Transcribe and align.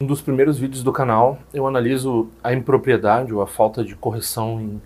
Um 0.00 0.06
dos 0.06 0.22
primeiros 0.22 0.60
vídeos 0.60 0.84
do 0.84 0.92
canal, 0.92 1.40
eu 1.52 1.66
analiso 1.66 2.30
a 2.40 2.52
impropriedade 2.52 3.34
ou 3.34 3.42
a 3.42 3.48
falta 3.48 3.82
de 3.82 3.96
correção 3.96 4.60
em 4.60 4.80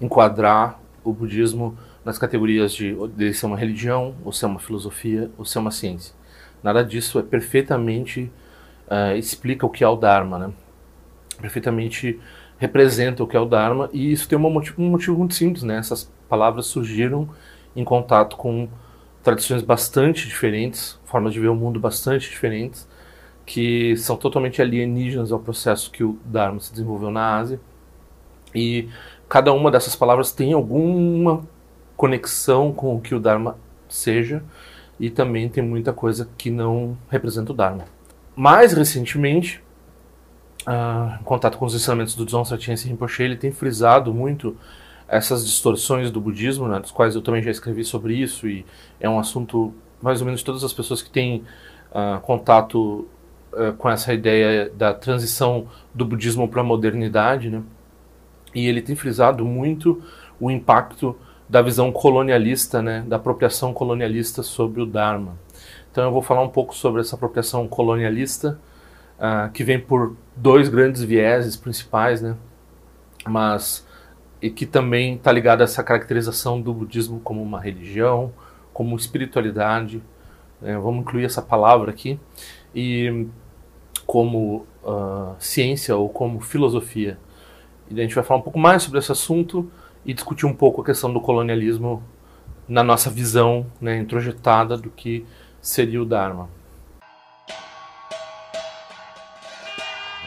enquadrar 0.00 0.80
o 1.04 1.12
budismo 1.12 1.76
nas 2.02 2.16
categorias 2.16 2.72
de, 2.72 2.96
de 3.08 3.34
ser 3.34 3.44
uma 3.44 3.58
religião, 3.58 4.14
ou 4.24 4.32
ser 4.32 4.46
uma 4.46 4.58
filosofia, 4.58 5.30
ou 5.36 5.44
ser 5.44 5.58
uma 5.58 5.70
ciência. 5.70 6.14
Nada 6.62 6.82
disso 6.82 7.18
é 7.18 7.22
perfeitamente 7.22 8.32
uh, 8.86 9.14
explica 9.18 9.66
o 9.66 9.68
que 9.68 9.84
é 9.84 9.86
o 9.86 9.96
Dharma, 9.96 10.38
né? 10.38 10.50
Perfeitamente 11.42 12.18
representa 12.56 13.22
o 13.22 13.26
que 13.26 13.36
é 13.36 13.40
o 13.40 13.44
Dharma 13.44 13.90
e 13.92 14.12
isso 14.12 14.26
tem 14.26 14.38
um 14.38 14.50
motivo, 14.50 14.80
um 14.80 14.88
motivo 14.88 15.18
muito 15.18 15.34
simples, 15.34 15.62
né? 15.62 15.76
Essas 15.76 16.10
palavras 16.26 16.64
surgiram 16.64 17.28
em 17.76 17.84
contato 17.84 18.34
com 18.34 18.66
tradições 19.22 19.60
bastante 19.60 20.26
diferentes, 20.26 20.98
formas 21.04 21.34
de 21.34 21.40
ver 21.40 21.48
o 21.48 21.54
mundo 21.54 21.78
bastante 21.78 22.30
diferentes 22.30 22.88
que 23.46 23.96
são 23.96 24.16
totalmente 24.16 24.62
alienígenas 24.62 25.32
ao 25.32 25.38
processo 25.38 25.90
que 25.90 26.02
o 26.02 26.18
Dharma 26.24 26.60
se 26.60 26.70
desenvolveu 26.70 27.10
na 27.10 27.36
Ásia. 27.36 27.60
E 28.54 28.88
cada 29.28 29.52
uma 29.52 29.70
dessas 29.70 29.94
palavras 29.96 30.32
tem 30.32 30.52
alguma 30.52 31.46
conexão 31.96 32.72
com 32.72 32.94
o 32.96 33.00
que 33.00 33.14
o 33.14 33.20
Dharma 33.20 33.56
seja, 33.88 34.42
e 34.98 35.10
também 35.10 35.48
tem 35.48 35.62
muita 35.62 35.92
coisa 35.92 36.28
que 36.36 36.50
não 36.50 36.96
representa 37.08 37.52
o 37.52 37.54
Dharma. 37.54 37.84
Mais 38.34 38.72
recentemente, 38.72 39.62
uh, 40.66 41.20
em 41.20 41.24
contato 41.24 41.58
com 41.58 41.66
os 41.66 41.74
ensinamentos 41.74 42.14
do 42.14 42.24
Dzong 42.24 42.48
Sartyense 42.48 42.88
Rinpoche, 42.88 43.22
ele 43.22 43.36
tem 43.36 43.52
frisado 43.52 44.12
muito 44.12 44.56
essas 45.06 45.44
distorções 45.44 46.10
do 46.10 46.20
budismo, 46.20 46.66
né, 46.66 46.80
das 46.80 46.90
quais 46.90 47.14
eu 47.14 47.22
também 47.22 47.42
já 47.42 47.50
escrevi 47.50 47.84
sobre 47.84 48.14
isso, 48.14 48.48
e 48.48 48.64
é 48.98 49.08
um 49.08 49.18
assunto 49.18 49.74
mais 50.00 50.20
ou 50.20 50.26
menos 50.26 50.42
todas 50.42 50.64
as 50.64 50.72
pessoas 50.72 51.02
que 51.02 51.10
têm 51.10 51.44
uh, 51.90 52.20
contato 52.20 53.06
com 53.78 53.88
essa 53.88 54.12
ideia 54.12 54.70
da 54.70 54.92
transição 54.92 55.68
do 55.94 56.04
budismo 56.04 56.48
para 56.48 56.60
a 56.60 56.64
modernidade, 56.64 57.50
né? 57.50 57.62
E 58.54 58.66
ele 58.66 58.80
tem 58.80 58.94
frisado 58.94 59.44
muito 59.44 60.02
o 60.40 60.50
impacto 60.50 61.16
da 61.48 61.60
visão 61.60 61.92
colonialista, 61.92 62.80
né, 62.80 63.04
da 63.06 63.16
apropriação 63.16 63.72
colonialista 63.72 64.42
sobre 64.42 64.80
o 64.80 64.86
Dharma. 64.86 65.38
Então 65.90 66.04
eu 66.04 66.12
vou 66.12 66.22
falar 66.22 66.42
um 66.42 66.48
pouco 66.48 66.74
sobre 66.74 67.00
essa 67.00 67.16
apropriação 67.16 67.68
colonialista, 67.68 68.58
uh, 69.18 69.50
que 69.52 69.62
vem 69.62 69.78
por 69.78 70.16
dois 70.36 70.68
grandes 70.68 71.02
vieses 71.02 71.56
principais, 71.56 72.20
né, 72.22 72.34
mas 73.26 73.86
e 74.40 74.50
que 74.50 74.66
também 74.66 75.14
está 75.14 75.32
ligada 75.32 75.62
a 75.62 75.64
essa 75.64 75.82
caracterização 75.82 76.60
do 76.60 76.74
budismo 76.74 77.20
como 77.20 77.42
uma 77.42 77.60
religião, 77.60 78.32
como 78.72 78.96
espiritualidade. 78.96 80.02
Né, 80.60 80.76
vamos 80.76 81.02
incluir 81.02 81.24
essa 81.24 81.40
palavra 81.40 81.90
aqui 81.90 82.18
e 82.74 83.26
como 84.06 84.66
uh, 84.82 85.34
ciência 85.38 85.96
ou 85.96 86.08
como 86.08 86.40
filosofia. 86.40 87.18
E 87.90 87.98
a 87.98 88.02
gente 88.02 88.14
vai 88.14 88.24
falar 88.24 88.40
um 88.40 88.42
pouco 88.42 88.58
mais 88.58 88.82
sobre 88.82 88.98
esse 88.98 89.12
assunto 89.12 89.70
e 90.04 90.12
discutir 90.12 90.46
um 90.46 90.54
pouco 90.54 90.82
a 90.82 90.84
questão 90.84 91.12
do 91.12 91.20
colonialismo 91.20 92.02
na 92.68 92.82
nossa 92.82 93.10
visão 93.10 93.66
né, 93.80 93.98
introjetada 93.98 94.76
do 94.76 94.90
que 94.90 95.24
seria 95.60 96.00
o 96.00 96.04
Dharma. 96.04 96.48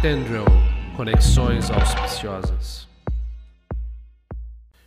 Tendril 0.00 0.44
Conexões 0.96 1.68
Auspiciosas. 1.70 2.86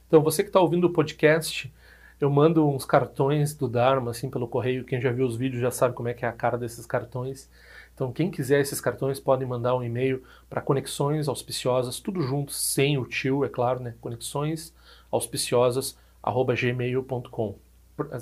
Então, 0.08 0.22
você 0.24 0.44
que 0.44 0.50
está 0.50 0.62
ouvindo 0.62 0.86
o 0.86 0.90
podcast, 0.94 1.72
eu 2.20 2.30
mando 2.30 2.68
uns 2.68 2.86
cartões 2.86 3.54
do 3.54 3.68
Dharma, 3.68 4.12
assim, 4.12 4.30
pelo 4.30 4.48
correio. 4.48 4.84
Quem 4.84 5.00
já 5.00 5.12
viu 5.12 5.26
os 5.26 5.38
vídeos 5.38 5.62
já 5.62 5.72
sabe 5.72 5.94
como 5.94 6.10
é 6.10 6.14
que 6.14 6.26
é 6.26 6.28
a 6.28 6.34
cara 6.34 6.58
desses 6.58 6.86
cartões. 6.86 7.50
Então, 7.94 8.12
quem 8.12 8.32
quiser 8.32 8.62
esses 8.62 8.80
cartões, 8.80 9.20
podem 9.20 9.48
mandar 9.48 9.76
um 9.76 9.84
e-mail 9.84 10.24
para 10.50 10.62
conexões 10.62 11.28
auspiciosas, 11.28 12.00
tudo 12.00 12.22
junto, 12.22 12.52
sem 12.52 12.98
o 12.98 13.06
tio, 13.06 13.44
é 13.44 13.50
claro, 13.50 13.80
né? 13.82 13.94
Conexões 14.02 14.74
auspiciosas, 15.12 15.98
gmail.com 16.24 17.56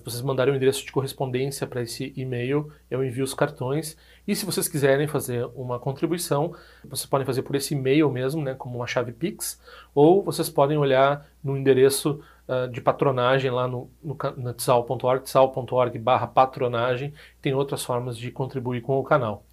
vocês 0.03 0.21
mandarem 0.21 0.51
o 0.51 0.53
um 0.53 0.57
endereço 0.57 0.85
de 0.85 0.91
correspondência 0.91 1.67
para 1.67 1.81
esse 1.81 2.13
e-mail, 2.15 2.71
eu 2.89 3.03
envio 3.03 3.23
os 3.23 3.33
cartões. 3.33 3.95
E 4.27 4.35
se 4.35 4.45
vocês 4.45 4.67
quiserem 4.67 5.07
fazer 5.07 5.47
uma 5.55 5.79
contribuição, 5.79 6.55
vocês 6.85 7.05
podem 7.05 7.25
fazer 7.25 7.43
por 7.43 7.55
esse 7.55 7.73
e-mail 7.73 8.09
mesmo, 8.11 8.41
né, 8.41 8.53
como 8.55 8.77
uma 8.77 8.87
chave 8.87 9.11
Pix, 9.11 9.59
ou 9.93 10.23
vocês 10.23 10.49
podem 10.49 10.77
olhar 10.77 11.27
no 11.43 11.57
endereço 11.57 12.21
uh, 12.47 12.67
de 12.69 12.81
patronagem 12.81 13.51
lá 13.51 13.67
no, 13.67 13.89
no, 14.03 14.17
no 14.37 14.53
tsal.org, 14.53 15.23
tsal.org 15.23 15.99
barra 15.99 16.27
patronagem. 16.27 17.13
Tem 17.41 17.53
outras 17.53 17.83
formas 17.83 18.17
de 18.17 18.31
contribuir 18.31 18.81
com 18.81 18.99
o 18.99 19.03
canal. 19.03 19.43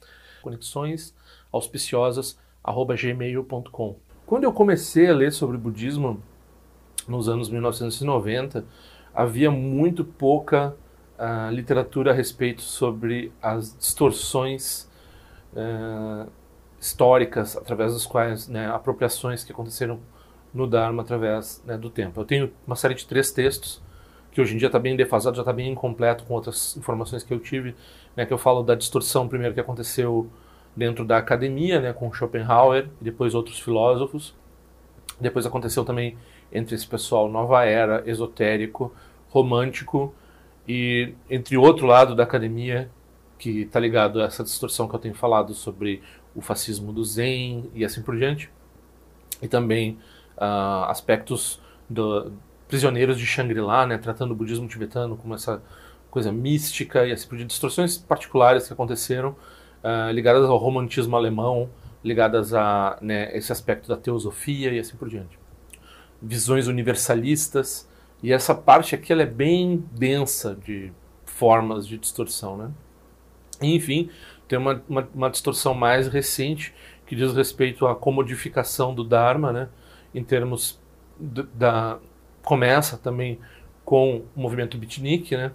Conexões 0.43 1.15
auspiciosas 1.53 2.39
gmail.com. 2.65 3.97
Quando 4.27 4.45
eu 4.45 4.53
comecei 4.53 5.09
a 5.09 5.15
ler 5.15 5.33
sobre 5.33 5.59
budismo 5.59 6.23
nos 7.07 7.29
anos 7.29 7.51
1990, 7.51 8.65
havia 9.15 9.51
muito 9.51 10.05
pouca 10.05 10.75
uh, 11.19 11.53
literatura 11.53 12.11
a 12.11 12.15
respeito 12.15 12.63
sobre 12.63 13.33
as 13.43 13.77
distorções 13.77 14.91
uh, 15.53 16.31
históricas 16.81 17.57
através 17.57 17.93
das 17.93 18.07
quais, 18.07 18.49
né, 18.49 18.67
apropriações 18.69 19.45
que 19.45 19.53
aconteceram 19.53 20.01
no 20.55 20.67
Dharma 20.67 21.03
através 21.03 21.63
né, 21.67 21.77
do 21.77 21.91
tempo. 21.91 22.21
Eu 22.21 22.25
tenho 22.25 22.53
uma 22.65 22.77
série 22.77 22.95
de 22.95 23.05
três 23.05 23.33
textos 23.33 23.83
que 24.31 24.41
hoje 24.41 24.55
em 24.55 24.59
dia 24.59 24.67
está 24.67 24.79
bem 24.79 24.97
defasado, 24.97 25.37
já 25.37 25.43
está 25.43 25.53
bem 25.53 25.71
incompleto 25.71 26.25
com 26.25 26.35
outras 26.35 26.77
informações 26.77 27.23
que 27.23 27.35
eu 27.35 27.39
tive, 27.39 27.75
né, 28.17 28.25
que 28.25 28.33
eu 28.33 28.39
falo 28.39 28.63
da 28.63 28.75
distorção 28.75 29.29
primeiro 29.29 29.55
que 29.55 29.61
aconteceu 29.61 30.29
dentro 30.75 31.05
da 31.05 31.19
academia, 31.19 31.81
né, 31.81 31.93
com 31.93 32.13
Schopenhauer 32.13 32.89
e 33.01 33.05
depois 33.05 33.35
outros 33.35 33.61
filósofos. 33.61 34.35
Depois 35.21 35.47
aconteceu 35.47 35.85
também 35.85 36.17
entre 36.53 36.75
esse 36.75 36.87
pessoal 36.87 37.29
nova 37.29 37.65
era, 37.65 38.03
esotérico, 38.09 38.93
romântico 39.29 40.15
e 40.67 41.15
entre 41.29 41.57
outro 41.57 41.87
lado 41.87 42.15
da 42.15 42.23
academia 42.23 42.91
que 43.39 43.63
está 43.63 43.79
ligado 43.79 44.21
a 44.21 44.25
essa 44.25 44.43
distorção 44.43 44.89
que 44.89 44.95
eu 44.95 45.01
tenho 45.01 45.15
falado 45.15 45.55
sobre 45.55 46.03
o 46.35 46.41
fascismo 46.41 46.93
do 46.93 47.05
Zen 47.05 47.71
e 47.75 47.85
assim 47.85 48.03
por 48.03 48.17
diante 48.17 48.51
e 49.43 49.49
também 49.49 49.99
uh, 50.37 50.85
aspectos 50.89 51.61
do 51.89 52.33
prisioneiros 52.69 53.19
de 53.19 53.27
Shangri-La, 53.27 53.87
né, 53.87 53.99
tratando 53.99 54.33
o 54.33 54.35
budismo 54.35 54.67
tibetano 54.67 55.17
como 55.17 55.35
essa 55.35 55.63
coisa 56.11 56.33
mística 56.33 57.07
e 57.07 57.13
assim 57.13 57.29
por 57.29 57.37
diante, 57.37 57.51
distorções 57.51 57.99
particulares 57.99 58.67
que 58.67 58.73
aconteceram 58.73 59.31
uh, 59.83 60.11
ligadas 60.13 60.49
ao 60.49 60.57
romantismo 60.57 61.17
alemão, 61.17 61.69
ligadas 62.03 62.55
a 62.55 62.99
né, 63.01 63.37
esse 63.37 63.53
aspecto 63.53 63.89
da 63.89 63.97
teosofia 63.97 64.73
e 64.73 64.79
assim 64.79 64.97
por 64.97 65.09
diante 65.09 65.39
visões 66.25 66.67
universalistas. 66.67 67.89
E 68.23 68.33
essa 68.33 68.55
parte 68.55 68.95
aqui 68.95 69.13
ela 69.13 69.23
é 69.23 69.27
bem 69.27 69.85
densa 69.93 70.57
de 70.65 70.93
formas 71.27 71.87
de 71.87 71.99
distorção. 71.99 72.57
Né? 72.57 72.71
Enfim, 73.61 74.11
tem 74.49 74.59
uma, 74.59 74.83
uma, 74.89 75.09
uma, 75.15 75.31
distorção 75.31 75.75
mais 75.75 76.09
recente 76.09 76.75
que 77.07 77.15
diz 77.15 77.35
respeito 77.35 77.87
à 77.87 77.95
comodificação 77.95 78.95
do 78.95 79.05
Dharma, 79.05 79.53
né? 79.53 79.69
Em 80.15 80.23
termos 80.23 80.81
da. 81.19 81.99
Começa 82.43 82.99
também 82.99 83.39
com 83.85 84.23
o 84.37 84.41
movimento 84.41 84.77
beatnik, 84.77 85.37
né? 85.37 85.53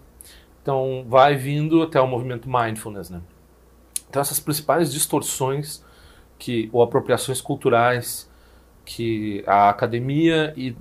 Então 0.62 1.06
vai 1.08 1.36
vindo 1.36 1.82
até 1.84 2.00
o 2.02 2.08
movimento 2.08 2.50
mindfulness, 2.50 3.10
né? 3.10 3.22
Então 4.10 4.22
essas 4.22 4.40
principais 4.40 4.92
distorções 4.92 5.84
que 6.38 6.70
ou 6.72 6.82
apropriações 6.82 7.42
culturais 7.42 8.30
que 8.86 9.44
a 9.46 9.70
academia 9.70 10.54
e 10.58 10.76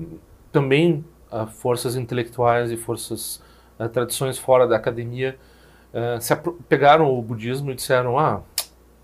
também 0.50 1.04
uh, 1.30 1.46
forças 1.46 1.96
intelectuais 1.96 2.70
e 2.70 2.76
forças 2.76 3.42
uh, 3.78 3.88
tradições 3.88 4.38
fora 4.38 4.66
da 4.66 4.76
academia 4.76 5.38
uh, 5.92 6.20
se 6.20 6.34
pegaram 6.68 7.12
o 7.12 7.20
budismo 7.20 7.70
e 7.70 7.74
disseram 7.74 8.18
ah 8.18 8.40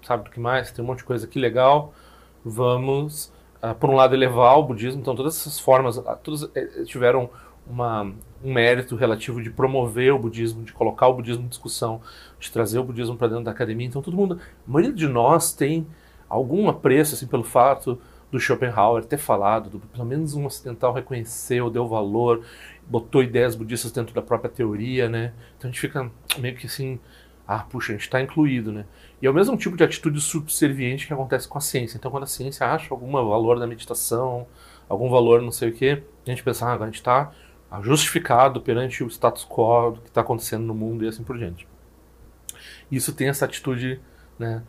sabe 0.02 0.28
o 0.28 0.32
que 0.32 0.40
mais 0.40 0.70
tem 0.70 0.82
um 0.82 0.88
monte 0.88 0.98
de 0.98 1.04
coisa 1.04 1.26
aqui 1.26 1.38
legal 1.38 1.92
vamos 2.44 3.32
por 3.72 3.88
um 3.88 3.94
lado 3.94 4.14
elevar 4.14 4.58
o 4.58 4.64
budismo 4.64 5.00
então 5.00 5.14
todas 5.14 5.36
essas 5.36 5.58
formas 5.58 6.02
todas 6.22 6.50
eh, 6.54 6.84
tiveram 6.84 7.30
uma, 7.66 8.12
um 8.42 8.52
mérito 8.52 8.96
relativo 8.96 9.42
de 9.42 9.50
promover 9.50 10.12
o 10.12 10.18
budismo, 10.18 10.62
de 10.62 10.72
colocar 10.72 11.08
o 11.08 11.14
budismo 11.14 11.44
em 11.44 11.48
discussão, 11.48 12.00
de 12.38 12.50
trazer 12.50 12.78
o 12.78 12.84
budismo 12.84 13.16
para 13.16 13.28
dentro 13.28 13.44
da 13.44 13.50
academia. 13.50 13.86
Então 13.86 14.02
todo 14.02 14.16
mundo, 14.16 14.38
a 14.66 14.70
maioria 14.70 14.94
de 14.94 15.08
nós 15.08 15.52
tem 15.52 15.86
algum 16.28 16.68
apreço 16.68 17.14
assim 17.14 17.26
pelo 17.26 17.44
fato 17.44 17.98
do 18.30 18.40
Schopenhauer 18.40 19.04
ter 19.04 19.16
falado, 19.16 19.70
do, 19.70 19.78
pelo 19.78 20.04
menos 20.04 20.34
um 20.34 20.44
ocidental 20.44 20.92
reconheceu, 20.92 21.70
deu 21.70 21.86
valor, 21.86 22.42
botou 22.86 23.22
ideias 23.22 23.54
budistas 23.54 23.92
dentro 23.92 24.14
da 24.14 24.20
própria 24.20 24.50
teoria, 24.50 25.08
né? 25.08 25.32
Então 25.56 25.68
a 25.68 25.72
gente 25.72 25.80
fica 25.80 26.10
meio 26.38 26.56
que 26.56 26.66
assim, 26.66 26.98
ah, 27.46 27.58
puxa, 27.58 27.92
a 27.92 27.94
gente 27.94 28.04
está 28.04 28.20
incluído, 28.20 28.72
né? 28.72 28.86
E 29.20 29.26
é 29.26 29.30
o 29.30 29.34
mesmo 29.34 29.56
tipo 29.56 29.76
de 29.76 29.84
atitude 29.84 30.20
subserviente 30.20 31.06
que 31.06 31.12
acontece 31.12 31.46
com 31.46 31.58
a 31.58 31.60
ciência. 31.60 31.96
Então 31.96 32.10
quando 32.10 32.24
a 32.24 32.26
ciência 32.26 32.66
acha 32.66 32.92
algum 32.92 33.12
valor 33.12 33.58
da 33.58 33.66
meditação, 33.66 34.46
algum 34.88 35.10
valor 35.10 35.42
não 35.42 35.52
sei 35.52 35.70
o 35.70 35.72
quê, 35.72 36.02
a 36.26 36.30
gente 36.30 36.42
pensa, 36.42 36.66
ah, 36.66 36.72
agora 36.72 36.84
a 36.84 36.92
gente 36.92 37.00
está 37.00 37.32
justificado 37.82 38.60
perante 38.60 39.02
o 39.02 39.08
status 39.08 39.44
quo 39.44 39.92
do 39.92 40.00
que 40.00 40.08
está 40.08 40.20
acontecendo 40.20 40.64
no 40.64 40.74
mundo 40.74 41.04
e 41.04 41.08
assim 41.08 41.24
por 41.24 41.36
diante. 41.36 41.66
Isso 42.90 43.12
tem 43.12 43.28
essa 43.28 43.44
atitude, 43.44 44.00
né? 44.38 44.62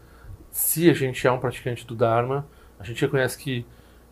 Se 0.51 0.89
a 0.89 0.93
gente 0.93 1.25
é 1.27 1.31
um 1.31 1.37
praticante 1.37 1.85
do 1.85 1.95
Dharma, 1.95 2.47
a 2.79 2.83
gente 2.83 3.01
reconhece 3.01 3.37
que 3.37 3.65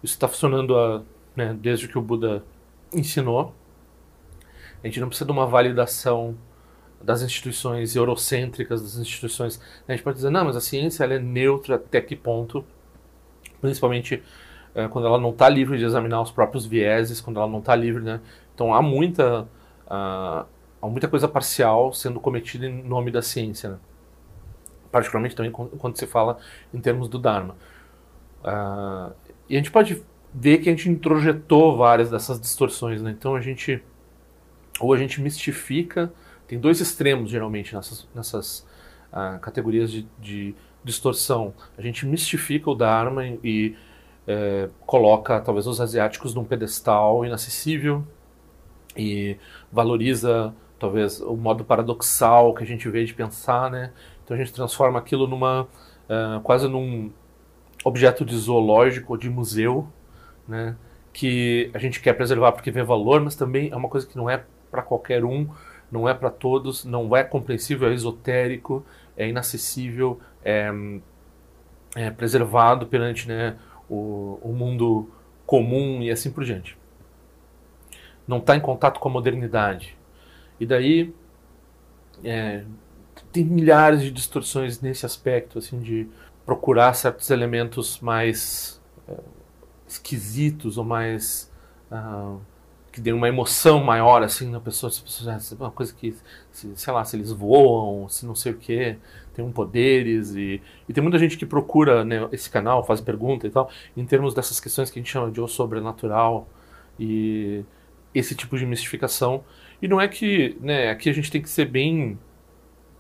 isso 0.04 0.14
está 0.14 0.28
funcionando 0.28 0.78
a, 0.78 1.02
né, 1.36 1.56
desde 1.60 1.88
que 1.88 1.98
o 1.98 2.02
Buda 2.02 2.44
ensinou. 2.94 3.56
A 4.84 4.88
gente 4.88 5.00
não 5.00 5.08
precisa 5.08 5.26
de 5.26 5.32
uma 5.32 5.48
validação 5.48 6.38
das 7.04 7.22
instituições 7.22 7.96
eurocêntricas, 7.96 8.82
das 8.82 8.98
instituições. 8.98 9.62
A 9.88 9.92
gente 9.92 10.04
pode 10.04 10.16
dizer, 10.16 10.30
não, 10.30 10.46
mas 10.46 10.56
a 10.56 10.62
ciência 10.62 11.04
ela 11.04 11.16
é 11.16 11.20
neutra 11.20 11.76
até 11.76 12.00
que 12.00 12.16
ponto? 12.16 12.66
Principalmente 13.60 14.24
é, 14.74 14.88
quando 14.88 15.06
ela 15.06 15.20
não 15.20 15.32
está 15.32 15.50
livre 15.50 15.78
de 15.78 15.84
examinar 15.84 16.22
os 16.22 16.32
próprios 16.32 16.66
vieses, 16.66 17.22
quando 17.22 17.38
ela 17.38 17.48
não 17.48 17.60
está 17.60 17.76
livre, 17.76 18.02
né? 18.02 18.22
Então 18.56 18.74
há 18.74 18.82
muita, 18.82 19.42
uh, 19.88 20.46
há 20.82 20.88
muita 20.88 21.08
coisa 21.08 21.28
parcial 21.28 21.94
sendo 21.94 22.20
cometida 22.20 22.66
em 22.66 22.84
nome 22.84 23.12
da 23.12 23.22
ciência, 23.22 23.72
né? 23.72 23.78
particularmente 24.92 25.36
também 25.36 25.52
quando 25.52 25.98
se 25.98 26.06
fala 26.06 26.38
em 26.74 26.80
termos 26.80 27.10
do 27.10 27.18
Dharma. 27.18 27.56
Uh, 28.44 29.14
e 29.50 29.56
a 29.56 29.58
gente 29.58 29.72
pode 29.72 30.04
ver 30.34 30.60
que 30.60 30.70
a 30.70 30.72
gente 30.72 30.90
introjetou 30.90 31.76
várias 31.76 32.10
dessas 32.10 32.40
distorções, 32.40 33.02
né? 33.02 33.12
Então 33.12 33.36
a 33.36 33.42
gente 33.42 33.84
ou 34.80 34.94
a 34.94 34.98
gente 34.98 35.22
mistifica, 35.22 36.12
tem 36.48 36.60
dois 36.60 36.80
extremos 36.80 37.30
geralmente 37.30 37.74
nessas, 37.74 38.08
nessas 38.14 38.68
uh, 39.12 39.40
categorias 39.40 39.92
de, 39.92 40.08
de, 40.20 40.56
distorção. 40.84 41.54
A 41.78 41.82
gente 41.82 42.06
mistifica 42.06 42.70
o 42.70 42.76
Dharma 42.76 43.26
e, 43.26 43.74
é, 44.28 44.70
coloca 44.86 45.40
talvez 45.40 45.68
os 45.68 45.80
asiáticos 45.80 46.34
num 46.34 46.44
pedestal 46.44 47.26
inacessível 47.26 48.06
e 48.96 49.38
valoriza 49.72 50.54
talvez 50.80 51.22
o 51.22 51.36
modo 51.36 51.64
paradoxal 51.64 52.54
que 52.54 52.64
a 52.64 52.68
gente 52.68 52.90
vê 52.90 53.06
de 53.06 53.14
pensar, 53.14 53.72
né? 53.72 53.92
Então 54.24 54.36
a 54.36 54.38
gente 54.38 54.54
transforma 54.54 55.00
aquilo 55.00 55.28
numa 55.28 55.64
uh, 55.64 56.42
quase 56.44 56.68
num 56.68 57.12
objeto 57.84 58.26
de 58.26 58.36
zoológico 58.38 59.14
ou 59.14 59.18
de 59.18 59.30
museu, 59.30 59.88
né? 60.48 60.76
Que 61.12 61.72
a 61.74 61.80
gente 61.80 62.02
quer 62.02 62.14
preservar 62.14 62.52
porque 62.52 62.72
vê 62.72 62.84
valor, 62.84 63.22
mas 63.22 63.36
também 63.36 63.70
é 63.72 63.76
uma 63.76 63.90
coisa 63.90 64.06
que 64.06 64.18
não 64.18 64.30
é 64.30 64.44
para 64.70 64.82
qualquer 64.82 65.24
um, 65.24 65.48
não 65.94 66.10
é 66.10 66.14
para 66.14 66.32
todos, 66.32 66.84
não 66.84 67.16
é 67.16 67.24
compreensível, 67.24 67.88
é 67.88 67.94
esotérico, 67.94 68.84
é 69.16 69.30
inacessível, 69.30 70.20
é, 70.44 70.72
é 71.96 72.10
preservado 72.10 72.88
perante 72.88 73.28
né, 73.28 73.56
o, 73.88 74.40
o 74.42 74.52
mundo 74.52 75.08
comum 75.46 76.02
e 76.02 76.10
assim 76.10 76.32
por 76.32 76.44
diante. 76.44 76.76
Não 78.28 78.40
está 78.40 78.56
em 78.56 78.60
contato 78.60 79.00
com 79.00 79.08
a 79.08 79.12
modernidade. 79.12 79.96
E 80.60 80.66
daí 80.66 81.14
é, 82.24 82.64
tem 83.32 83.46
milhares 83.46 84.02
de 84.02 84.10
distorções 84.10 84.82
nesse 84.82 85.06
aspecto, 85.06 85.60
assim, 85.60 85.80
de 85.80 86.10
procurar 86.44 86.94
certos 86.96 87.30
elementos 87.30 88.00
mais 88.00 88.82
é, 89.08 89.14
esquisitos 89.88 90.80
ou 90.80 90.84
mais 90.84 91.52
uh, 91.92 92.42
que 92.94 93.02
dêem 93.02 93.16
uma 93.16 93.28
emoção 93.28 93.84
maior 93.84 94.22
assim 94.22 94.48
na 94.52 94.60
pessoa, 94.60 94.88
as 94.88 95.00
pessoas, 95.00 95.52
uma 95.54 95.72
coisa 95.72 95.92
que, 95.92 96.16
se, 96.52 96.72
sei 96.76 96.94
lá, 96.94 97.04
se 97.04 97.16
eles 97.16 97.32
voam, 97.32 98.08
se 98.08 98.24
não 98.24 98.36
sei 98.36 98.52
o 98.52 98.56
que, 98.56 98.96
tem 99.34 99.44
um 99.44 99.52
poderes 99.52 100.36
e, 100.36 100.62
e 100.88 100.94
tem 100.94 101.02
muita 101.02 101.18
gente 101.18 101.36
que 101.36 101.44
procura 101.44 102.06
né, 102.06 102.30
esse 102.32 102.48
canal, 102.48 102.86
faz 102.86 103.02
pergunta 103.02 103.48
e 103.48 103.50
tal, 103.50 103.68
em 103.98 104.06
termos 104.06 104.36
dessas 104.36 104.60
questões 104.60 104.92
que 104.92 105.00
a 105.00 105.02
gente 105.02 105.12
chama 105.12 105.32
de 105.32 105.42
o 105.42 105.48
sobrenatural 105.48 106.48
e 107.00 107.66
esse 108.14 108.36
tipo 108.36 108.60
de 108.60 108.66
mistificação. 108.66 109.44
E 109.82 109.88
não 109.88 110.00
é 110.00 110.08
que, 110.08 110.56
né, 110.62 110.92
aqui 110.92 111.10
a 111.10 111.14
gente 111.14 111.32
tem 111.32 111.42
que 111.42 111.50
ser 111.50 111.66
bem 111.66 112.20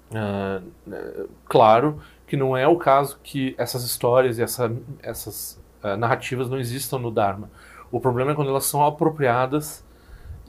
uh, 0.09 1.29
claro 1.45 2.01
que 2.25 2.35
não 2.35 2.57
é 2.57 2.67
o 2.67 2.77
caso 2.77 3.19
que 3.23 3.53
essas 3.59 3.83
histórias 3.83 4.39
e 4.39 4.41
essa, 4.41 4.75
essas 5.03 5.61
uh, 5.83 5.95
narrativas 5.97 6.49
não 6.49 6.59
existam 6.59 6.97
no 6.97 7.11
Dharma. 7.11 7.51
O 7.91 7.99
problema 7.99 8.31
é 8.31 8.33
quando 8.33 8.49
elas 8.49 8.65
são 8.65 8.83
apropriadas 8.83 9.82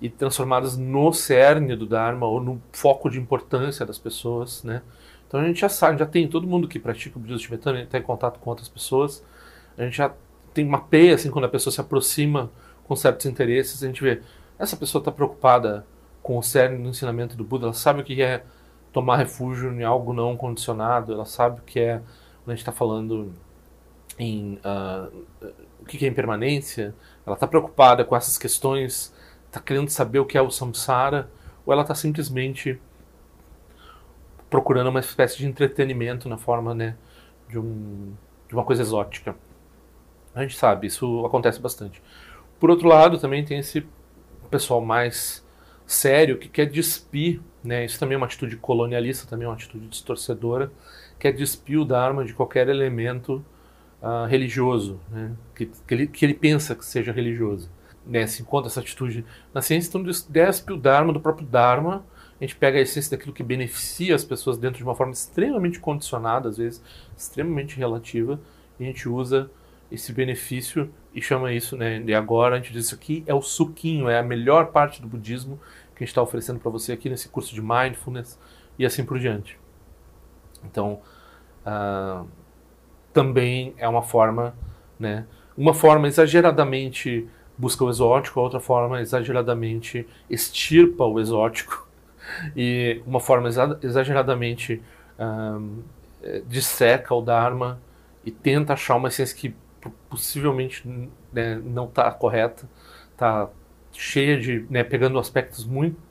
e 0.05 0.11
transformadas 0.11 0.77
no 0.77 1.15
cerne 1.15 1.75
do 1.75 1.87
Dharma 1.87 2.27
ou 2.27 2.39
no 2.39 2.61
foco 2.73 3.09
de 3.09 3.19
importância 3.19 3.87
das 3.87 3.99
pessoas, 3.99 4.63
né? 4.63 4.83
Então 5.27 5.41
a 5.41 5.45
gente 5.45 5.59
já 5.59 5.69
sabe, 5.71 5.99
já 5.99 6.05
tem 6.05 6.29
todo 6.29 6.47
mundo 6.47 6.69
que 6.69 6.79
pratica 6.79 7.17
o 7.17 7.21
budismo 7.21 7.41
tibetano, 7.41 7.79
está 7.79 7.97
em 7.97 8.03
contato 8.03 8.39
com 8.39 8.51
outras 8.51 8.69
pessoas, 8.69 9.25
a 9.79 9.83
gente 9.83 9.97
já 9.97 10.13
tem 10.53 10.63
mapeia 10.63 11.15
assim 11.15 11.31
quando 11.31 11.47
a 11.47 11.49
pessoa 11.49 11.73
se 11.73 11.81
aproxima 11.81 12.51
com 12.87 12.95
certos 12.95 13.25
interesses, 13.25 13.83
a 13.83 13.87
gente 13.87 14.03
vê 14.03 14.21
essa 14.59 14.77
pessoa 14.77 15.01
está 15.01 15.11
preocupada 15.11 15.87
com 16.23 16.37
o 16.37 16.43
cerne 16.43 16.83
do 16.83 16.91
ensinamento 16.91 17.35
do 17.35 17.43
Buda, 17.43 17.65
ela 17.65 17.73
sabe 17.73 18.03
o 18.03 18.05
que 18.05 18.21
é 18.21 18.45
tomar 18.93 19.17
refúgio 19.17 19.73
em 19.73 19.85
algo 19.85 20.13
não 20.13 20.37
condicionado, 20.37 21.15
ela 21.15 21.25
sabe 21.25 21.61
o 21.61 21.63
que 21.63 21.81
é 21.81 22.03
quando 22.45 22.49
a 22.49 22.51
gente 22.51 22.59
está 22.59 22.73
falando 22.73 23.33
em 24.19 24.61
uh, 24.63 25.25
o 25.81 25.87
que 25.87 26.05
é 26.05 26.09
impermanência, 26.11 26.95
ela 27.25 27.37
está 27.37 27.47
preocupada 27.47 28.05
com 28.05 28.15
essas 28.15 28.37
questões, 28.37 29.14
está 29.55 29.61
querendo 29.61 29.89
saber 29.89 30.19
o 30.19 30.27
que 30.27 30.37
é 30.37 30.43
o 30.43 30.51
samsara, 30.51 31.31
ou 31.65 31.73
ela 31.73 31.83
está 31.83 31.95
simplesmente 31.95 32.81
procurando 34.51 34.89
uma 34.89 35.01
espécie 35.01 35.39
de 35.39 35.47
entretenimento 35.47 36.29
na 36.29 36.37
forma 36.37 36.75
né, 36.75 36.97
de, 37.49 37.59
um, 37.59 38.13
de 38.49 38.55
uma 38.55 38.65
coisa 38.65 38.83
exótica. 38.83 39.37
A 40.35 40.43
gente 40.43 40.57
sabe, 40.57 40.89
isso 40.89 41.25
acontece 41.25 41.61
bastante. 41.61 42.03
Por 42.59 42.69
outro 42.69 42.89
lado, 42.89 43.19
também 43.19 43.45
tem 43.45 43.59
esse 43.59 43.87
pessoal 44.51 44.81
mais 44.81 45.45
sério 45.87 46.39
que 46.39 46.49
quer 46.49 46.67
despir, 46.67 47.41
né, 47.63 47.85
isso 47.85 47.99
também 47.99 48.15
é 48.15 48.19
uma 48.19 48.27
atitude 48.27 48.57
colonialista, 48.57 49.29
também 49.29 49.45
é 49.45 49.49
uma 49.49 49.55
atitude 49.55 49.87
distorcedora, 49.87 50.73
quer 51.19 51.33
despir 51.33 51.81
o 51.81 51.85
Dharma 51.85 52.25
de 52.25 52.35
qualquer 52.35 52.69
elemento 52.69 53.45
uh, 54.03 54.27
religioso, 54.27 55.01
né, 55.11 55.33
que, 55.55 55.67
que, 55.67 55.95
ele, 55.95 56.07
que 56.07 56.25
ele 56.25 56.35
pensa 56.35 56.75
que 56.75 56.85
seja 56.85 57.13
religioso. 57.13 57.71
Né, 58.07 58.27
se 58.27 58.43
encontra 58.43 58.69
essa 58.69 58.81
atitude 58.81 59.25
na 59.55 59.63
ciência, 59.63 59.89
então 59.89 60.03
despe 60.29 60.73
o 60.75 60.77
Dharma 60.77 61.11
do 61.11 61.21
próprio 61.21 61.47
Dharma, 61.47 62.05
a 62.39 62.45
gente 62.45 62.55
pega 62.55 62.79
a 62.79 62.83
essência 62.83 63.17
daquilo 63.17 63.33
que 63.33 63.43
beneficia 63.43 64.15
as 64.15 64.23
pessoas 64.23 64.59
dentro 64.59 64.77
de 64.77 64.85
uma 64.85 64.95
forma 64.95 65.13
extremamente 65.13 65.81
condicionada, 65.81 66.51
às 66.51 66.59
vezes 66.59 66.83
extremamente 67.17 67.79
relativa, 67.79 68.39
e 68.79 68.85
a 68.85 68.87
gente 68.87 69.09
usa 69.09 69.51
esse 69.91 70.13
benefício 70.13 70.93
e 71.15 71.23
chama 71.23 71.53
isso, 71.53 71.77
né, 71.79 72.01
de 72.01 72.15
agora 72.15 72.57
a 72.57 72.59
gente 72.59 72.73
diz 72.73 72.87
isso 72.87 72.95
aqui 72.95 73.25
é 73.27 73.33
o 73.33 73.41
suquinho, 73.41 74.09
é 74.09 74.19
a 74.19 74.23
melhor 74.23 74.67
parte 74.67 75.01
do 75.01 75.09
budismo 75.09 75.59
que 75.95 76.03
a 76.03 76.05
gente 76.05 76.09
está 76.09 76.21
oferecendo 76.21 76.59
para 76.59 76.71
você 76.71 76.93
aqui 76.93 77.09
nesse 77.09 77.29
curso 77.29 77.55
de 77.55 77.63
mindfulness 77.63 78.39
e 78.79 78.85
assim 78.85 79.05
por 79.05 79.19
diante. 79.19 79.59
Então, 80.65 81.01
uh, 81.65 82.27
também 83.13 83.75
é 83.79 83.89
uma 83.89 84.03
forma, 84.03 84.55
né? 84.99 85.27
Uma 85.57 85.73
forma 85.73 86.09
exageradamente 86.09 87.29
busca 87.57 87.85
o 87.85 87.91
exótico, 87.91 88.41
a 88.41 88.43
outra 88.43 88.61
forma 88.61 89.01
exageradamente 89.01 90.07
extirpa 90.29 91.05
o 91.05 91.21
exótico 91.21 91.89
e 92.57 93.01
uma 93.07 93.21
forma 93.21 93.49
exageradamente 93.83 94.83
um, 95.19 95.83
disseca 96.47 97.15
o 97.15 97.21
Dharma 97.21 97.81
e 98.25 98.31
tenta 98.31 98.73
achar 98.73 98.97
uma 98.97 99.09
essência 99.09 99.37
que 99.37 99.55
possivelmente 100.09 100.83
né, 101.33 101.61
não 101.63 101.85
está 101.85 102.11
correta, 102.11 102.69
está 103.13 103.49
cheia 103.93 104.41
de, 104.41 104.67
né, 104.71 104.83
pegando 104.83 105.19
aspectos 105.19 105.65
muito 105.65 106.03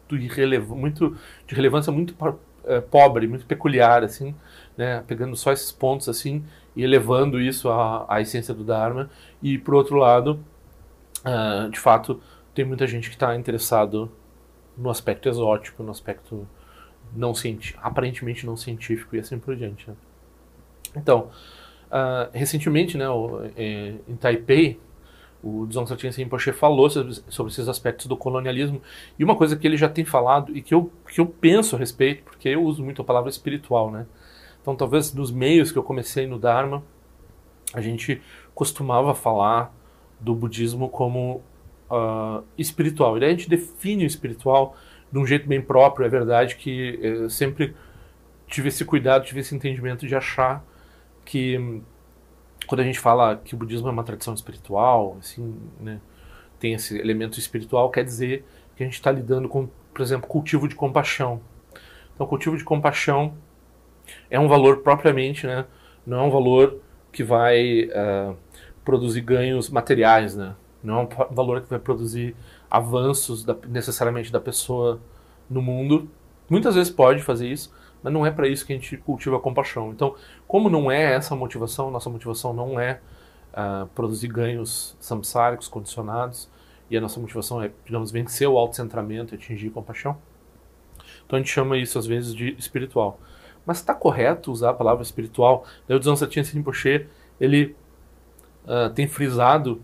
muito 0.67 1.17
de 1.47 1.55
relevância 1.55 1.91
muito 1.91 2.15
é, 2.65 2.79
pobre, 2.79 3.27
muito 3.27 3.47
peculiar, 3.47 4.03
assim, 4.03 4.35
né, 4.77 5.03
pegando 5.07 5.35
só 5.35 5.51
esses 5.51 5.71
pontos 5.71 6.07
assim 6.07 6.43
e 6.75 6.83
elevando 6.83 7.41
isso 7.41 7.69
à, 7.69 8.05
à 8.07 8.21
essência 8.21 8.53
do 8.53 8.63
Dharma. 8.63 9.09
E 9.41 9.57
por 9.57 9.73
outro 9.73 9.97
lado, 9.97 10.39
uh, 11.25 11.69
de 11.69 11.79
fato, 11.79 12.21
tem 12.53 12.65
muita 12.65 12.85
gente 12.87 13.09
que 13.09 13.15
está 13.15 13.35
interessado 13.35 14.11
no 14.77 14.89
aspecto 14.89 15.29
exótico, 15.29 15.83
no 15.83 15.91
aspecto 15.91 16.47
não 17.15 17.33
aparentemente 17.77 18.45
não 18.45 18.57
científico 18.57 19.15
e 19.15 19.19
assim 19.19 19.37
por 19.37 19.55
diante. 19.55 19.89
Né? 19.89 19.95
Então, 20.95 21.29
uh, 21.89 22.29
recentemente, 22.33 22.97
né, 22.97 23.07
o, 23.09 23.41
é, 23.55 23.95
em 24.07 24.15
Taipei, 24.15 24.79
o 25.43 25.65
Dzong 25.67 25.87
Sartin 25.87 26.09
Rinpoche 26.09 26.53
falou 26.53 26.89
sobre, 26.89 27.11
esses 27.11 27.67
aspectos 27.67 28.07
do 28.07 28.15
colonialismo 28.15 28.81
e 29.19 29.23
uma 29.23 29.35
coisa 29.35 29.57
que 29.57 29.67
ele 29.67 29.75
já 29.75 29.89
tem 29.89 30.05
falado 30.05 30.55
e 30.55 30.61
que 30.61 30.73
eu, 30.73 30.91
que 31.11 31.19
eu 31.19 31.25
penso 31.25 31.75
a 31.75 31.79
respeito, 31.79 32.23
porque 32.23 32.47
eu 32.47 32.63
uso 32.63 32.81
muito 32.81 33.01
a 33.01 33.05
palavra 33.05 33.29
espiritual, 33.29 33.91
né? 33.91 34.05
Então, 34.61 34.73
talvez 34.73 35.11
dos 35.11 35.29
meios 35.29 35.69
que 35.69 35.77
eu 35.77 35.83
comecei 35.83 36.25
no 36.25 36.39
Dharma, 36.39 36.81
a 37.73 37.81
gente 37.81 38.21
costumava 38.55 39.13
falar 39.13 39.75
do 40.23 40.33
budismo 40.33 40.89
como 40.89 41.41
uh, 41.89 42.43
espiritual. 42.57 43.17
E 43.17 43.25
a 43.25 43.29
gente 43.29 43.49
define 43.49 44.03
o 44.03 44.07
espiritual 44.07 44.75
de 45.11 45.19
um 45.19 45.25
jeito 45.25 45.47
bem 45.47 45.61
próprio. 45.61 46.05
É 46.05 46.09
verdade 46.09 46.55
que 46.55 46.97
eu 47.01 47.29
sempre 47.29 47.75
tive 48.47 48.69
esse 48.69 48.85
cuidado, 48.85 49.25
tive 49.25 49.41
esse 49.41 49.53
entendimento 49.55 50.07
de 50.07 50.15
achar 50.15 50.63
que 51.25 51.81
quando 52.67 52.81
a 52.81 52.83
gente 52.83 52.99
fala 52.99 53.35
que 53.35 53.53
o 53.53 53.57
budismo 53.57 53.87
é 53.87 53.91
uma 53.91 54.03
tradição 54.03 54.33
espiritual, 54.33 55.17
assim, 55.19 55.55
né, 55.79 55.99
tem 56.59 56.73
esse 56.73 56.97
elemento 56.97 57.37
espiritual, 57.37 57.89
quer 57.89 58.05
dizer 58.05 58.45
que 58.75 58.83
a 58.83 58.85
gente 58.85 58.95
está 58.95 59.11
lidando 59.11 59.49
com, 59.49 59.67
por 59.93 60.01
exemplo, 60.01 60.27
cultivo 60.27 60.67
de 60.67 60.75
compaixão. 60.75 61.41
Então, 62.13 62.25
cultivo 62.25 62.57
de 62.57 62.63
compaixão 62.63 63.33
é 64.29 64.39
um 64.39 64.47
valor 64.47 64.77
propriamente, 64.77 65.45
né? 65.45 65.65
Não 66.05 66.19
é 66.19 66.23
um 66.23 66.29
valor 66.29 66.79
que 67.11 67.23
vai 67.23 67.85
uh, 67.85 68.35
produzir 68.83 69.21
ganhos 69.21 69.69
materiais, 69.69 70.35
né? 70.35 70.55
Não 70.83 70.99
é 70.99 71.03
um 71.03 71.33
valor 71.33 71.61
que 71.61 71.69
vai 71.69 71.79
produzir 71.79 72.35
avanços 72.69 73.43
da, 73.43 73.55
necessariamente 73.67 74.31
da 74.31 74.39
pessoa 74.39 74.99
no 75.49 75.61
mundo. 75.61 76.09
Muitas 76.49 76.75
vezes 76.75 76.91
pode 76.91 77.21
fazer 77.21 77.47
isso, 77.47 77.73
mas 78.01 78.11
não 78.11 78.25
é 78.25 78.31
para 78.31 78.47
isso 78.47 78.65
que 78.65 78.73
a 78.73 78.75
gente 78.75 78.97
cultiva 78.97 79.37
a 79.37 79.39
compaixão. 79.39 79.91
Então, 79.91 80.15
como 80.45 80.69
não 80.69 80.91
é 80.91 81.13
essa 81.13 81.33
a 81.33 81.37
motivação, 81.37 81.89
nossa 81.89 82.09
motivação 82.09 82.53
não 82.53 82.77
é 82.77 82.99
uh, 83.53 83.87
produzir 83.95 84.27
ganhos 84.27 84.97
samsáricos, 84.99 85.69
condicionados, 85.69 86.49
e 86.89 86.97
a 86.97 87.01
nossa 87.01 87.19
motivação 87.19 87.61
é, 87.61 87.71
digamos, 87.85 88.11
vencer 88.11 88.47
o 88.47 88.57
autocentramento 88.57 89.33
e 89.33 89.35
atingir 89.37 89.69
compaixão. 89.69 90.17
Então 91.25 91.37
a 91.37 91.39
gente 91.39 91.51
chama 91.51 91.77
isso 91.77 91.97
às 91.97 92.05
vezes 92.05 92.35
de 92.35 92.55
espiritual. 92.59 93.19
Mas 93.65 93.77
está 93.77 93.93
correto 93.93 94.51
usar 94.51 94.71
a 94.71 94.73
palavra 94.73 95.01
espiritual? 95.01 95.65
Daí 95.87 95.95
o 95.95 95.99
Dzongchen 95.99 96.43
Rinpoche, 96.43 97.07
ele 97.39 97.75
uh, 98.65 98.89
tem 98.93 99.07
frisado 99.07 99.81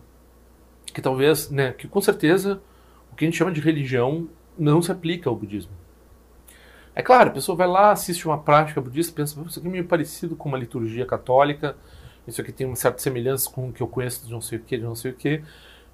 que 0.93 1.01
talvez, 1.01 1.50
né, 1.50 1.71
que 1.71 1.88
com 1.88 2.01
certeza 2.01 2.62
o 3.12 3.15
que 3.15 3.25
a 3.25 3.27
gente 3.27 3.38
chama 3.38 3.51
de 3.51 3.62
religião 3.62 4.27
não 4.57 4.81
se 4.81 4.91
aplica 4.91 5.29
ao 5.29 5.36
budismo. 5.36 5.71
É 6.95 7.01
claro, 7.01 7.29
a 7.29 7.33
pessoa 7.33 7.55
vai 7.55 7.67
lá, 7.67 7.91
assiste 7.91 8.27
uma 8.27 8.38
prática 8.38 8.81
budista, 8.81 9.13
pensa, 9.15 9.39
isso 9.48 9.59
aqui 9.59 9.67
é 9.67 9.71
meio 9.71 9.86
parecido 9.86 10.36
com 10.36 10.50
uma 10.50 10.57
liturgia 10.57 11.05
católica, 11.05 11.77
isso 12.27 12.41
aqui 12.41 12.51
tem 12.51 12.67
uma 12.67 12.75
certa 12.75 13.00
semelhança 13.00 13.50
com 13.50 13.69
o 13.69 13.74
que 13.74 13.81
eu 13.81 13.88
conheço 13.88 14.25
de 14.25 14.31
não 14.31 14.41
sei 14.41 14.57
o 14.57 14.62
que, 14.62 14.77
de 14.77 14.83
não 14.83 14.95
sei 14.95 15.12
o 15.12 15.13
que. 15.13 15.41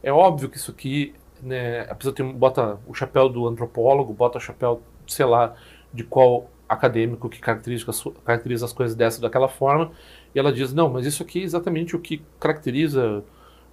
É 0.01 0.11
óbvio 0.11 0.49
que 0.49 0.57
isso 0.57 0.71
aqui, 0.71 1.13
né, 1.41 1.81
a 1.81 1.95
pessoa 1.95 2.13
tem, 2.13 2.31
bota 2.33 2.79
o 2.87 2.93
chapéu 2.93 3.29
do 3.29 3.47
antropólogo, 3.47 4.13
bota 4.13 4.37
o 4.37 4.41
chapéu, 4.41 4.81
sei 5.07 5.25
lá, 5.25 5.55
de 5.93 6.03
qual 6.03 6.49
acadêmico 6.67 7.29
que 7.29 7.39
caracteriza, 7.39 7.85
caracteriza 8.23 8.65
as 8.65 8.73
coisas 8.73 8.95
dessa 8.95 9.21
daquela 9.21 9.47
forma, 9.47 9.91
e 10.35 10.39
ela 10.39 10.51
diz, 10.51 10.73
não, 10.73 10.89
mas 10.89 11.05
isso 11.05 11.23
aqui 11.23 11.39
é 11.39 11.43
exatamente 11.43 11.95
o 11.95 11.99
que 11.99 12.21
caracteriza 12.37 13.23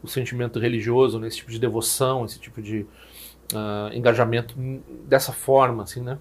o 0.01 0.07
sentimento 0.07 0.61
religioso, 0.61 1.19
né, 1.19 1.27
esse 1.27 1.39
tipo 1.39 1.51
de 1.51 1.59
devoção, 1.59 2.25
esse 2.25 2.39
tipo 2.39 2.63
de 2.63 2.87
uh, 3.53 3.93
engajamento 3.93 4.55
dessa 5.07 5.33
forma, 5.33 5.83
assim, 5.83 6.01
né? 6.01 6.19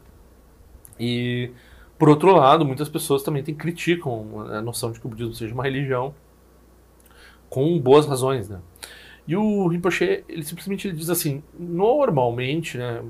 E, 0.99 1.51
por 1.97 2.09
outro 2.09 2.31
lado, 2.35 2.65
muitas 2.65 2.89
pessoas 2.89 3.21
também 3.21 3.43
têm, 3.43 3.53
criticam 3.53 4.41
a 4.49 4.61
noção 4.61 4.91
de 4.91 4.99
que 4.99 5.05
o 5.05 5.09
budismo 5.09 5.33
seja 5.33 5.53
uma 5.53 5.63
religião 5.63 6.13
com 7.49 7.79
boas 7.79 8.07
razões, 8.07 8.49
né? 8.49 8.59
E 9.27 9.35
o 9.35 9.67
Rinpoche, 9.67 10.23
ele 10.27 10.43
simplesmente 10.43 10.87
ele 10.87 10.97
diz 10.97 11.09
assim, 11.09 11.43
normalmente, 11.57 12.77
né, 12.77 13.03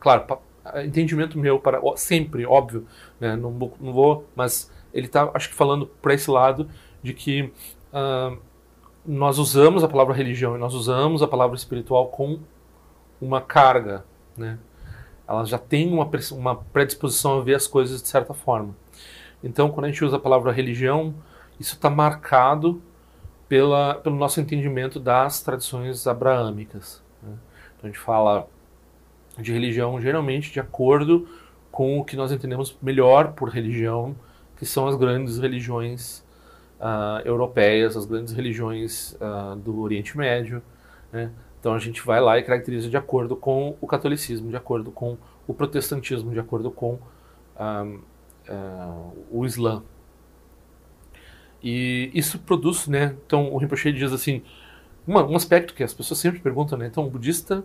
claro, 0.00 0.38
entendimento 0.84 1.38
meu 1.38 1.58
para 1.58 1.80
sempre, 1.96 2.46
óbvio, 2.46 2.86
né, 3.20 3.36
não, 3.36 3.50
não 3.52 3.92
vou, 3.92 4.26
mas 4.34 4.70
ele 4.92 5.06
está, 5.06 5.30
acho 5.34 5.48
que 5.48 5.54
falando 5.54 5.86
para 5.86 6.14
esse 6.14 6.30
lado 6.30 6.68
de 7.02 7.12
que 7.12 7.52
uh, 7.92 8.38
nós 9.04 9.38
usamos 9.38 9.82
a 9.82 9.88
palavra 9.88 10.14
religião 10.14 10.56
e 10.56 10.58
nós 10.58 10.74
usamos 10.74 11.22
a 11.22 11.28
palavra 11.28 11.56
espiritual 11.56 12.08
com 12.08 12.40
uma 13.20 13.40
carga, 13.40 14.04
né? 14.36 14.58
Ela 15.26 15.44
já 15.44 15.58
tem 15.58 15.92
uma, 15.92 16.08
uma 16.32 16.56
predisposição 16.56 17.38
a 17.38 17.42
ver 17.42 17.54
as 17.54 17.66
coisas 17.66 18.00
de 18.00 18.08
certa 18.08 18.32
forma. 18.32 18.74
Então, 19.44 19.70
quando 19.70 19.84
a 19.84 19.88
gente 19.88 20.02
usa 20.02 20.16
a 20.16 20.20
palavra 20.20 20.50
religião, 20.50 21.14
isso 21.60 21.74
está 21.74 21.90
marcado 21.90 22.80
pela, 23.48 23.94
pelo 23.96 24.16
nosso 24.16 24.40
entendimento 24.40 24.98
das 24.98 25.42
tradições 25.42 26.06
abraâmicas. 26.06 27.02
Né? 27.22 27.34
Então, 27.76 27.84
a 27.84 27.86
gente 27.88 27.98
fala 27.98 28.48
de 29.38 29.52
religião 29.52 30.00
geralmente 30.00 30.50
de 30.50 30.60
acordo 30.60 31.28
com 31.70 31.98
o 31.98 32.04
que 32.04 32.16
nós 32.16 32.32
entendemos 32.32 32.76
melhor 32.82 33.32
por 33.32 33.48
religião, 33.50 34.16
que 34.58 34.66
são 34.66 34.88
as 34.88 34.96
grandes 34.96 35.38
religiões 35.38 36.24
uh, 36.80 37.24
europeias, 37.24 37.96
as 37.96 38.04
grandes 38.04 38.32
religiões 38.32 39.12
uh, 39.14 39.56
do 39.56 39.80
Oriente 39.80 40.16
Médio. 40.16 40.60
Né? 41.12 41.30
Então 41.60 41.74
a 41.74 41.78
gente 41.78 42.04
vai 42.04 42.20
lá 42.20 42.38
e 42.38 42.42
caracteriza 42.42 42.88
de 42.88 42.96
acordo 42.96 43.36
com 43.36 43.76
o 43.80 43.86
catolicismo, 43.86 44.50
de 44.50 44.56
acordo 44.56 44.90
com 44.90 45.16
o 45.46 45.54
protestantismo, 45.54 46.32
de 46.32 46.40
acordo 46.40 46.70
com 46.70 46.98
uh, 47.56 48.02
o 49.30 49.44
Islã. 49.44 49.82
E 51.62 52.10
isso 52.14 52.38
produz, 52.38 52.86
né? 52.86 53.16
Então 53.26 53.52
o 53.52 53.58
Rinpoche 53.58 53.92
diz 53.92 54.12
assim, 54.12 54.42
uma, 55.06 55.26
um 55.26 55.34
aspecto 55.34 55.74
que 55.74 55.82
as 55.82 55.92
pessoas 55.92 56.20
sempre 56.20 56.38
perguntam, 56.38 56.78
né? 56.78 56.86
Então 56.86 57.04
o 57.04 57.10
budista, 57.10 57.64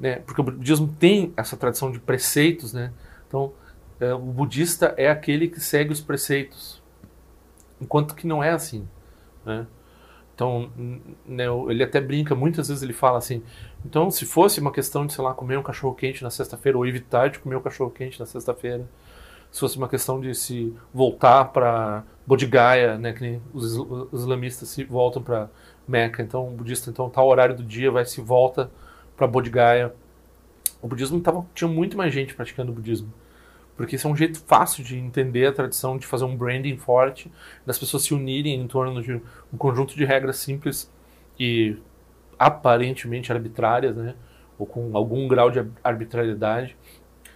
né? 0.00 0.16
Porque 0.20 0.40
o 0.40 0.44
budismo 0.44 0.94
tem 0.98 1.32
essa 1.36 1.56
tradição 1.56 1.90
de 1.90 1.98
preceitos, 1.98 2.72
né? 2.72 2.92
Então 3.26 3.52
o 4.00 4.18
budista 4.18 4.94
é 4.96 5.08
aquele 5.08 5.48
que 5.48 5.60
segue 5.60 5.92
os 5.92 6.00
preceitos, 6.00 6.82
enquanto 7.80 8.14
que 8.14 8.26
não 8.26 8.42
é 8.42 8.50
assim, 8.50 8.86
né? 9.44 9.66
Então, 10.34 10.68
né, 11.24 11.44
ele 11.68 11.84
até 11.84 12.00
brinca, 12.00 12.34
muitas 12.34 12.66
vezes 12.66 12.82
ele 12.82 12.92
fala 12.92 13.18
assim, 13.18 13.40
então 13.86 14.10
se 14.10 14.26
fosse 14.26 14.58
uma 14.58 14.72
questão 14.72 15.06
de, 15.06 15.12
sei 15.12 15.22
lá, 15.22 15.32
comer 15.32 15.56
um 15.56 15.62
cachorro 15.62 15.94
quente 15.94 16.24
na 16.24 16.30
sexta-feira 16.30 16.76
ou 16.76 16.84
evitar 16.84 17.30
de 17.30 17.38
comer 17.38 17.54
um 17.54 17.60
cachorro 17.60 17.90
quente 17.90 18.18
na 18.18 18.26
sexta-feira, 18.26 18.84
se 19.52 19.60
fosse 19.60 19.78
uma 19.78 19.88
questão 19.88 20.20
de 20.20 20.34
se 20.34 20.74
voltar 20.92 21.44
para 21.52 22.02
Bodhigaya, 22.26 22.98
né, 22.98 23.12
que 23.12 23.40
os, 23.52 23.76
islamistas 24.12 24.68
se 24.68 24.82
voltam 24.82 25.22
para 25.22 25.48
Meca, 25.86 26.20
então 26.20 26.48
o 26.48 26.50
budista, 26.50 26.90
então 26.90 27.08
tal 27.08 27.28
horário 27.28 27.54
do 27.54 27.62
dia 27.62 27.88
vai 27.90 28.04
se 28.04 28.20
volta 28.20 28.68
para 29.16 29.28
Bodhigaya. 29.28 29.94
O 30.82 30.88
budismo 30.88 31.20
tava, 31.20 31.46
tinha 31.54 31.68
muito 31.68 31.96
mais 31.96 32.12
gente 32.12 32.34
praticando 32.34 32.72
o 32.72 32.74
budismo. 32.74 33.12
Porque 33.76 33.96
isso 33.96 34.06
é 34.06 34.10
um 34.10 34.16
jeito 34.16 34.40
fácil 34.40 34.84
de 34.84 34.96
entender 34.96 35.46
a 35.46 35.52
tradição, 35.52 35.98
de 35.98 36.06
fazer 36.06 36.24
um 36.24 36.36
branding 36.36 36.76
forte, 36.76 37.30
das 37.66 37.78
pessoas 37.78 38.04
se 38.04 38.14
unirem 38.14 38.60
em 38.60 38.66
torno 38.68 39.02
de 39.02 39.20
um 39.52 39.56
conjunto 39.58 39.94
de 39.94 40.04
regras 40.04 40.36
simples 40.36 40.90
e 41.38 41.76
aparentemente 42.38 43.32
arbitrárias, 43.32 43.96
né? 43.96 44.14
ou 44.56 44.66
com 44.66 44.96
algum 44.96 45.26
grau 45.26 45.50
de 45.50 45.64
arbitrariedade. 45.82 46.76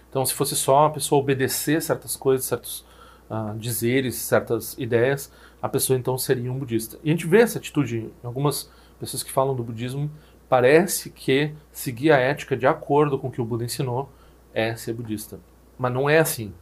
Então, 0.09 0.25
se 0.25 0.33
fosse 0.33 0.55
só 0.55 0.85
a 0.85 0.89
pessoa 0.89 1.19
obedecer 1.19 1.81
certas 1.81 2.15
coisas, 2.15 2.45
certos 2.45 2.85
uh, 3.29 3.57
dizeres, 3.57 4.15
certas 4.15 4.77
ideias, 4.77 5.31
a 5.61 5.67
pessoa 5.67 5.99
então 5.99 6.17
seria 6.17 6.51
um 6.51 6.57
budista. 6.57 6.97
E 7.03 7.09
a 7.09 7.11
gente 7.11 7.27
vê 7.27 7.41
essa 7.41 7.59
atitude 7.59 7.97
em 7.97 8.25
algumas 8.27 8.71
pessoas 8.97 9.23
que 9.23 9.31
falam 9.31 9.53
do 9.53 9.63
budismo. 9.63 10.09
Parece 10.47 11.09
que 11.09 11.53
seguir 11.71 12.11
a 12.11 12.17
ética 12.17 12.55
de 12.55 12.65
acordo 12.65 13.19
com 13.19 13.27
o 13.27 13.31
que 13.31 13.41
o 13.41 13.45
Buda 13.45 13.65
ensinou 13.65 14.09
é 14.53 14.75
ser 14.75 14.93
budista 14.93 15.37
mas 15.79 15.93
não 15.93 16.09
é 16.09 16.19
assim. 16.19 16.53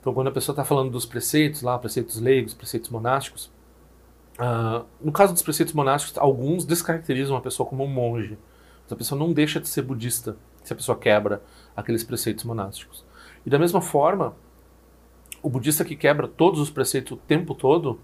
Então, 0.00 0.12
quando 0.12 0.26
a 0.26 0.32
pessoa 0.32 0.52
está 0.52 0.64
falando 0.64 0.90
dos 0.90 1.06
preceitos, 1.06 1.62
lá, 1.62 1.78
preceitos 1.78 2.20
leigos, 2.20 2.52
preceitos 2.52 2.90
monásticos, 2.90 3.50
uh, 4.38 4.84
no 5.00 5.12
caso 5.12 5.32
dos 5.32 5.42
preceitos 5.42 5.72
monásticos, 5.72 6.18
alguns 6.18 6.66
descaracterizam 6.66 7.36
a 7.36 7.40
pessoa 7.40 7.66
como 7.66 7.84
um 7.84 7.88
monge. 7.88 8.36
Mas 8.82 8.92
a 8.92 8.96
pessoa 8.96 9.18
não 9.18 9.32
deixa 9.32 9.60
de 9.60 9.68
ser 9.68 9.82
budista 9.82 10.36
se 10.62 10.72
a 10.72 10.76
pessoa 10.76 10.98
quebra 10.98 11.40
aqueles 11.74 12.02
preceitos 12.02 12.44
monásticos. 12.44 13.04
E 13.46 13.50
da 13.50 13.58
mesma 13.58 13.80
forma, 13.80 14.34
o 15.40 15.48
budista 15.48 15.84
que 15.84 15.94
quebra 15.94 16.26
todos 16.26 16.60
os 16.60 16.68
preceitos 16.68 17.12
o 17.12 17.16
tempo 17.16 17.54
todo, 17.54 18.00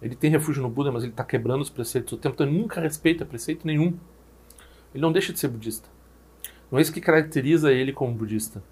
ele 0.00 0.14
tem 0.14 0.30
refúgio 0.30 0.62
no 0.62 0.68
Buda, 0.68 0.92
mas 0.92 1.02
ele 1.02 1.12
está 1.12 1.24
quebrando 1.24 1.62
os 1.62 1.70
preceitos 1.70 2.12
o 2.12 2.16
tempo 2.18 2.36
todo, 2.36 2.48
ele 2.48 2.58
nunca 2.58 2.80
respeita 2.80 3.24
preceito 3.24 3.66
nenhum. 3.66 3.96
Ele 4.94 5.02
não 5.02 5.10
deixa 5.10 5.32
de 5.32 5.40
ser 5.40 5.48
budista. 5.48 5.88
Não 6.70 6.78
é 6.78 6.82
isso 6.82 6.92
que 6.92 7.00
caracteriza 7.00 7.72
ele 7.72 7.92
como 7.92 8.12
budista 8.14 8.62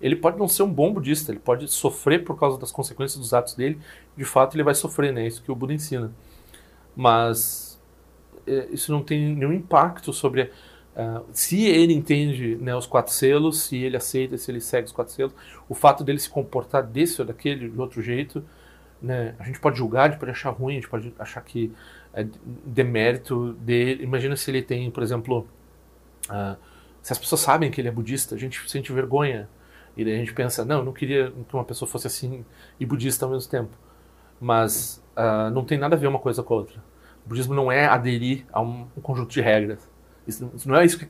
ele 0.00 0.16
pode 0.16 0.38
não 0.38 0.48
ser 0.48 0.62
um 0.62 0.72
bom 0.72 0.92
budista, 0.92 1.30
ele 1.30 1.40
pode 1.40 1.68
sofrer 1.68 2.24
por 2.24 2.38
causa 2.38 2.58
das 2.58 2.72
consequências 2.72 3.18
dos 3.18 3.34
atos 3.34 3.54
dele. 3.54 3.78
De 4.16 4.24
fato, 4.24 4.56
ele 4.56 4.62
vai 4.62 4.74
sofrer, 4.74 5.12
né? 5.12 5.24
É 5.24 5.26
isso 5.26 5.42
que 5.42 5.52
o 5.52 5.54
Buda 5.54 5.74
ensina. 5.74 6.10
Mas 6.96 7.80
é, 8.46 8.68
isso 8.70 8.90
não 8.90 9.02
tem 9.02 9.34
nenhum 9.34 9.52
impacto 9.52 10.12
sobre 10.12 10.42
uh, 10.42 11.24
se 11.32 11.66
ele 11.66 11.92
entende 11.92 12.56
né, 12.56 12.74
os 12.74 12.86
quatro 12.86 13.12
selos, 13.12 13.62
se 13.62 13.76
ele 13.76 13.96
aceita, 13.96 14.38
se 14.38 14.50
ele 14.50 14.60
segue 14.60 14.86
os 14.86 14.92
quatro 14.92 15.12
selos. 15.12 15.34
O 15.68 15.74
fato 15.74 16.02
dele 16.02 16.18
se 16.18 16.30
comportar 16.30 16.82
desse 16.82 17.20
ou 17.20 17.26
daquele, 17.26 17.68
de 17.68 17.78
outro 17.78 18.00
jeito, 18.00 18.42
né? 19.02 19.34
A 19.38 19.44
gente 19.44 19.60
pode 19.60 19.76
julgar, 19.76 20.08
a 20.08 20.10
gente 20.10 20.18
pode 20.18 20.32
achar 20.32 20.50
ruim, 20.50 20.74
a 20.74 20.80
gente 20.80 20.88
pode 20.88 21.14
achar 21.18 21.42
que 21.42 21.72
é 22.14 22.26
demérito 22.64 23.52
dele. 23.54 24.02
Imagina 24.02 24.34
se 24.34 24.50
ele 24.50 24.62
tem, 24.62 24.90
por 24.90 25.02
exemplo, 25.02 25.46
uh, 26.30 26.56
se 27.02 27.12
as 27.12 27.18
pessoas 27.18 27.42
sabem 27.42 27.70
que 27.70 27.80
ele 27.80 27.88
é 27.88 27.92
budista, 27.92 28.34
a 28.34 28.38
gente 28.38 28.68
sente 28.70 28.92
vergonha 28.92 29.46
e 29.96 30.04
daí 30.04 30.14
a 30.14 30.18
gente 30.18 30.32
pensa, 30.32 30.64
não, 30.64 30.78
eu 30.78 30.84
não 30.84 30.92
queria 30.92 31.32
que 31.48 31.54
uma 31.54 31.64
pessoa 31.64 31.88
fosse 31.88 32.06
assim 32.06 32.44
e 32.78 32.86
budista 32.86 33.24
ao 33.24 33.32
mesmo 33.32 33.50
tempo. 33.50 33.70
Mas 34.40 35.02
uh, 35.16 35.50
não 35.50 35.64
tem 35.64 35.78
nada 35.78 35.96
a 35.96 35.98
ver 35.98 36.06
uma 36.06 36.18
coisa 36.18 36.42
com 36.42 36.54
a 36.54 36.56
outra. 36.58 36.82
O 37.24 37.28
budismo 37.28 37.54
não 37.54 37.70
é 37.70 37.86
aderir 37.86 38.46
a 38.52 38.60
um, 38.60 38.86
um 38.96 39.00
conjunto 39.00 39.30
de 39.30 39.40
regras. 39.40 39.88
Isso, 40.26 40.50
isso, 40.54 40.68
não 40.68 40.76
é 40.76 40.84
isso 40.84 40.98
que 40.98 41.06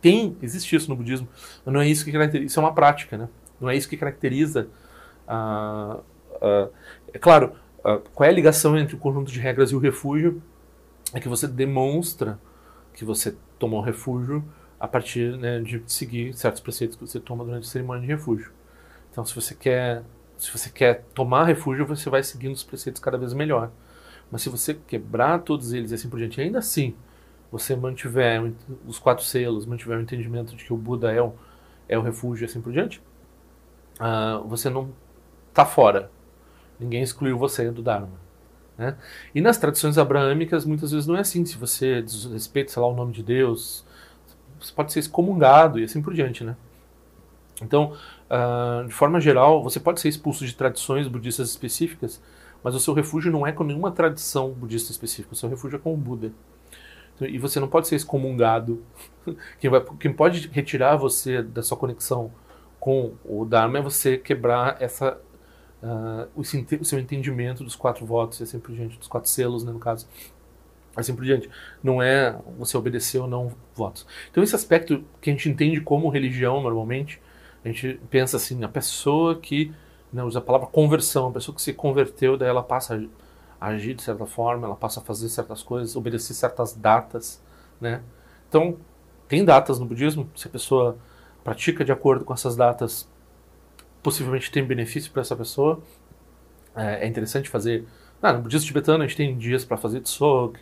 tem, 0.00 0.36
existe 0.42 0.74
isso 0.74 0.88
no 0.88 0.96
budismo, 0.96 1.28
mas 1.64 1.72
não 1.72 1.80
é 1.80 1.88
isso 1.88 2.04
que 2.04 2.12
caracteriza, 2.12 2.46
isso 2.46 2.58
é 2.58 2.62
uma 2.62 2.72
prática, 2.72 3.18
né? 3.18 3.28
Não 3.60 3.68
é 3.68 3.76
isso 3.76 3.88
que 3.88 3.96
caracteriza. 3.96 4.68
Uh, 5.28 5.98
uh, 6.36 6.72
é 7.12 7.18
claro, 7.18 7.52
qual 8.14 8.26
é 8.26 8.30
a 8.30 8.34
ligação 8.34 8.76
entre 8.76 8.94
o 8.94 8.98
conjunto 8.98 9.30
de 9.30 9.40
regras 9.40 9.70
e 9.70 9.76
o 9.76 9.78
refúgio? 9.78 10.42
É 11.14 11.20
que 11.20 11.28
você 11.28 11.46
demonstra 11.46 12.38
que 12.92 13.04
você 13.04 13.34
tomou 13.58 13.80
refúgio 13.80 14.44
a 14.78 14.86
partir 14.86 15.36
né, 15.36 15.60
de 15.60 15.82
seguir 15.86 16.32
certos 16.34 16.60
preceitos 16.60 16.96
que 16.96 17.06
você 17.06 17.18
toma 17.18 17.44
durante 17.44 17.64
a 17.64 17.70
cerimônia 17.70 18.02
de 18.02 18.08
refúgio. 18.08 18.52
Então, 19.10 19.24
se 19.24 19.34
você 19.34 19.54
quer, 19.54 20.02
se 20.36 20.50
você 20.50 20.70
quer 20.70 21.04
tomar 21.14 21.44
refúgio, 21.44 21.84
você 21.86 22.08
vai 22.08 22.22
seguindo 22.22 22.54
os 22.54 22.62
preceitos 22.62 23.00
cada 23.00 23.18
vez 23.18 23.32
melhor. 23.32 23.70
Mas 24.30 24.42
se 24.42 24.48
você 24.48 24.74
quebrar 24.74 25.40
todos 25.40 25.72
eles 25.72 25.90
e 25.90 25.94
assim 25.94 26.08
por 26.08 26.18
diante, 26.18 26.40
ainda 26.40 26.58
assim 26.58 26.94
você 27.50 27.74
mantiver 27.74 28.52
os 28.86 28.98
quatro 28.98 29.24
selos, 29.24 29.64
mantiver 29.64 29.98
o 29.98 30.02
entendimento 30.02 30.54
de 30.54 30.64
que 30.64 30.72
o 30.72 30.76
Buda 30.76 31.10
é 31.10 31.22
o, 31.22 31.32
é 31.88 31.98
o 31.98 32.02
refúgio 32.02 32.44
e 32.44 32.46
assim 32.46 32.60
por 32.60 32.72
diante, 32.72 33.02
uh, 33.98 34.46
você 34.46 34.68
não 34.68 34.90
está 35.48 35.64
fora. 35.64 36.10
Ninguém 36.78 37.02
excluiu 37.02 37.38
você 37.38 37.70
do 37.70 37.82
Dharma. 37.82 38.10
Né? 38.76 38.96
E 39.34 39.40
nas 39.40 39.58
tradições 39.58 39.98
abraâmicas, 39.98 40.64
muitas 40.64 40.92
vezes 40.92 41.06
não 41.06 41.16
é 41.16 41.20
assim. 41.20 41.44
Se 41.44 41.56
você 41.56 42.00
desrespeita, 42.02 42.70
sei 42.70 42.80
lá, 42.80 42.88
o 42.88 42.94
nome 42.94 43.12
de 43.12 43.22
Deus, 43.22 43.84
você 44.60 44.72
pode 44.72 44.92
ser 44.92 45.00
excomungado 45.00 45.78
e 45.78 45.84
assim 45.84 46.02
por 46.02 46.14
diante. 46.14 46.44
Né? 46.44 46.56
Então, 47.62 47.92
uh, 48.30 48.86
de 48.86 48.94
forma 48.94 49.20
geral, 49.20 49.62
você 49.62 49.80
pode 49.80 50.00
ser 50.00 50.08
expulso 50.08 50.46
de 50.46 50.54
tradições 50.54 51.08
budistas 51.08 51.50
específicas, 51.50 52.22
mas 52.62 52.74
o 52.74 52.80
seu 52.80 52.94
refúgio 52.94 53.30
não 53.30 53.46
é 53.46 53.52
com 53.52 53.64
nenhuma 53.64 53.90
tradição 53.90 54.50
budista 54.50 54.90
específica, 54.90 55.32
o 55.32 55.36
seu 55.36 55.48
refúgio 55.48 55.76
é 55.76 55.78
com 55.78 55.92
o 55.92 55.96
Buda. 55.96 56.32
Então, 57.14 57.28
e 57.28 57.38
você 57.38 57.58
não 57.58 57.68
pode 57.68 57.88
ser 57.88 57.96
excomungado. 57.96 58.82
Quem, 59.60 59.68
vai, 59.68 59.84
quem 59.98 60.12
pode 60.12 60.48
retirar 60.48 60.96
você 60.96 61.42
da 61.42 61.62
sua 61.62 61.76
conexão 61.76 62.30
com 62.80 63.14
o 63.24 63.44
Dharma 63.44 63.78
é 63.78 63.82
você 63.82 64.16
quebrar 64.16 64.80
essa, 64.80 65.20
uh, 65.82 66.28
o, 66.34 66.40
o, 66.40 66.84
seu 66.84 66.98
entendimento 66.98 67.64
dos 67.64 67.76
quatro 67.76 68.06
votos 68.06 68.40
e 68.40 68.44
assim 68.44 68.58
por 68.58 68.74
diante, 68.74 68.96
dos 68.96 69.08
quatro 69.08 69.28
selos, 69.28 69.64
né, 69.64 69.72
no 69.72 69.78
caso. 69.78 70.08
Assim 70.98 71.14
por 71.14 71.24
diante. 71.24 71.48
Não 71.82 72.02
é 72.02 72.36
você 72.58 72.76
obedecer 72.76 73.18
ou 73.18 73.28
não 73.28 73.52
votos. 73.74 74.06
Então, 74.30 74.42
esse 74.42 74.54
aspecto 74.54 75.04
que 75.20 75.30
a 75.30 75.32
gente 75.32 75.48
entende 75.48 75.80
como 75.80 76.08
religião 76.08 76.60
normalmente, 76.60 77.20
a 77.64 77.68
gente 77.68 78.00
pensa 78.10 78.36
assim, 78.36 78.62
a 78.64 78.68
pessoa 78.68 79.38
que 79.38 79.72
né, 80.12 80.22
usa 80.24 80.38
a 80.38 80.42
palavra 80.42 80.66
conversão, 80.66 81.28
a 81.28 81.32
pessoa 81.32 81.54
que 81.54 81.62
se 81.62 81.72
converteu, 81.72 82.36
daí 82.36 82.48
ela 82.48 82.62
passa 82.62 83.02
a 83.60 83.68
agir 83.68 83.94
de 83.94 84.02
certa 84.02 84.26
forma, 84.26 84.66
ela 84.66 84.76
passa 84.76 85.00
a 85.00 85.02
fazer 85.02 85.28
certas 85.28 85.62
coisas, 85.62 85.94
obedecer 85.96 86.34
certas 86.34 86.74
datas, 86.74 87.42
né? 87.80 88.02
Então, 88.48 88.76
tem 89.28 89.44
datas 89.44 89.78
no 89.78 89.86
budismo, 89.86 90.28
se 90.34 90.48
a 90.48 90.50
pessoa 90.50 90.96
pratica 91.44 91.84
de 91.84 91.92
acordo 91.92 92.24
com 92.24 92.32
essas 92.32 92.56
datas, 92.56 93.08
possivelmente 94.02 94.50
tem 94.50 94.64
benefício 94.64 95.10
para 95.12 95.22
essa 95.22 95.36
pessoa. 95.36 95.80
É, 96.74 97.04
é, 97.04 97.06
interessante 97.06 97.48
fazer. 97.48 97.86
Ah, 98.22 98.32
no 98.32 98.40
budismo 98.40 98.66
tibetano 98.66 99.02
a 99.02 99.06
gente 99.06 99.16
tem 99.16 99.36
dias 99.36 99.64
para 99.64 99.76
fazer 99.76 100.00
tsog, 100.00 100.58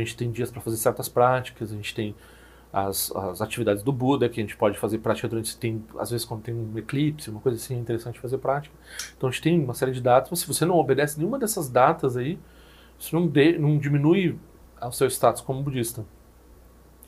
a 0.00 0.04
gente 0.04 0.16
tem 0.16 0.30
dias 0.30 0.50
para 0.50 0.60
fazer 0.60 0.76
certas 0.76 1.08
práticas, 1.08 1.72
a 1.72 1.74
gente 1.74 1.94
tem 1.94 2.14
as, 2.72 3.10
as 3.14 3.40
atividades 3.40 3.82
do 3.82 3.92
Buda, 3.92 4.28
que 4.28 4.40
a 4.40 4.42
gente 4.42 4.56
pode 4.56 4.78
fazer 4.78 4.98
prática 4.98 5.26
durante 5.28 5.56
tem 5.56 5.82
às 5.98 6.10
vezes 6.10 6.26
quando 6.26 6.42
tem 6.42 6.54
um 6.54 6.76
eclipse, 6.76 7.30
uma 7.30 7.40
coisa 7.40 7.56
assim 7.56 7.74
é 7.74 7.78
interessante 7.78 8.20
fazer 8.20 8.38
prática. 8.38 8.74
Então 9.16 9.28
a 9.28 9.32
gente 9.32 9.42
tem 9.42 9.62
uma 9.62 9.74
série 9.74 9.92
de 9.92 10.00
datas, 10.00 10.30
mas 10.30 10.40
se 10.40 10.46
você 10.46 10.64
não 10.64 10.76
obedece 10.76 11.18
nenhuma 11.18 11.38
dessas 11.38 11.68
datas 11.68 12.16
aí, 12.16 12.38
isso 12.98 13.14
não, 13.18 13.26
de, 13.26 13.58
não 13.58 13.78
diminui 13.78 14.38
o 14.80 14.92
seu 14.92 15.06
status 15.08 15.40
como 15.40 15.62
budista. 15.62 16.04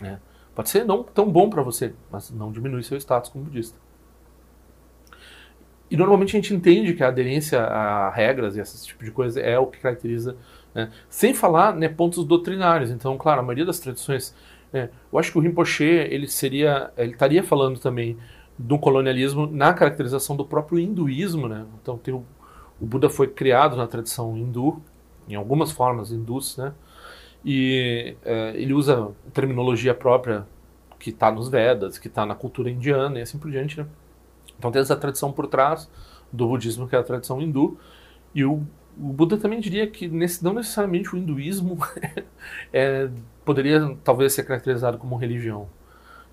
É. 0.00 0.18
Pode 0.54 0.70
ser 0.70 0.84
não 0.84 1.02
tão 1.02 1.30
bom 1.30 1.50
para 1.50 1.62
você, 1.62 1.94
mas 2.10 2.30
não 2.30 2.50
diminui 2.50 2.82
seu 2.82 2.96
status 2.98 3.30
como 3.30 3.44
budista. 3.44 3.78
E 5.90 5.96
normalmente 5.96 6.36
a 6.36 6.40
gente 6.40 6.54
entende 6.54 6.92
que 6.94 7.02
a 7.02 7.08
aderência 7.08 7.60
a 7.60 8.10
regras 8.10 8.56
e 8.56 8.60
esse 8.60 8.86
tipo 8.86 9.04
de 9.04 9.10
coisa 9.10 9.40
é 9.40 9.58
o 9.58 9.66
que 9.66 9.78
caracteriza, 9.78 10.36
né? 10.74 10.90
sem 11.08 11.32
falar 11.32 11.74
né, 11.74 11.88
pontos 11.88 12.24
doutrinários. 12.24 12.90
Então, 12.90 13.16
claro, 13.16 13.40
a 13.40 13.42
maioria 13.42 13.64
das 13.64 13.80
tradições 13.80 14.34
é, 14.72 14.88
eu 15.12 15.18
acho 15.18 15.32
que 15.32 15.38
o 15.38 15.40
Rinpoche 15.40 15.84
ele 15.84 16.26
seria, 16.26 16.90
ele 16.96 17.12
estaria 17.12 17.42
falando 17.42 17.78
também 17.78 18.18
do 18.58 18.78
colonialismo 18.78 19.46
na 19.46 19.72
caracterização 19.72 20.36
do 20.36 20.44
próprio 20.44 20.78
hinduísmo, 20.78 21.48
né? 21.48 21.64
Então 21.80 21.96
tem 21.96 22.12
o, 22.12 22.24
o 22.80 22.86
Buda 22.86 23.08
foi 23.08 23.28
criado 23.28 23.76
na 23.76 23.86
tradição 23.86 24.36
hindu, 24.36 24.82
em 25.28 25.34
algumas 25.34 25.70
formas 25.70 26.10
hindus, 26.10 26.56
né? 26.56 26.72
E 27.44 28.16
é, 28.24 28.52
ele 28.56 28.74
usa 28.74 29.10
terminologia 29.32 29.94
própria 29.94 30.46
que 30.98 31.10
está 31.10 31.30
nos 31.30 31.48
Vedas, 31.48 31.96
que 31.96 32.08
está 32.08 32.26
na 32.26 32.34
cultura 32.34 32.68
indiana 32.68 33.18
e 33.18 33.22
assim 33.22 33.38
por 33.38 33.50
diante, 33.50 33.78
né? 33.78 33.86
Então 34.58 34.70
tem 34.70 34.82
essa 34.82 34.96
tradição 34.96 35.32
por 35.32 35.46
trás 35.46 35.88
do 36.32 36.48
budismo 36.48 36.88
que 36.88 36.96
é 36.96 36.98
a 36.98 37.02
tradição 37.02 37.40
hindu 37.40 37.78
e 38.34 38.44
o, 38.44 38.62
o 38.98 39.12
Buda 39.12 39.36
também 39.36 39.60
diria 39.60 39.86
que 39.86 40.08
nesse, 40.08 40.44
não 40.44 40.52
necessariamente 40.52 41.14
o 41.14 41.18
hinduísmo 41.18 41.78
é 42.72 43.08
poderia 43.44 43.96
talvez 44.04 44.34
ser 44.34 44.42
caracterizado 44.42 44.98
como 44.98 45.16
religião. 45.16 45.70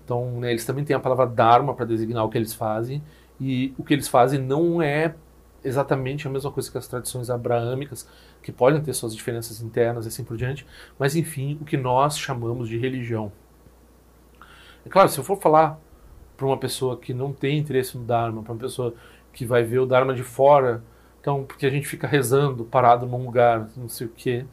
Então, 0.04 0.38
né, 0.38 0.50
eles 0.50 0.66
também 0.66 0.84
têm 0.84 0.94
a 0.94 1.00
palavra 1.00 1.26
Dharma 1.26 1.72
para 1.72 1.86
designar 1.86 2.22
o 2.24 2.28
que 2.28 2.36
eles 2.36 2.52
fazem, 2.52 3.02
e 3.40 3.74
o 3.78 3.82
que 3.82 3.94
eles 3.94 4.06
fazem 4.06 4.38
não 4.38 4.82
é 4.82 5.14
exatamente 5.64 6.28
a 6.28 6.30
mesma 6.30 6.50
coisa 6.50 6.70
que 6.70 6.76
as 6.76 6.86
tradições 6.86 7.30
abraâmicas, 7.30 8.06
que 8.42 8.52
podem 8.52 8.82
ter 8.82 8.92
suas 8.92 9.16
diferenças 9.16 9.62
internas 9.62 10.04
e 10.04 10.08
assim 10.08 10.22
por 10.22 10.36
diante, 10.36 10.66
mas 10.98 11.16
enfim, 11.16 11.58
o 11.60 11.64
que 11.64 11.76
nós 11.76 12.18
chamamos 12.18 12.68
de 12.68 12.76
religião. 12.76 13.32
É 14.84 14.88
claro, 14.88 15.08
se 15.08 15.18
eu 15.18 15.24
for 15.24 15.40
falar 15.40 15.80
para 16.36 16.46
uma 16.46 16.58
pessoa 16.58 16.96
que 16.96 17.14
não 17.14 17.32
tem 17.32 17.58
interesse 17.58 17.96
no 17.96 18.04
Dharma, 18.04 18.42
para 18.42 18.52
uma 18.52 18.60
pessoa 18.60 18.94
que 19.32 19.44
vai 19.44 19.62
ver 19.62 19.78
o 19.78 19.86
Dharma 19.86 20.14
de 20.14 20.22
fora, 20.22 20.82
então, 21.20 21.44
porque 21.44 21.66
a 21.66 21.70
gente 21.70 21.88
fica 21.88 22.06
rezando, 22.06 22.64
parado 22.64 23.04
num 23.04 23.24
lugar, 23.24 23.68
não 23.76 23.88
sei 23.88 24.06
o 24.06 24.10
quê, 24.10 24.44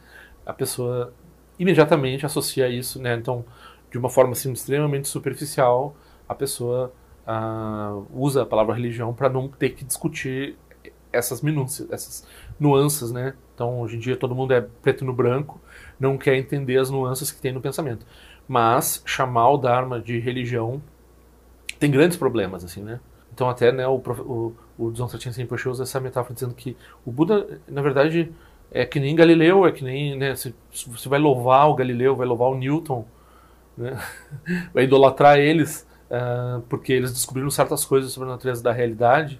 a 0.44 0.52
pessoa 0.52 1.12
imediatamente 1.58 2.26
associa 2.26 2.68
isso, 2.68 3.00
né? 3.00 3.14
Então, 3.14 3.44
de 3.90 3.96
uma 3.96 4.10
forma 4.10 4.32
assim 4.32 4.52
extremamente 4.52 5.06
superficial, 5.06 5.94
a 6.28 6.34
pessoa 6.34 6.92
uh, 7.26 8.06
usa 8.12 8.42
a 8.42 8.46
palavra 8.46 8.74
religião 8.74 9.14
para 9.14 9.28
não 9.28 9.48
ter 9.48 9.70
que 9.70 9.84
discutir 9.84 10.56
essas 11.12 11.40
minúcias, 11.40 11.88
essas 11.92 12.26
nuances, 12.58 13.12
né? 13.12 13.34
Então, 13.54 13.80
hoje 13.80 13.96
em 13.96 14.00
dia 14.00 14.16
todo 14.16 14.34
mundo 14.34 14.52
é 14.52 14.60
preto 14.60 15.04
no 15.04 15.12
branco, 15.12 15.60
não 15.98 16.18
quer 16.18 16.34
entender 16.34 16.76
as 16.78 16.90
nuances 16.90 17.30
que 17.30 17.40
tem 17.40 17.52
no 17.52 17.60
pensamento. 17.60 18.04
Mas 18.48 19.00
chamar 19.06 19.50
o 19.50 19.58
Dharma 19.58 20.00
de 20.00 20.18
religião 20.18 20.82
tem 21.84 21.90
grandes 21.90 22.16
problemas, 22.16 22.64
assim, 22.64 22.82
né? 22.82 22.98
Então, 23.34 23.50
até 23.50 23.70
né, 23.70 23.86
o, 23.86 23.96
o, 23.96 24.54
o 24.78 25.18
Chinsen 25.18 25.46
usa 25.66 25.82
essa 25.82 26.00
metáfora 26.00 26.32
dizendo 26.32 26.54
que 26.54 26.74
o 27.04 27.12
Buda, 27.12 27.60
na 27.68 27.82
verdade, 27.82 28.32
é 28.70 28.86
que 28.86 28.98
nem 28.98 29.14
Galileu, 29.14 29.66
é 29.66 29.72
que 29.72 29.84
nem, 29.84 30.16
né, 30.16 30.34
se, 30.34 30.54
você 30.86 31.08
vai 31.10 31.18
louvar 31.18 31.68
o 31.68 31.74
Galileu, 31.74 32.16
vai 32.16 32.26
louvar 32.26 32.48
o 32.48 32.54
Newton, 32.54 33.04
né, 33.76 34.00
vai 34.72 34.84
idolatrar 34.84 35.38
eles, 35.38 35.86
uh, 36.08 36.62
porque 36.70 36.92
eles 36.92 37.12
descobriram 37.12 37.50
certas 37.50 37.84
coisas 37.84 38.12
sobre 38.12 38.30
a 38.30 38.32
natureza 38.32 38.62
da 38.62 38.72
realidade 38.72 39.38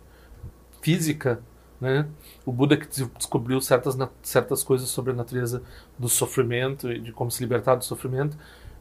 física, 0.83 1.41
né, 1.81 2.07
o 2.45 2.53
Buda 2.53 2.77
que 2.77 2.87
descobriu 3.17 3.59
certas, 3.61 3.97
certas 4.23 4.63
coisas 4.63 4.89
sobre 4.91 5.13
a 5.13 5.15
natureza 5.15 5.63
do 5.99 6.11
sofrimento 6.11 6.93
e 6.93 7.01
de 7.01 7.11
como 7.11 7.31
se 7.31 7.43
libertar 7.43 7.77
do 7.77 7.85
sofrimento, 7.85 8.37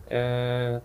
é, 0.09 0.81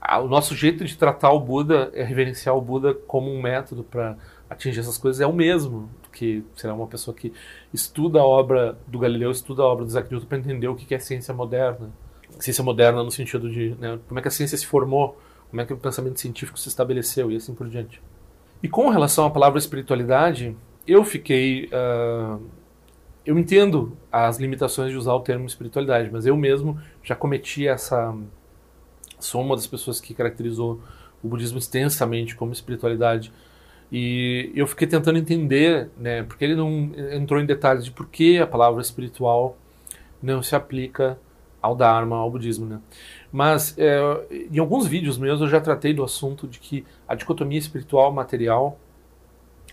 o 0.00 0.28
nosso 0.28 0.54
jeito 0.54 0.84
de 0.84 0.96
tratar 0.96 1.30
o 1.32 1.40
Buda 1.40 1.90
é 1.94 2.02
reverenciar 2.02 2.56
o 2.56 2.60
Buda 2.60 2.94
como 2.94 3.30
um 3.30 3.40
método 3.40 3.84
para 3.84 4.16
atingir 4.48 4.80
essas 4.80 4.98
coisas 4.98 5.20
é 5.20 5.26
o 5.26 5.32
mesmo 5.32 5.88
que 6.12 6.44
será 6.56 6.74
uma 6.74 6.86
pessoa 6.86 7.14
que 7.14 7.32
estuda 7.72 8.20
a 8.20 8.24
obra 8.24 8.76
do 8.86 8.98
Galileu, 8.98 9.30
estuda 9.30 9.62
a 9.62 9.66
obra 9.66 9.84
do 9.84 9.88
Isaac 9.88 10.10
Newton 10.10 10.26
para 10.26 10.38
entender 10.38 10.68
o 10.68 10.74
que 10.74 10.92
é 10.94 10.98
ciência 10.98 11.32
moderna. 11.32 11.90
Ciência 12.38 12.64
moderna 12.64 13.02
no 13.02 13.10
sentido 13.10 13.50
de 13.50 13.76
né, 13.78 13.98
como 14.08 14.18
é 14.18 14.22
que 14.22 14.28
a 14.28 14.30
ciência 14.30 14.56
se 14.58 14.66
formou, 14.66 15.18
como 15.50 15.60
é 15.60 15.66
que 15.66 15.72
o 15.72 15.76
pensamento 15.76 16.18
científico 16.18 16.58
se 16.58 16.68
estabeleceu 16.68 17.30
e 17.30 17.36
assim 17.36 17.54
por 17.54 17.68
diante. 17.68 18.00
E 18.62 18.68
com 18.68 18.88
relação 18.88 19.24
à 19.24 19.30
palavra 19.30 19.58
espiritualidade, 19.58 20.56
eu 20.86 21.04
fiquei. 21.04 21.66
Uh, 21.66 22.40
eu 23.24 23.38
entendo 23.38 23.96
as 24.10 24.38
limitações 24.38 24.90
de 24.90 24.96
usar 24.96 25.14
o 25.14 25.20
termo 25.20 25.46
espiritualidade, 25.46 26.10
mas 26.10 26.26
eu 26.26 26.36
mesmo 26.36 26.78
já 27.02 27.14
cometi 27.14 27.66
essa. 27.66 28.14
Sou 29.20 29.42
uma 29.42 29.54
das 29.54 29.66
pessoas 29.66 30.00
que 30.00 30.14
caracterizou 30.14 30.80
o 31.22 31.28
budismo 31.28 31.58
extensamente 31.58 32.34
como 32.34 32.52
espiritualidade 32.52 33.32
e 33.92 34.52
eu 34.54 34.66
fiquei 34.66 34.86
tentando 34.86 35.18
entender, 35.18 35.90
né, 35.98 36.22
porque 36.22 36.44
ele 36.44 36.54
não 36.54 36.92
entrou 37.12 37.40
em 37.40 37.46
detalhes 37.46 37.84
de 37.84 37.90
por 37.90 38.06
que 38.06 38.38
a 38.38 38.46
palavra 38.46 38.80
espiritual 38.80 39.56
não 40.22 40.42
se 40.42 40.54
aplica 40.54 41.18
ao 41.60 41.74
Dharma, 41.74 42.16
ao 42.16 42.30
budismo, 42.30 42.66
né? 42.66 42.80
Mas 43.32 43.76
é, 43.76 44.00
em 44.50 44.58
alguns 44.58 44.86
vídeos 44.86 45.18
meus 45.18 45.40
eu 45.40 45.48
já 45.48 45.60
tratei 45.60 45.92
do 45.92 46.04
assunto 46.04 46.46
de 46.46 46.58
que 46.58 46.86
a 47.06 47.14
dicotomia 47.14 47.58
espiritual 47.58 48.12
material 48.12 48.78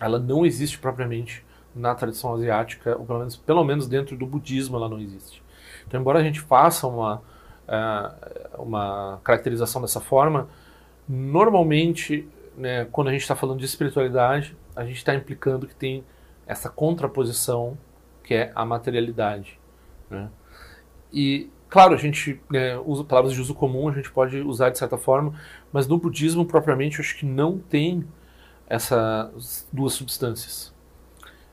ela 0.00 0.18
não 0.18 0.44
existe 0.44 0.78
propriamente 0.78 1.44
na 1.74 1.94
tradição 1.94 2.34
asiática, 2.34 2.96
ou 2.98 3.06
pelo 3.06 3.18
menos, 3.20 3.36
pelo 3.36 3.64
menos 3.64 3.86
dentro 3.86 4.16
do 4.16 4.26
budismo 4.26 4.76
ela 4.76 4.88
não 4.88 4.98
existe. 4.98 5.42
Então, 5.86 6.00
embora 6.00 6.18
a 6.18 6.22
gente 6.22 6.40
faça 6.40 6.86
uma, 6.86 7.22
uh, 7.68 8.62
uma 8.62 9.20
caracterização 9.22 9.80
dessa 9.82 10.00
forma, 10.00 10.48
normalmente 11.08 12.28
né, 12.56 12.86
quando 12.90 13.08
a 13.08 13.12
gente 13.12 13.22
está 13.22 13.36
falando 13.36 13.58
de 13.60 13.64
espiritualidade, 13.64 14.56
a 14.74 14.84
gente 14.84 14.96
está 14.96 15.14
implicando 15.14 15.66
que 15.66 15.74
tem 15.74 16.04
essa 16.46 16.68
contraposição 16.68 17.78
que 18.24 18.34
é 18.34 18.52
a 18.54 18.64
materialidade. 18.64 19.58
Né? 20.10 20.28
E 21.12 21.50
claro, 21.68 21.94
a 21.94 21.96
gente 21.96 22.40
né, 22.50 22.78
usa 22.78 23.04
palavras 23.04 23.32
de 23.32 23.40
uso 23.40 23.54
comum, 23.54 23.88
a 23.88 23.92
gente 23.92 24.10
pode 24.10 24.40
usar 24.40 24.70
de 24.70 24.78
certa 24.78 24.98
forma, 24.98 25.34
mas 25.72 25.86
no 25.86 25.98
budismo 25.98 26.44
propriamente 26.44 26.98
eu 26.98 27.04
acho 27.04 27.16
que 27.16 27.26
não 27.26 27.58
tem 27.58 28.04
essas 28.66 29.66
duas 29.72 29.92
substâncias. 29.92 30.74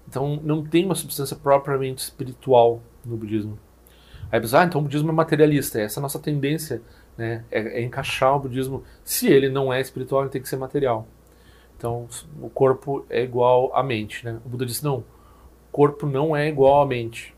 Então 0.07 0.39
não 0.43 0.63
tem 0.63 0.85
uma 0.85 0.95
substância 0.95 1.35
propriamente 1.35 2.01
espiritual 2.01 2.81
no 3.03 3.15
budismo. 3.17 3.57
Aí 4.31 4.39
pensa, 4.39 4.61
ah, 4.61 4.65
então 4.65 4.81
o 4.81 4.83
budismo 4.83 5.09
é 5.09 5.13
materialista. 5.13 5.79
Essa 5.79 5.99
é 5.99 6.01
a 6.01 6.03
nossa 6.03 6.19
tendência 6.19 6.81
né, 7.17 7.43
é, 7.51 7.79
é 7.79 7.83
encaixar 7.83 8.35
o 8.35 8.39
budismo. 8.39 8.83
Se 9.03 9.27
ele 9.27 9.49
não 9.49 9.71
é 9.71 9.79
espiritual, 9.79 10.21
ele 10.21 10.31
tem 10.31 10.41
que 10.41 10.49
ser 10.49 10.57
material. 10.57 11.07
Então 11.77 12.07
o 12.41 12.49
corpo 12.49 13.05
é 13.09 13.23
igual 13.23 13.75
à 13.75 13.83
mente. 13.83 14.25
Né? 14.25 14.39
O 14.45 14.49
Buda 14.49 14.65
disse, 14.65 14.83
não, 14.83 14.97
o 14.99 15.05
corpo 15.71 16.05
não 16.05 16.35
é 16.35 16.47
igual 16.47 16.81
à 16.81 16.85
mente. 16.85 17.35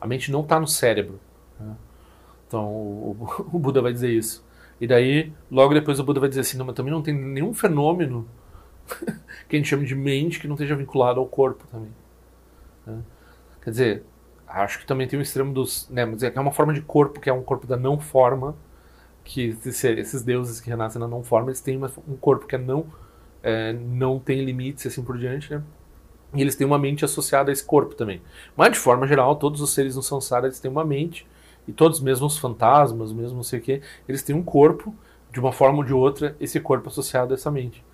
A 0.00 0.06
mente 0.06 0.30
não 0.30 0.40
está 0.40 0.58
no 0.58 0.66
cérebro. 0.66 1.20
Né? 1.58 1.74
Então 2.46 2.66
o, 2.66 3.16
o, 3.52 3.58
Buda 3.58 3.80
vai 3.80 3.92
dizer 3.92 4.10
isso. 4.10 4.44
E 4.80 4.86
daí, 4.86 5.32
logo 5.50 5.74
depois 5.74 6.00
o 6.00 6.04
Buda 6.04 6.20
vai 6.20 6.28
dizer 6.28 6.40
assim, 6.40 6.56
não, 6.56 6.64
mas 6.64 6.74
também 6.74 6.92
não 6.92 7.02
tem 7.02 7.14
nenhum 7.14 7.52
fenômeno 7.52 8.26
que 9.48 9.56
a 9.56 9.58
gente 9.58 9.68
chama 9.68 9.84
de 9.84 9.94
mente 9.94 10.40
que 10.40 10.48
não 10.48 10.54
esteja 10.54 10.74
vinculado 10.74 11.20
ao 11.20 11.26
corpo 11.26 11.66
também. 11.70 11.92
Né? 12.86 12.98
Quer 13.62 13.70
dizer, 13.70 14.04
acho 14.52 14.80
que 14.80 14.86
também 14.86 15.06
tem 15.06 15.18
o 15.18 15.22
extremo 15.22 15.52
dos. 15.52 15.88
Né, 15.88 16.02
é, 16.02 16.40
uma 16.40 16.52
forma 16.52 16.72
de 16.72 16.82
corpo 16.82 17.20
que 17.20 17.30
é 17.30 17.32
um 17.32 17.42
corpo 17.42 17.66
da 17.66 17.76
não 17.76 17.98
forma, 17.98 18.54
que 19.24 19.56
esses 19.64 20.22
deuses 20.22 20.60
que 20.60 20.68
renascem 20.68 21.00
na 21.00 21.08
não 21.08 21.22
forma, 21.22 21.50
eles 21.50 21.60
têm 21.60 21.76
uma, 21.76 21.90
um 22.08 22.16
corpo 22.16 22.46
que 22.46 22.54
é 22.54 22.58
não, 22.58 22.86
é, 23.42 23.72
não 23.72 24.18
tem 24.18 24.44
limites 24.44 24.86
assim 24.86 25.02
por 25.02 25.16
diante, 25.16 25.52
né? 25.52 25.62
E 26.34 26.40
eles 26.40 26.54
têm 26.54 26.66
uma 26.66 26.78
mente 26.78 27.04
associada 27.04 27.50
a 27.50 27.52
esse 27.52 27.64
corpo 27.64 27.94
também. 27.94 28.22
Mas 28.56 28.72
de 28.72 28.78
forma 28.78 29.06
geral, 29.06 29.36
todos 29.36 29.60
os 29.60 29.70
seres 29.70 29.96
no 29.96 30.02
samsara 30.02 30.46
eles 30.46 30.60
têm 30.60 30.70
uma 30.70 30.84
mente 30.84 31.26
e 31.66 31.72
todos, 31.72 32.00
mesmo 32.00 32.26
os 32.26 32.38
fantasmas, 32.38 33.12
mesmo 33.12 33.36
não 33.36 33.42
sei 33.42 33.58
o 33.58 33.62
que, 33.62 33.82
eles 34.08 34.22
têm 34.22 34.34
um 34.34 34.42
corpo 34.42 34.94
de 35.32 35.40
uma 35.40 35.52
forma 35.52 35.78
ou 35.78 35.84
de 35.84 35.92
outra, 35.92 36.36
esse 36.40 36.58
corpo 36.60 36.88
associado 36.88 37.32
a 37.32 37.36
essa 37.36 37.50
mente. 37.50 37.84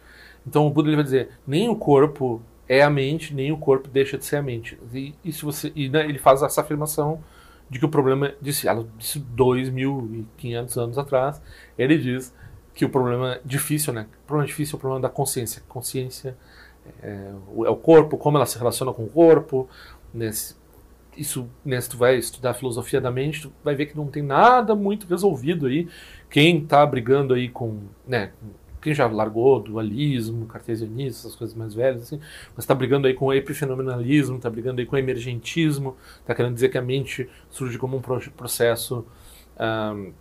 Então 0.47 0.67
o 0.67 0.71
Buda 0.71 0.89
ele 0.89 0.97
vai 0.97 1.05
dizer, 1.05 1.31
nem 1.47 1.69
o 1.69 1.77
corpo 1.77 2.41
é 2.69 2.83
a 2.83 2.91
mente, 2.91 3.35
nem 3.35 3.53
o 3.53 3.57
corpo 3.57 3.89
deixa 3.89 4.19
de 4.19 4.25
ser 4.25 4.37
a 4.37 4.43
mente. 4.43 4.79
E, 4.93 5.15
e 5.25 5.33
se 5.33 5.45
você, 5.45 5.73
e 5.75 5.89
né, 5.89 6.05
ele 6.05 6.19
faz 6.19 6.43
essa 6.43 6.61
afirmação 6.61 7.23
de 7.69 7.79
que 7.79 7.85
o 7.85 7.89
problema, 7.89 8.33
disse, 8.41 8.69
ela 8.69 8.87
disse 8.97 9.21
2.500 9.21 10.77
anos 10.77 10.99
atrás, 10.99 11.43
ele 11.79 11.99
diz 11.99 12.35
que 12.75 12.85
o 12.85 12.89
problema 12.89 13.41
difícil, 13.45 13.93
né? 13.93 14.07
O 14.25 14.27
problema 14.27 14.47
difícil 14.47 14.75
é 14.75 14.77
o 14.77 14.81
problema 14.81 15.03
da 15.03 15.09
consciência. 15.09 15.63
Consciência 15.69 16.37
é, 17.03 17.31
é 17.65 17.71
o 17.71 17.77
corpo, 17.77 18.17
como 18.17 18.37
ela 18.37 18.47
se 18.47 18.59
relaciona 18.59 18.93
com 18.93 19.05
o 19.05 19.09
corpo. 19.09 19.69
Né? 20.13 20.31
Isso, 21.17 21.49
né, 21.65 21.81
se 21.81 21.89
tu 21.89 21.97
vai 21.97 22.17
estudar 22.17 22.51
a 22.51 22.55
filosofia 22.55 23.01
da 23.01 23.11
mente, 23.11 23.43
tu 23.43 23.53
vai 23.65 23.75
ver 23.75 23.87
que 23.87 23.97
não 23.97 24.07
tem 24.07 24.23
nada 24.23 24.75
muito 24.75 25.07
resolvido 25.07 25.67
aí. 25.67 25.89
Quem 26.29 26.59
está 26.59 26.85
brigando 26.85 27.33
aí 27.33 27.49
com, 27.49 27.81
né, 28.07 28.33
quem 28.87 28.95
já 28.95 29.09
largou 29.09 29.59
dualismo, 29.59 30.47
cartesianismo, 30.47 31.19
essas 31.19 31.35
coisas 31.35 31.57
mais 31.57 31.75
velhas, 31.75 32.03
assim, 32.03 32.21
mas 32.55 32.63
está 32.63 32.73
brigando 32.73 33.09
aí 33.09 33.15
com 33.15 33.27
o 33.27 33.35
epifenomenalismo, 33.35 34.37
está 34.37 34.49
brigando 34.49 34.81
aí 34.81 34.87
com 34.87 34.95
o 34.95 34.99
emergentismo, 34.99 35.97
está 36.21 36.33
querendo 36.33 36.55
dizer 36.55 36.69
que 36.69 36.79
a 36.79 36.83
mente 36.83 37.29
surge 37.51 37.77
como 37.79 37.97
um 37.97 38.01
processo. 38.01 39.05
Um, 39.59 40.13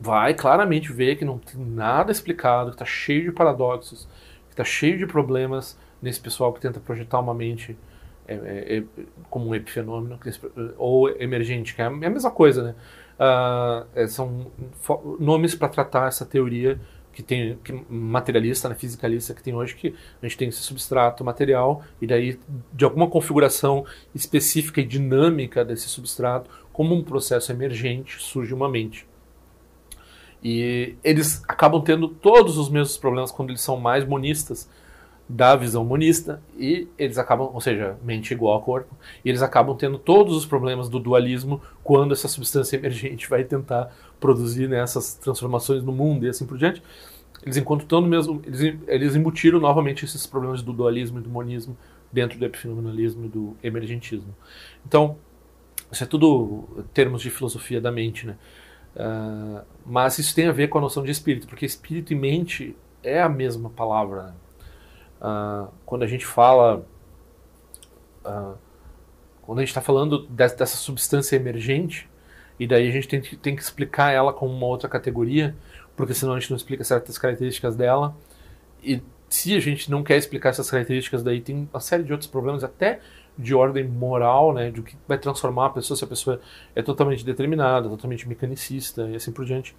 vai 0.00 0.32
claramente 0.32 0.90
ver 0.90 1.16
que 1.16 1.26
não 1.26 1.36
tem 1.36 1.60
nada 1.62 2.10
explicado, 2.10 2.70
que 2.70 2.76
está 2.76 2.86
cheio 2.86 3.24
de 3.24 3.32
paradoxos, 3.32 4.08
que 4.46 4.54
está 4.54 4.64
cheio 4.64 4.96
de 4.96 5.06
problemas 5.06 5.78
nesse 6.00 6.22
pessoal 6.22 6.54
que 6.54 6.60
tenta 6.60 6.80
projetar 6.80 7.20
uma 7.20 7.34
mente 7.34 7.76
é, 8.26 8.34
é, 8.34 8.78
é, 8.78 8.84
como 9.28 9.46
um 9.46 9.54
epifenômeno 9.54 10.18
ou 10.78 11.10
emergente, 11.20 11.74
que 11.74 11.82
é 11.82 11.84
a 11.84 11.90
mesma 11.90 12.30
coisa, 12.30 12.62
né? 12.62 12.74
Uh, 13.20 14.08
são 14.08 14.50
nomes 15.18 15.54
para 15.54 15.68
tratar 15.68 16.08
essa 16.08 16.24
teoria 16.24 16.80
que 17.12 17.22
tem 17.22 17.58
que 17.64 17.72
materialista, 17.88 18.68
né, 18.68 18.74
fisicalista 18.74 19.34
que 19.34 19.42
tem 19.42 19.54
hoje 19.54 19.74
que 19.74 19.94
a 20.22 20.26
gente 20.26 20.36
tem 20.36 20.48
esse 20.48 20.60
substrato 20.60 21.24
material 21.24 21.82
e 22.00 22.06
daí 22.06 22.38
de 22.72 22.84
alguma 22.84 23.08
configuração 23.08 23.84
específica 24.14 24.80
e 24.80 24.84
dinâmica 24.84 25.64
desse 25.64 25.88
substrato, 25.88 26.50
como 26.72 26.94
um 26.94 27.02
processo 27.02 27.52
emergente, 27.52 28.22
surge 28.22 28.54
uma 28.54 28.68
mente. 28.68 29.06
E 30.42 30.94
eles 31.04 31.42
acabam 31.46 31.82
tendo 31.82 32.08
todos 32.08 32.56
os 32.56 32.70
mesmos 32.70 32.96
problemas 32.96 33.30
quando 33.30 33.50
eles 33.50 33.60
são 33.60 33.76
mais 33.76 34.06
monistas 34.06 34.68
da 35.30 35.54
visão 35.54 35.84
monista 35.84 36.42
e 36.58 36.88
eles 36.98 37.16
acabam, 37.16 37.50
ou 37.52 37.60
seja, 37.60 37.96
mente 38.02 38.34
igual 38.34 38.58
a 38.58 38.60
corpo, 38.60 38.92
e 39.24 39.28
eles 39.28 39.42
acabam 39.42 39.76
tendo 39.76 39.96
todos 39.96 40.36
os 40.36 40.44
problemas 40.44 40.88
do 40.88 40.98
dualismo 40.98 41.62
quando 41.84 42.12
essa 42.12 42.26
substância 42.26 42.76
emergente 42.76 43.30
vai 43.30 43.44
tentar 43.44 43.94
produzir 44.18 44.68
né, 44.68 44.80
essas 44.80 45.14
transformações 45.14 45.84
no 45.84 45.92
mundo 45.92 46.26
e 46.26 46.28
assim 46.28 46.44
por 46.44 46.58
diante. 46.58 46.82
Eles 47.44 47.56
encontram 47.56 47.86
todo 47.86 48.06
mesmo, 48.08 48.42
eles, 48.44 48.76
eles 48.88 49.14
embutiram 49.14 49.60
novamente 49.60 50.04
esses 50.04 50.26
problemas 50.26 50.62
do 50.62 50.72
dualismo 50.72 51.20
e 51.20 51.22
do 51.22 51.30
monismo 51.30 51.76
dentro 52.12 52.36
do 52.36 52.44
epifenomenalismo 52.44 53.26
e 53.26 53.28
do 53.28 53.56
emergentismo. 53.62 54.34
Então, 54.84 55.16
isso 55.92 56.02
é 56.02 56.06
tudo 56.06 56.84
termos 56.92 57.22
de 57.22 57.30
filosofia 57.30 57.80
da 57.80 57.92
mente, 57.92 58.26
né? 58.26 58.36
Uh, 58.96 59.64
mas 59.86 60.18
isso 60.18 60.34
tem 60.34 60.48
a 60.48 60.52
ver 60.52 60.68
com 60.68 60.78
a 60.78 60.80
noção 60.80 61.04
de 61.04 61.12
espírito, 61.12 61.46
porque 61.46 61.64
espírito 61.64 62.12
e 62.12 62.16
mente 62.16 62.76
é 63.02 63.22
a 63.22 63.28
mesma 63.28 63.70
palavra. 63.70 64.24
Né? 64.24 64.32
Uh, 65.20 65.68
quando 65.84 66.02
a 66.02 66.06
gente 66.06 66.24
fala, 66.24 66.84
uh, 68.24 68.56
quando 69.42 69.58
a 69.58 69.62
gente 69.62 69.68
está 69.70 69.80
falando 69.80 70.26
dessa, 70.28 70.56
dessa 70.56 70.76
substância 70.76 71.36
emergente, 71.36 72.08
e 72.58 72.66
daí 72.66 72.88
a 72.88 72.90
gente 72.90 73.08
tem, 73.08 73.20
tem 73.20 73.56
que 73.56 73.62
explicar 73.62 74.12
ela 74.12 74.32
como 74.32 74.52
uma 74.52 74.66
outra 74.66 74.88
categoria, 74.88 75.54
porque 75.96 76.14
senão 76.14 76.34
a 76.34 76.40
gente 76.40 76.50
não 76.50 76.56
explica 76.56 76.84
certas 76.84 77.18
características 77.18 77.76
dela. 77.76 78.14
E 78.82 79.02
se 79.28 79.56
a 79.56 79.60
gente 79.60 79.90
não 79.90 80.02
quer 80.02 80.16
explicar 80.16 80.50
essas 80.50 80.70
características, 80.70 81.22
daí 81.22 81.40
tem 81.40 81.68
uma 81.72 81.80
série 81.80 82.02
de 82.02 82.12
outros 82.12 82.28
problemas, 82.28 82.64
até 82.64 83.00
de 83.38 83.54
ordem 83.54 83.84
moral, 83.84 84.52
né, 84.52 84.70
de 84.70 84.80
o 84.80 84.82
que 84.82 84.96
vai 85.08 85.16
transformar 85.16 85.66
a 85.66 85.70
pessoa, 85.70 85.96
se 85.96 86.04
a 86.04 86.06
pessoa 86.06 86.40
é 86.74 86.82
totalmente 86.82 87.24
determinada, 87.24 87.88
totalmente 87.88 88.28
mecanicista 88.28 89.08
e 89.08 89.16
assim 89.16 89.32
por 89.32 89.44
diante. 89.44 89.74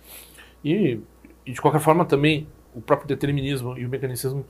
E, 0.63 0.99
e 1.45 1.51
de 1.51 1.61
qualquer 1.61 1.81
forma 1.81 2.05
também, 2.05 2.47
o 2.73 2.81
próprio 2.81 3.07
determinismo 3.07 3.77
e 3.77 3.85
o 3.85 3.89
mecanicismo, 3.89 4.45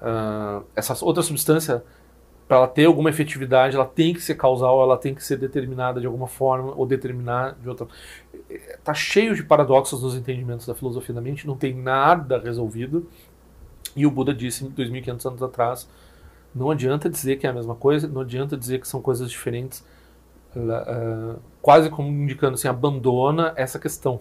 uh, 0.00 0.64
essa 0.74 0.96
outra 1.04 1.22
substância 1.22 1.82
para 2.46 2.58
ela 2.58 2.68
ter 2.68 2.84
alguma 2.84 3.10
efetividade, 3.10 3.74
ela 3.74 3.84
tem 3.84 4.14
que 4.14 4.20
ser 4.20 4.36
causal, 4.36 4.80
ela 4.80 4.96
tem 4.96 5.14
que 5.14 5.22
ser 5.22 5.36
determinada 5.36 6.00
de 6.00 6.06
alguma 6.06 6.28
forma 6.28 6.72
ou 6.76 6.86
determinar 6.86 7.56
de 7.60 7.68
outra. 7.68 7.86
Tá 8.84 8.94
cheio 8.94 9.34
de 9.34 9.42
paradoxos 9.42 10.02
nos 10.02 10.14
entendimentos 10.14 10.64
da 10.64 10.74
filosofia 10.74 11.14
da 11.14 11.20
mente, 11.20 11.46
não 11.46 11.56
tem 11.56 11.74
nada 11.74 12.38
resolvido. 12.38 13.08
E 13.96 14.06
o 14.06 14.10
Buda 14.10 14.32
disse 14.32 14.64
2500 14.68 15.26
anos 15.26 15.42
atrás, 15.42 15.88
não 16.54 16.70
adianta 16.70 17.10
dizer 17.10 17.36
que 17.36 17.46
é 17.46 17.50
a 17.50 17.52
mesma 17.52 17.74
coisa, 17.74 18.06
não 18.06 18.20
adianta 18.20 18.56
dizer 18.56 18.80
que 18.80 18.86
são 18.86 19.02
coisas 19.02 19.28
diferentes, 19.28 19.84
uh, 20.54 21.40
quase 21.60 21.90
como 21.90 22.08
indicando 22.08 22.54
assim, 22.54 22.68
abandona 22.68 23.52
essa 23.56 23.78
questão, 23.78 24.20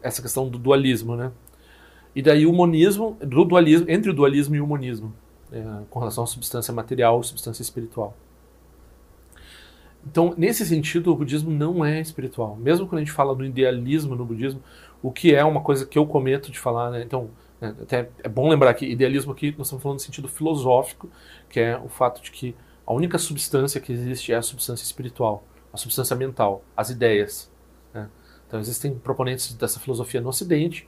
essa 0.00 0.22
questão 0.22 0.48
do 0.48 0.58
dualismo, 0.58 1.16
né? 1.16 1.32
E 2.18 2.22
daí 2.22 2.46
o 2.46 2.52
monismo, 2.52 3.16
do 3.20 3.44
dualismo, 3.44 3.88
entre 3.88 4.10
o 4.10 4.12
dualismo 4.12 4.56
e 4.56 4.60
o 4.60 4.66
monismo 4.66 5.14
é, 5.52 5.62
com 5.88 6.00
relação 6.00 6.24
à 6.24 6.26
substância 6.26 6.74
material, 6.74 7.22
substância 7.22 7.62
espiritual. 7.62 8.12
Então, 10.04 10.34
nesse 10.36 10.66
sentido, 10.66 11.12
o 11.12 11.14
budismo 11.14 11.48
não 11.48 11.84
é 11.84 12.00
espiritual. 12.00 12.56
Mesmo 12.56 12.88
quando 12.88 13.02
a 13.02 13.04
gente 13.04 13.12
fala 13.12 13.36
do 13.36 13.44
idealismo 13.44 14.16
no 14.16 14.24
budismo, 14.24 14.60
o 15.00 15.12
que 15.12 15.32
é 15.32 15.44
uma 15.44 15.60
coisa 15.60 15.86
que 15.86 15.96
eu 15.96 16.04
cometo 16.08 16.50
de 16.50 16.58
falar, 16.58 16.90
né? 16.90 17.04
Então, 17.04 17.30
né, 17.60 17.72
até 17.80 18.10
é 18.24 18.28
bom 18.28 18.48
lembrar 18.48 18.74
que 18.74 18.84
idealismo 18.84 19.30
aqui 19.30 19.54
nós 19.56 19.68
estamos 19.68 19.80
falando 19.80 19.98
no 19.98 20.04
sentido 20.04 20.26
filosófico, 20.26 21.08
que 21.48 21.60
é 21.60 21.78
o 21.78 21.88
fato 21.88 22.20
de 22.20 22.32
que 22.32 22.52
a 22.84 22.92
única 22.92 23.16
substância 23.16 23.80
que 23.80 23.92
existe 23.92 24.32
é 24.32 24.36
a 24.36 24.42
substância 24.42 24.82
espiritual, 24.82 25.44
a 25.72 25.76
substância 25.76 26.16
mental, 26.16 26.64
as 26.76 26.90
ideias. 26.90 27.48
Né? 27.94 28.08
Então, 28.48 28.58
existem 28.58 28.92
proponentes 28.92 29.54
dessa 29.54 29.78
filosofia 29.78 30.20
no 30.20 30.30
Ocidente 30.30 30.84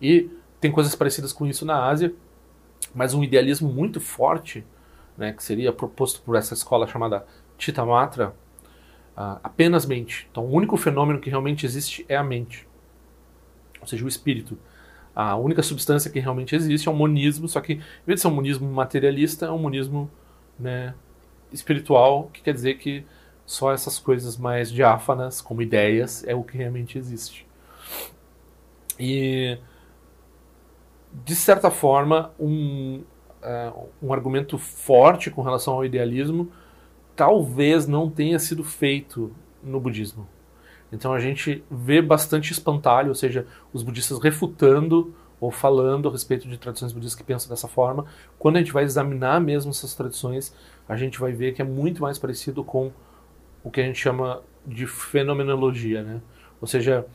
e 0.00 0.28
tem 0.62 0.70
coisas 0.70 0.94
parecidas 0.94 1.32
com 1.32 1.44
isso 1.44 1.66
na 1.66 1.86
Ásia, 1.86 2.14
mas 2.94 3.14
um 3.14 3.24
idealismo 3.24 3.68
muito 3.68 4.00
forte, 4.00 4.64
né, 5.18 5.32
que 5.32 5.42
seria 5.42 5.72
proposto 5.72 6.22
por 6.22 6.36
essa 6.36 6.54
escola 6.54 6.86
chamada 6.86 7.26
Chitamatra, 7.58 8.28
uh, 8.28 9.40
apenas 9.42 9.84
mente. 9.84 10.28
Então, 10.30 10.44
o 10.46 10.52
único 10.52 10.76
fenômeno 10.76 11.18
que 11.18 11.28
realmente 11.28 11.66
existe 11.66 12.06
é 12.08 12.16
a 12.16 12.22
mente, 12.22 12.68
ou 13.80 13.88
seja, 13.88 14.04
o 14.04 14.08
espírito. 14.08 14.56
A 15.16 15.34
única 15.34 15.64
substância 15.64 16.08
que 16.08 16.20
realmente 16.20 16.54
existe 16.54 16.88
é 16.88 16.92
o 16.92 16.94
monismo, 16.94 17.48
só 17.48 17.60
que, 17.60 17.72
em 17.72 17.82
vez 18.06 18.18
de 18.18 18.20
ser 18.20 18.28
um 18.28 18.34
monismo 18.34 18.70
materialista, 18.70 19.46
é 19.46 19.50
um 19.50 19.58
monismo 19.58 20.08
né, 20.56 20.94
espiritual, 21.52 22.30
que 22.32 22.40
quer 22.40 22.54
dizer 22.54 22.78
que 22.78 23.04
só 23.44 23.72
essas 23.72 23.98
coisas 23.98 24.36
mais 24.36 24.70
diáfanas, 24.70 25.40
como 25.40 25.60
ideias, 25.60 26.22
é 26.24 26.36
o 26.36 26.44
que 26.44 26.56
realmente 26.56 26.96
existe. 26.96 27.44
E 28.96 29.58
de 31.24 31.34
certa 31.36 31.70
forma, 31.70 32.32
um, 32.38 33.02
uh, 33.42 33.88
um 34.02 34.12
argumento 34.12 34.56
forte 34.58 35.30
com 35.30 35.42
relação 35.42 35.74
ao 35.74 35.84
idealismo 35.84 36.50
talvez 37.14 37.86
não 37.86 38.10
tenha 38.10 38.38
sido 38.38 38.64
feito 38.64 39.32
no 39.62 39.78
budismo. 39.78 40.26
Então 40.90 41.12
a 41.12 41.18
gente 41.18 41.64
vê 41.70 42.02
bastante 42.02 42.52
espantalho, 42.52 43.08
ou 43.08 43.14
seja, 43.14 43.46
os 43.72 43.82
budistas 43.82 44.18
refutando 44.18 45.14
ou 45.40 45.50
falando 45.50 46.08
a 46.08 46.12
respeito 46.12 46.48
de 46.48 46.56
tradições 46.56 46.92
budistas 46.92 47.16
que 47.16 47.24
pensam 47.24 47.48
dessa 47.48 47.66
forma. 47.66 48.06
Quando 48.38 48.56
a 48.56 48.58
gente 48.60 48.72
vai 48.72 48.84
examinar 48.84 49.40
mesmo 49.40 49.70
essas 49.70 49.94
tradições, 49.94 50.54
a 50.88 50.96
gente 50.96 51.18
vai 51.18 51.32
ver 51.32 51.52
que 51.52 51.62
é 51.62 51.64
muito 51.64 52.02
mais 52.02 52.18
parecido 52.18 52.62
com 52.62 52.92
o 53.64 53.70
que 53.70 53.80
a 53.80 53.84
gente 53.84 53.98
chama 53.98 54.42
de 54.66 54.86
fenomenologia, 54.86 56.02
né? 56.02 56.20
Ou 56.60 56.68
seja, 56.68 57.06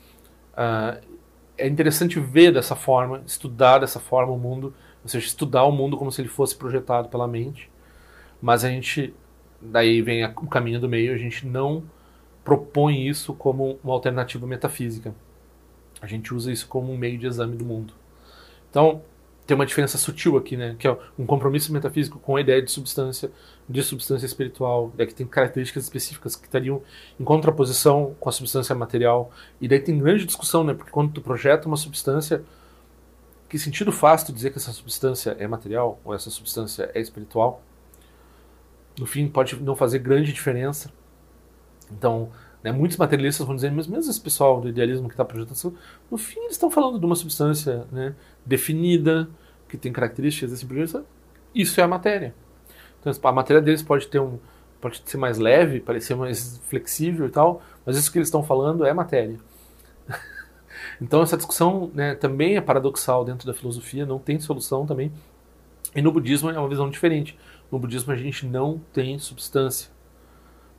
uh, 0.53 1.16
é 1.57 1.67
interessante 1.67 2.19
ver 2.19 2.53
dessa 2.53 2.75
forma, 2.75 3.23
estudar 3.25 3.79
dessa 3.79 3.99
forma 3.99 4.31
o 4.31 4.37
mundo, 4.37 4.73
ou 5.03 5.09
seja, 5.09 5.25
estudar 5.25 5.63
o 5.63 5.71
mundo 5.71 5.97
como 5.97 6.11
se 6.11 6.21
ele 6.21 6.29
fosse 6.29 6.55
projetado 6.55 7.09
pela 7.09 7.27
mente, 7.27 7.69
mas 8.41 8.63
a 8.63 8.69
gente, 8.69 9.13
daí 9.61 10.01
vem 10.01 10.23
o 10.25 10.47
caminho 10.47 10.79
do 10.79 10.87
meio, 10.87 11.13
a 11.13 11.17
gente 11.17 11.45
não 11.47 11.83
propõe 12.43 13.07
isso 13.07 13.33
como 13.33 13.79
uma 13.83 13.93
alternativa 13.93 14.45
metafísica. 14.47 15.13
A 15.99 16.07
gente 16.07 16.33
usa 16.33 16.51
isso 16.51 16.67
como 16.67 16.93
um 16.93 16.97
meio 16.97 17.17
de 17.17 17.25
exame 17.25 17.57
do 17.57 17.65
mundo. 17.65 17.93
Então, 18.69 19.01
tem 19.47 19.55
uma 19.55 19.65
diferença 19.65 19.97
sutil 19.97 20.35
aqui, 20.35 20.57
né? 20.57 20.75
Que 20.77 20.87
é 20.87 20.97
um 21.17 21.25
compromisso 21.25 21.71
metafísico 21.71 22.19
com 22.19 22.35
a 22.35 22.41
ideia 22.41 22.61
de 22.61 22.69
substância, 22.69 23.31
de 23.67 23.81
substância 23.81 24.25
espiritual, 24.25 24.91
né? 24.97 25.05
que 25.05 25.15
tem 25.15 25.25
características 25.25 25.85
específicas 25.85 26.35
que 26.35 26.45
estariam 26.45 26.81
em 27.17 27.23
contraposição 27.23 28.13
com 28.19 28.27
a 28.27 28.31
substância 28.31 28.75
material. 28.75 29.31
E 29.61 29.67
daí 29.67 29.79
tem 29.79 29.97
grande 29.97 30.25
discussão, 30.25 30.65
né? 30.65 30.73
Porque 30.73 30.91
quando 30.91 31.13
tu 31.13 31.21
projeta 31.21 31.65
uma 31.65 31.77
substância, 31.77 32.43
que 33.47 33.57
sentido 33.57 33.89
faz 33.89 34.21
tu 34.21 34.33
dizer 34.33 34.51
que 34.51 34.57
essa 34.57 34.73
substância 34.73 35.37
é 35.39 35.47
material 35.47 35.97
ou 36.03 36.13
essa 36.13 36.29
substância 36.29 36.91
é 36.93 36.99
espiritual? 36.99 37.63
No 38.99 39.05
fim, 39.05 39.29
pode 39.29 39.55
não 39.63 39.77
fazer 39.77 39.99
grande 39.99 40.33
diferença. 40.33 40.91
Então, 41.89 42.31
né, 42.61 42.73
muitos 42.73 42.97
materialistas 42.97 43.45
vão 43.45 43.55
dizer, 43.55 43.71
mas 43.71 43.87
mesmo 43.87 44.11
esse 44.11 44.19
pessoal 44.19 44.59
do 44.59 44.67
idealismo 44.67 45.07
que 45.07 45.13
está 45.13 45.23
projetando, 45.23 45.77
no 46.11 46.17
fim 46.17 46.39
eles 46.41 46.53
estão 46.53 46.69
falando 46.69 46.99
de 46.99 47.05
uma 47.05 47.15
substância 47.15 47.87
né, 47.91 48.13
definida, 48.47 49.29
que 49.67 49.77
tem 49.77 49.91
características 49.91 50.53
assim 50.53 50.65
por 50.65 50.77
Isso 51.53 51.79
é 51.79 51.83
a 51.83 51.87
matéria. 51.87 52.33
Então, 52.99 53.13
a 53.23 53.31
matéria 53.31 53.61
deles 53.61 53.83
pode 53.83 54.07
ter 54.07 54.19
um, 54.19 54.39
pode 54.79 55.01
ser 55.05 55.17
mais 55.17 55.37
leve, 55.37 55.79
parecer 55.79 56.15
mais 56.15 56.59
flexível 56.67 57.27
e 57.27 57.29
tal, 57.29 57.61
mas 57.85 57.97
isso 57.97 58.11
que 58.11 58.17
eles 58.17 58.27
estão 58.27 58.43
falando 58.43 58.85
é 58.85 58.93
matéria. 58.93 59.37
então 61.01 61.21
essa 61.21 61.37
discussão 61.37 61.91
né, 61.93 62.15
também 62.15 62.57
é 62.57 62.61
paradoxal 62.61 63.25
dentro 63.25 63.45
da 63.45 63.53
filosofia, 63.53 64.05
não 64.05 64.19
tem 64.19 64.39
solução 64.39 64.85
também. 64.85 65.11
E 65.95 66.01
no 66.01 66.11
budismo 66.11 66.49
é 66.49 66.59
uma 66.59 66.69
visão 66.69 66.89
diferente. 66.89 67.37
No 67.71 67.79
budismo 67.79 68.13
a 68.13 68.15
gente 68.15 68.45
não 68.45 68.79
tem 68.93 69.17
substância. 69.19 69.89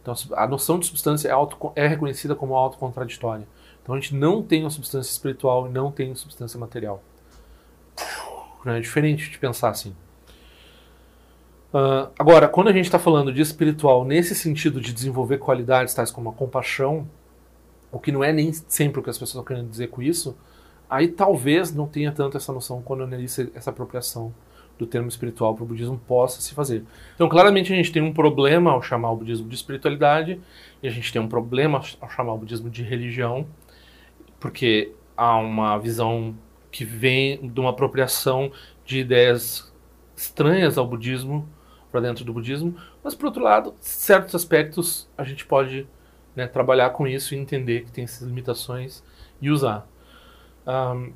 Então 0.00 0.14
a 0.32 0.46
noção 0.46 0.78
de 0.78 0.86
substância 0.86 1.28
é, 1.28 1.32
auto, 1.32 1.72
é 1.74 1.86
reconhecida 1.86 2.34
como 2.34 2.54
autocontraditória. 2.54 3.46
Então 3.82 3.94
a 3.94 4.00
gente 4.00 4.14
não 4.14 4.42
tem 4.42 4.62
uma 4.62 4.70
substância 4.70 5.10
espiritual 5.10 5.66
e 5.66 5.70
não 5.70 5.90
tem 5.90 6.14
substância 6.14 6.58
material. 6.58 7.02
É 8.66 8.80
diferente 8.80 9.30
de 9.30 9.38
pensar 9.38 9.70
assim. 9.70 9.94
Uh, 11.72 12.10
agora, 12.18 12.48
quando 12.48 12.68
a 12.68 12.72
gente 12.72 12.86
está 12.86 12.98
falando 12.98 13.32
de 13.32 13.42
espiritual 13.42 14.04
nesse 14.04 14.34
sentido 14.34 14.80
de 14.80 14.92
desenvolver 14.92 15.38
qualidades 15.38 15.92
tais 15.94 16.10
como 16.10 16.30
a 16.30 16.32
compaixão, 16.32 17.08
o 17.92 17.98
que 17.98 18.10
não 18.10 18.24
é 18.24 18.32
nem 18.32 18.52
sempre 18.52 19.00
o 19.00 19.02
que 19.02 19.10
as 19.10 19.16
pessoas 19.16 19.30
estão 19.30 19.44
querendo 19.44 19.68
dizer 19.68 19.88
com 19.88 20.02
isso, 20.02 20.36
aí 20.88 21.08
talvez 21.08 21.74
não 21.74 21.86
tenha 21.86 22.10
tanto 22.10 22.36
essa 22.36 22.52
noção 22.52 22.82
quando 22.82 23.02
analisa 23.02 23.50
essa 23.54 23.70
apropriação 23.70 24.32
do 24.78 24.86
termo 24.86 25.08
espiritual 25.08 25.54
para 25.54 25.64
o 25.64 25.66
budismo 25.66 25.98
possa 26.06 26.40
se 26.40 26.54
fazer. 26.54 26.84
Então, 27.14 27.28
claramente, 27.28 27.72
a 27.72 27.76
gente 27.76 27.92
tem 27.92 28.00
um 28.00 28.12
problema 28.12 28.70
ao 28.70 28.82
chamar 28.82 29.10
o 29.10 29.16
budismo 29.16 29.48
de 29.48 29.54
espiritualidade, 29.54 30.40
e 30.82 30.86
a 30.86 30.90
gente 30.90 31.12
tem 31.12 31.20
um 31.20 31.28
problema 31.28 31.82
ao 32.00 32.08
chamar 32.08 32.34
o 32.34 32.38
budismo 32.38 32.70
de 32.70 32.82
religião, 32.82 33.46
porque 34.38 34.92
há 35.16 35.36
uma 35.36 35.76
visão 35.78 36.34
que 36.70 36.84
vem 36.84 37.48
de 37.48 37.60
uma 37.60 37.70
apropriação 37.70 38.52
de 38.84 38.98
ideias 38.98 39.72
estranhas 40.16 40.76
ao 40.76 40.86
budismo 40.86 41.48
para 41.90 42.00
dentro 42.00 42.24
do 42.24 42.32
budismo, 42.32 42.76
mas 43.02 43.14
por 43.14 43.26
outro 43.26 43.42
lado, 43.42 43.74
certos 43.80 44.34
aspectos 44.34 45.08
a 45.16 45.24
gente 45.24 45.46
pode 45.46 45.88
né, 46.36 46.46
trabalhar 46.46 46.90
com 46.90 47.06
isso 47.06 47.34
e 47.34 47.38
entender 47.38 47.84
que 47.84 47.92
tem 47.92 48.04
essas 48.04 48.26
limitações 48.26 49.02
e 49.40 49.50
usar. 49.50 49.88
Um, 50.66 51.12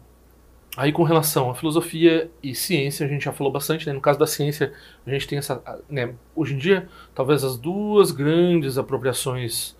Aí 0.74 0.90
com 0.90 1.02
relação 1.02 1.50
à 1.50 1.54
filosofia 1.54 2.30
e 2.42 2.54
ciência, 2.54 3.04
a 3.04 3.08
gente 3.08 3.26
já 3.26 3.32
falou 3.32 3.52
bastante, 3.52 3.86
né? 3.86 3.92
No 3.92 4.00
caso 4.00 4.18
da 4.18 4.26
ciência, 4.26 4.72
a 5.06 5.10
gente 5.10 5.28
tem 5.28 5.36
essa, 5.36 5.62
né? 5.86 6.14
Hoje 6.34 6.54
em 6.54 6.58
dia, 6.58 6.88
talvez 7.14 7.44
as 7.44 7.58
duas 7.58 8.10
grandes 8.10 8.78
apropriações 8.78 9.76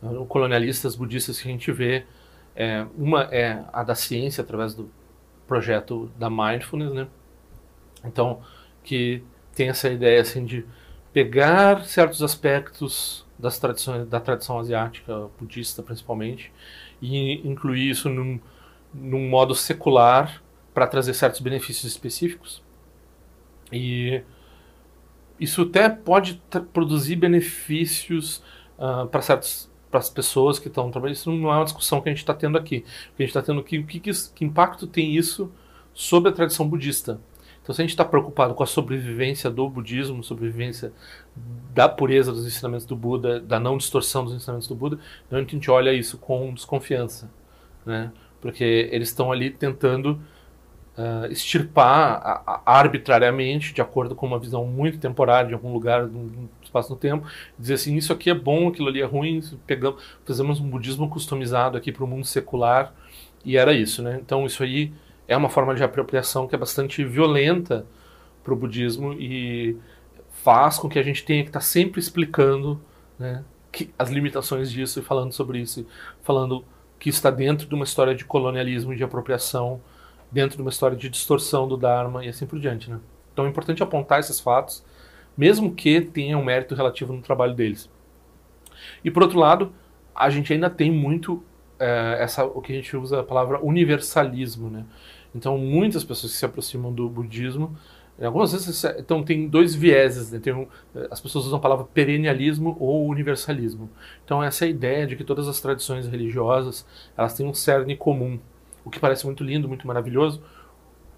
uh, 0.00 0.24
colonialistas 0.26 0.94
budistas 0.94 1.40
que 1.40 1.48
a 1.48 1.50
gente 1.50 1.72
vê, 1.72 2.04
é, 2.54 2.86
uma 2.96 3.22
é 3.24 3.64
a 3.72 3.82
da 3.82 3.96
ciência 3.96 4.40
através 4.40 4.72
do 4.72 4.88
projeto 5.46 6.10
da 6.18 6.28
mindfulness, 6.30 6.92
né? 6.92 7.08
Então, 8.04 8.40
que 8.82 9.22
tem 9.54 9.68
essa 9.68 9.88
ideia 9.88 10.20
assim 10.20 10.44
de 10.44 10.64
pegar 11.12 11.84
certos 11.84 12.22
aspectos 12.22 13.26
das 13.38 13.58
tradições 13.58 14.06
da 14.08 14.20
tradição 14.20 14.58
asiática 14.58 15.28
budista 15.38 15.82
principalmente 15.82 16.52
e 17.00 17.46
incluir 17.46 17.90
isso 17.90 18.08
num 18.08 18.40
num 18.92 19.28
modo 19.28 19.54
secular 19.54 20.42
para 20.72 20.86
trazer 20.86 21.14
certos 21.14 21.40
benefícios 21.40 21.90
específicos. 21.90 22.62
E 23.72 24.22
isso 25.38 25.62
até 25.62 25.88
pode 25.88 26.40
produzir 26.72 27.16
benefícios 27.16 28.42
uh, 28.78 29.06
para 29.08 29.20
certas 29.20 29.70
para 29.90 30.00
as 30.00 30.10
pessoas 30.10 30.58
que 30.58 30.68
estão 30.68 30.90
trabalhando. 30.90 31.16
Isso 31.16 31.30
não 31.30 31.52
é 31.52 31.56
uma 31.56 31.64
discussão 31.64 32.00
que 32.00 32.08
a 32.08 32.12
gente 32.12 32.18
está 32.18 32.34
tendo 32.34 32.58
aqui. 32.58 32.84
O 33.12 33.16
que 33.16 33.22
a 33.22 33.26
gente 33.26 33.36
está 33.36 33.42
tendo 33.42 33.60
aqui, 33.60 33.78
o 33.78 33.86
que, 33.86 34.00
que, 34.00 34.10
que 34.34 34.44
impacto 34.44 34.86
tem 34.86 35.14
isso 35.14 35.52
sobre 35.92 36.30
a 36.30 36.32
tradição 36.32 36.68
budista? 36.68 37.20
Então, 37.62 37.74
se 37.74 37.82
a 37.82 37.84
gente 37.84 37.90
está 37.90 38.04
preocupado 38.04 38.54
com 38.54 38.62
a 38.62 38.66
sobrevivência 38.66 39.50
do 39.50 39.68
budismo, 39.68 40.22
sobrevivência 40.22 40.92
da 41.74 41.88
pureza 41.88 42.30
dos 42.30 42.46
ensinamentos 42.46 42.86
do 42.86 42.94
Buda, 42.94 43.40
da 43.40 43.58
não 43.58 43.76
distorção 43.76 44.24
dos 44.24 44.34
ensinamentos 44.34 44.68
do 44.68 44.74
Buda, 44.76 45.00
então 45.26 45.36
a 45.36 45.42
gente 45.42 45.68
olha 45.68 45.92
isso 45.92 46.16
com 46.16 46.54
desconfiança, 46.54 47.28
né? 47.84 48.12
porque 48.40 48.88
eles 48.92 49.08
estão 49.08 49.32
ali 49.32 49.50
tentando 49.50 50.20
uh, 50.96 51.26
extirpar 51.30 52.20
a, 52.22 52.62
a, 52.64 52.78
arbitrariamente, 52.78 53.74
de 53.74 53.82
acordo 53.82 54.14
com 54.14 54.26
uma 54.26 54.38
visão 54.38 54.64
muito 54.64 54.98
temporária 54.98 55.48
de 55.48 55.54
algum 55.54 55.72
lugar, 55.72 56.06
no 56.06 56.48
espaço 56.76 56.88
do 56.88 56.96
tempo, 56.96 57.26
dizer 57.58 57.74
assim, 57.74 57.96
isso 57.96 58.12
aqui 58.12 58.30
é 58.30 58.34
bom, 58.34 58.68
aquilo 58.68 58.88
ali 58.88 59.00
é 59.00 59.04
ruim, 59.04 59.40
pegamos, 59.66 60.02
fizemos 60.24 60.60
um 60.60 60.68
budismo 60.68 61.08
customizado 61.08 61.76
aqui 61.76 61.90
para 61.90 62.04
o 62.04 62.06
mundo 62.06 62.24
secular, 62.24 62.94
e 63.44 63.56
era 63.56 63.72
isso, 63.72 64.02
né? 64.02 64.18
Então 64.20 64.44
isso 64.44 64.62
aí 64.62 64.92
é 65.28 65.36
uma 65.36 65.48
forma 65.48 65.74
de 65.74 65.82
apropriação 65.82 66.46
que 66.46 66.54
é 66.54 66.58
bastante 66.58 67.04
violenta 67.04 67.86
para 68.42 68.52
o 68.52 68.56
budismo 68.56 69.12
e 69.14 69.76
faz 70.30 70.78
com 70.78 70.88
que 70.88 70.98
a 70.98 71.02
gente 71.02 71.24
tenha 71.24 71.42
que 71.42 71.48
estar 71.48 71.60
tá 71.60 71.64
sempre 71.64 71.98
explicando 71.98 72.80
né, 73.18 73.44
que, 73.72 73.90
as 73.98 74.10
limitações 74.10 74.70
disso 74.70 75.00
e 75.00 75.02
falando 75.02 75.32
sobre 75.32 75.58
isso, 75.58 75.86
falando 76.22 76.64
que 76.98 77.08
está 77.08 77.30
dentro 77.30 77.66
de 77.66 77.74
uma 77.74 77.84
história 77.84 78.14
de 78.14 78.24
colonialismo 78.24 78.92
e 78.92 78.96
de 78.96 79.04
apropriação, 79.04 79.80
dentro 80.30 80.56
de 80.56 80.62
uma 80.62 80.70
história 80.70 80.96
de 80.96 81.08
distorção 81.08 81.66
do 81.66 81.76
Dharma 81.76 82.24
e 82.24 82.28
assim 82.28 82.46
por 82.46 82.58
diante. 82.58 82.90
Né? 82.90 83.00
Então 83.32 83.46
é 83.46 83.48
importante 83.48 83.82
apontar 83.82 84.20
esses 84.20 84.40
fatos, 84.40 84.84
mesmo 85.36 85.74
que 85.74 86.00
tenham 86.00 86.40
um 86.40 86.44
mérito 86.44 86.74
relativo 86.74 87.12
no 87.12 87.22
trabalho 87.22 87.54
deles. 87.54 87.90
E 89.04 89.10
por 89.10 89.22
outro 89.22 89.38
lado, 89.38 89.72
a 90.14 90.30
gente 90.30 90.52
ainda 90.52 90.70
tem 90.70 90.90
muito 90.90 91.42
é, 91.78 92.18
essa 92.20 92.44
o 92.44 92.60
que 92.60 92.72
a 92.72 92.76
gente 92.76 92.96
usa 92.96 93.20
a 93.20 93.24
palavra 93.24 93.60
universalismo, 93.62 94.70
né? 94.70 94.84
Então 95.34 95.58
muitas 95.58 96.04
pessoas 96.04 96.32
que 96.32 96.38
se 96.38 96.44
aproximam 96.44 96.92
do 96.92 97.08
budismo 97.08 97.76
Algumas 98.24 98.52
vezes, 98.52 98.82
então, 98.98 99.22
tem 99.22 99.46
dois 99.46 99.74
vieses. 99.74 100.30
Né? 100.30 100.38
Tem 100.38 100.52
um, 100.52 100.66
as 101.10 101.20
pessoas 101.20 101.44
usam 101.44 101.58
a 101.58 101.60
palavra 101.60 101.84
perennialismo 101.84 102.76
ou 102.80 103.06
universalismo. 103.06 103.90
Então, 104.24 104.42
essa 104.42 104.64
é 104.64 104.70
ideia 104.70 105.06
de 105.06 105.16
que 105.16 105.24
todas 105.24 105.46
as 105.48 105.60
tradições 105.60 106.06
religiosas 106.06 106.86
elas 107.16 107.34
têm 107.34 107.46
um 107.46 107.52
cerne 107.52 107.94
comum. 107.94 108.38
O 108.84 108.90
que 108.90 108.98
parece 108.98 109.26
muito 109.26 109.44
lindo, 109.44 109.68
muito 109.68 109.86
maravilhoso. 109.86 110.42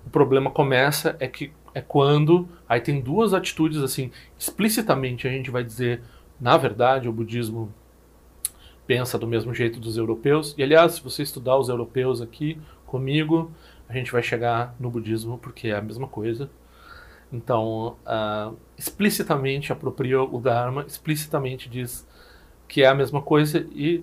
O 0.04 0.10
problema 0.10 0.50
começa 0.50 1.16
é 1.20 1.28
que 1.28 1.52
é 1.74 1.80
quando 1.80 2.48
aí 2.68 2.80
tem 2.80 3.00
duas 3.00 3.34
atitudes 3.34 3.78
assim 3.82 4.10
explicitamente 4.38 5.26
a 5.26 5.30
gente 5.30 5.50
vai 5.50 5.64
dizer 5.64 6.02
na 6.40 6.56
verdade 6.56 7.08
o 7.08 7.12
budismo 7.12 7.72
pensa 8.86 9.18
do 9.18 9.26
mesmo 9.26 9.52
jeito 9.52 9.78
dos 9.78 9.98
europeus. 9.98 10.54
E 10.56 10.62
aliás 10.62 10.94
se 10.94 11.02
você 11.02 11.22
estudar 11.22 11.58
os 11.58 11.68
europeus 11.68 12.22
aqui 12.22 12.58
comigo 12.86 13.52
a 13.88 13.92
gente 13.92 14.10
vai 14.10 14.22
chegar 14.22 14.74
no 14.78 14.90
budismo 14.90 15.38
porque 15.38 15.68
é 15.68 15.76
a 15.76 15.82
mesma 15.82 16.08
coisa. 16.08 16.50
Então, 17.32 17.96
uh, 18.06 18.56
explicitamente 18.76 19.72
apropria 19.72 20.22
o 20.22 20.40
Dharma, 20.40 20.84
explicitamente 20.86 21.68
diz 21.68 22.06
que 22.66 22.82
é 22.82 22.86
a 22.86 22.94
mesma 22.94 23.20
coisa 23.20 23.66
e 23.72 24.02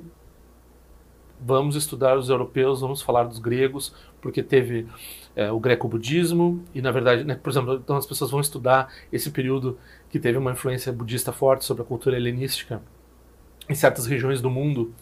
vamos 1.40 1.76
estudar 1.76 2.18
os 2.18 2.30
europeus, 2.30 2.82
vamos 2.82 3.02
falar 3.02 3.24
dos 3.24 3.40
gregos, 3.40 3.94
porque 4.22 4.42
teve 4.42 4.88
é, 5.36 5.52
o 5.52 5.60
greco-budismo 5.60 6.64
e, 6.74 6.82
na 6.82 6.92
verdade, 6.92 7.24
né, 7.24 7.36
por 7.36 7.50
exemplo, 7.50 7.76
então 7.76 7.96
as 7.96 8.06
pessoas 8.06 8.32
vão 8.32 8.40
estudar 8.40 8.92
esse 9.12 9.30
período 9.32 9.78
que 10.10 10.20
teve 10.20 10.38
uma 10.38 10.52
influência 10.52 10.92
budista 10.92 11.32
forte 11.32 11.66
sobre 11.66 11.84
a 11.84 11.86
cultura 11.86 12.16
helenística 12.16 12.82
em 13.70 13.76
certas 13.76 14.06
regiões 14.06 14.42
do 14.42 14.50
mundo, 14.50 14.94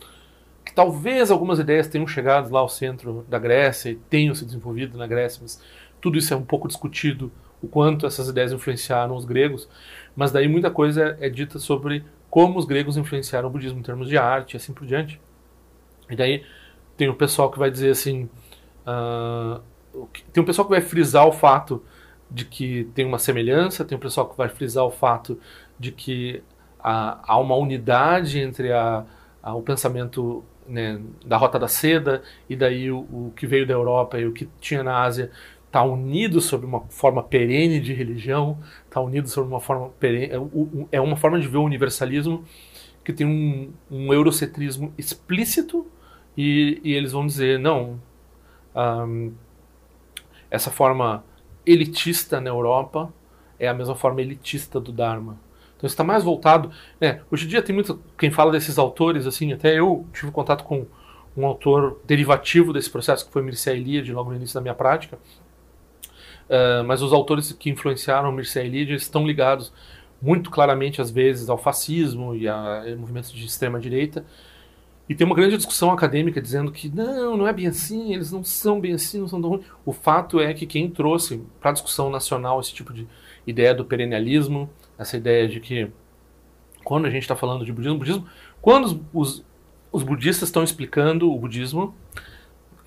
que 0.65 0.73
talvez 0.73 1.29
algumas 1.29 1.59
ideias 1.59 1.87
tenham 1.87 2.07
chegado 2.07 2.51
lá 2.51 2.61
ao 2.61 2.69
centro 2.69 3.25
da 3.27 3.37
Grécia 3.37 3.91
e 3.91 3.95
tenham 3.95 4.33
se 4.33 4.45
desenvolvido 4.45 4.97
na 4.97 5.05
Grécia, 5.05 5.39
mas 5.41 5.61
tudo 6.01 6.17
isso 6.17 6.33
é 6.33 6.37
um 6.37 6.43
pouco 6.43 6.67
discutido, 6.67 7.31
o 7.61 7.67
quanto 7.67 8.05
essas 8.05 8.27
ideias 8.27 8.51
influenciaram 8.51 9.15
os 9.15 9.23
gregos, 9.23 9.69
mas 10.15 10.31
daí 10.31 10.47
muita 10.47 10.69
coisa 10.69 11.17
é 11.19 11.29
dita 11.29 11.59
sobre 11.59 12.03
como 12.29 12.59
os 12.59 12.65
gregos 12.65 12.97
influenciaram 12.97 13.47
o 13.47 13.51
budismo 13.51 13.79
em 13.79 13.83
termos 13.83 14.09
de 14.09 14.17
arte 14.17 14.53
e 14.53 14.57
assim 14.57 14.73
por 14.73 14.85
diante. 14.85 15.21
E 16.13 16.15
daí 16.15 16.43
tem 16.95 17.09
o 17.09 17.15
pessoal 17.15 17.51
que 17.51 17.59
vai 17.59 17.69
dizer 17.69 17.91
assim, 17.91 18.29
uh, 18.87 19.61
tem 20.31 20.41
um 20.41 20.45
pessoal 20.45 20.65
que 20.65 20.71
vai 20.71 20.81
frisar 20.81 21.27
o 21.27 21.31
fato 21.31 21.83
de 22.29 22.45
que 22.45 22.85
tem 22.95 23.05
uma 23.05 23.19
semelhança, 23.19 23.85
tem 23.85 23.97
um 23.97 24.01
pessoal 24.01 24.27
que 24.27 24.37
vai 24.37 24.49
frisar 24.49 24.85
o 24.85 24.91
fato 24.91 25.39
de 25.79 25.91
que 25.91 26.41
há, 26.79 27.19
há 27.23 27.37
uma 27.37 27.55
unidade 27.55 28.39
entre 28.39 28.71
a, 28.71 29.05
a, 29.41 29.53
o 29.53 29.61
pensamento 29.61 30.43
né, 30.67 30.99
da 31.25 31.37
Rota 31.37 31.59
da 31.59 31.67
Seda 31.67 32.23
e 32.49 32.55
daí 32.55 32.91
o, 32.91 32.99
o, 32.99 33.33
que 33.35 33.45
veio 33.45 33.67
da 33.67 33.73
Europa 33.73 34.19
e 34.19 34.25
o 34.25 34.31
que 34.31 34.49
tinha 34.59 34.83
na 34.83 35.01
Ásia 35.01 35.29
está 35.65 35.83
unido 35.83 36.39
sobre 36.39 36.65
uma 36.65 36.81
forma 36.89 37.23
perene 37.23 37.79
de 37.79 37.93
religião, 37.93 38.59
está 38.85 39.01
unido 39.01 39.27
sobre 39.27 39.49
uma 39.49 39.59
forma 39.59 39.89
perene, 39.99 40.31
é, 40.91 40.97
é 40.97 41.01
uma 41.01 41.15
forma 41.15 41.39
de 41.39 41.47
ver 41.47 41.57
o 41.57 41.63
universalismo 41.63 42.43
que 43.03 43.11
tem 43.11 43.27
um, 43.27 43.73
um 43.91 44.13
eurocentrismo 44.13 44.93
explícito 44.97 45.85
e, 46.37 46.81
e, 46.83 46.93
eles 46.93 47.11
vão 47.11 47.25
dizer 47.25 47.59
não, 47.59 47.99
um, 48.75 49.33
essa 50.49 50.71
forma 50.71 51.23
elitista 51.65 52.41
na 52.41 52.49
Europa 52.49 53.13
é 53.59 53.67
a 53.67 53.73
mesma 53.73 53.95
forma 53.95 54.21
elitista 54.21 54.79
do 54.79 54.91
Dharma. 54.91 55.39
Então 55.77 55.87
está 55.87 56.03
mais 56.03 56.23
voltado. 56.23 56.71
Né? 56.99 57.21
Hoje 57.31 57.45
em 57.45 57.49
dia 57.49 57.61
tem 57.61 57.73
muito 57.73 57.99
quem 58.17 58.31
fala 58.31 58.51
desses 58.51 58.77
autores 58.77 59.27
assim. 59.27 59.51
Até 59.51 59.77
eu 59.77 60.05
tive 60.13 60.31
contato 60.31 60.63
com 60.63 60.85
um 61.35 61.45
autor 61.45 61.99
derivativo 62.05 62.71
desse 62.71 62.89
processo 62.89 63.25
que 63.25 63.31
foi 63.31 63.41
Mircea 63.41 63.73
Eliade 63.73 64.13
logo 64.13 64.29
no 64.29 64.35
início 64.35 64.53
da 64.53 64.61
minha 64.61 64.73
prática. 64.73 65.17
Uh, 66.49 66.83
mas 66.85 67.01
os 67.01 67.11
autores 67.13 67.51
que 67.51 67.69
influenciaram 67.69 68.31
Mircea 68.31 68.63
Eliade 68.63 68.93
estão 68.93 69.25
ligados 69.25 69.73
muito 70.21 70.49
claramente 70.49 71.01
às 71.01 71.11
vezes 71.11 71.49
ao 71.49 71.57
fascismo 71.57 72.35
e 72.35 72.47
a, 72.47 72.83
a 72.83 72.95
movimentos 72.95 73.31
de 73.31 73.45
extrema 73.45 73.79
direita. 73.79 74.25
E 75.07 75.13
tem 75.13 75.25
uma 75.27 75.35
grande 75.35 75.57
discussão 75.57 75.91
acadêmica 75.91 76.41
dizendo 76.41 76.71
que 76.71 76.89
não, 76.89 77.35
não 77.35 77.47
é 77.47 77.51
bem 77.51 77.67
assim, 77.67 78.13
eles 78.13 78.31
não 78.31 78.43
são 78.43 78.79
bem 78.79 78.93
assim, 78.93 79.19
não 79.19 79.27
são 79.27 79.41
tão 79.41 79.49
ruins. 79.49 79.65
O 79.85 79.91
fato 79.91 80.39
é 80.39 80.53
que 80.53 80.65
quem 80.65 80.89
trouxe 80.89 81.41
para 81.59 81.71
a 81.71 81.73
discussão 81.73 82.09
nacional 82.09 82.59
esse 82.59 82.73
tipo 82.73 82.93
de 82.93 83.07
ideia 83.45 83.75
do 83.75 83.83
perennialismo, 83.83 84.69
essa 84.97 85.17
ideia 85.17 85.47
de 85.47 85.59
que 85.59 85.91
quando 86.83 87.05
a 87.05 87.09
gente 87.09 87.23
está 87.23 87.35
falando 87.35 87.65
de 87.65 87.73
budismo, 87.73 87.97
budismo, 87.97 88.27
quando 88.61 88.85
os, 88.85 88.99
os, 89.13 89.45
os 89.91 90.03
budistas 90.03 90.49
estão 90.49 90.63
explicando 90.63 91.31
o 91.31 91.37
budismo, 91.37 91.93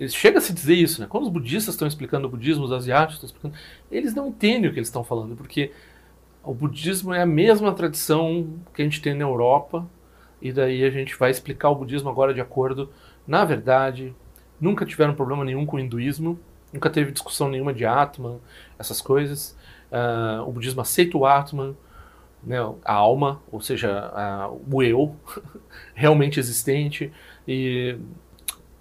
chega 0.09 0.39
a 0.39 0.41
se 0.41 0.53
dizer 0.53 0.75
isso, 0.75 1.01
né? 1.01 1.07
Quando 1.09 1.25
os 1.25 1.31
budistas 1.31 1.75
estão 1.75 1.89
explicando 1.89 2.27
o 2.27 2.31
budismo, 2.31 2.65
os 2.65 2.73
asiáticos 2.73 3.17
estão 3.17 3.29
explicando, 3.29 3.55
eles 3.91 4.15
não 4.15 4.29
entendem 4.29 4.69
o 4.69 4.73
que 4.73 4.79
eles 4.79 4.89
estão 4.89 5.05
falando, 5.05 5.37
porque 5.37 5.73
o 6.43 6.55
budismo 6.55 7.13
é 7.13 7.23
a 7.23 7.27
mesma 7.27 7.73
tradição 7.73 8.49
que 8.73 8.83
a 8.83 8.85
gente 8.85 9.01
tem 9.01 9.15
na 9.15 9.25
Europa, 9.25 9.89
e 10.49 10.53
daí 10.53 10.85
a 10.85 10.91
gente 10.91 11.17
vai 11.17 11.31
explicar 11.31 11.71
o 11.71 11.75
budismo 11.75 12.09
agora 12.09 12.33
de 12.33 12.41
acordo. 12.41 12.91
Na 13.27 13.45
verdade, 13.45 14.15
nunca 14.61 14.87
tiveram 14.87 15.15
problema 15.15 15.45
nenhum 15.45 15.67
com 15.67 15.77
o 15.77 15.81
hinduísmo, 15.81 16.39
nunca 16.73 16.89
teve 16.89 17.13
discussão 17.13 17.49
nenhuma 17.49 17.75
de 17.75 17.85
Atman, 17.85 18.39
essas 18.79 19.01
coisas. 19.01 19.57
Uh, 19.91 20.49
o 20.49 20.53
budismo 20.53 20.81
aceita 20.81 21.17
o 21.17 21.27
Atman, 21.27 21.77
né, 22.43 22.59
a 22.85 22.93
alma, 22.93 23.43
ou 23.51 23.61
seja, 23.61 24.13
o 24.71 24.83
eu, 24.83 25.17
realmente 25.95 26.39
existente, 26.39 27.13
e 27.47 27.99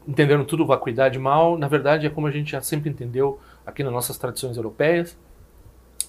entenderam 0.08 0.46
tudo 0.46 0.66
vacuidade 0.66 1.18
mal, 1.18 1.58
na 1.58 1.68
verdade 1.68 2.06
é 2.06 2.10
como 2.12 2.28
a 2.28 2.32
gente 2.32 2.52
já 2.52 2.62
sempre 2.62 2.92
entendeu 2.92 3.40
aqui 3.66 3.84
nas 3.84 3.92
nossas 3.92 4.18
tradições 4.20 4.56
europeias, 4.56 5.18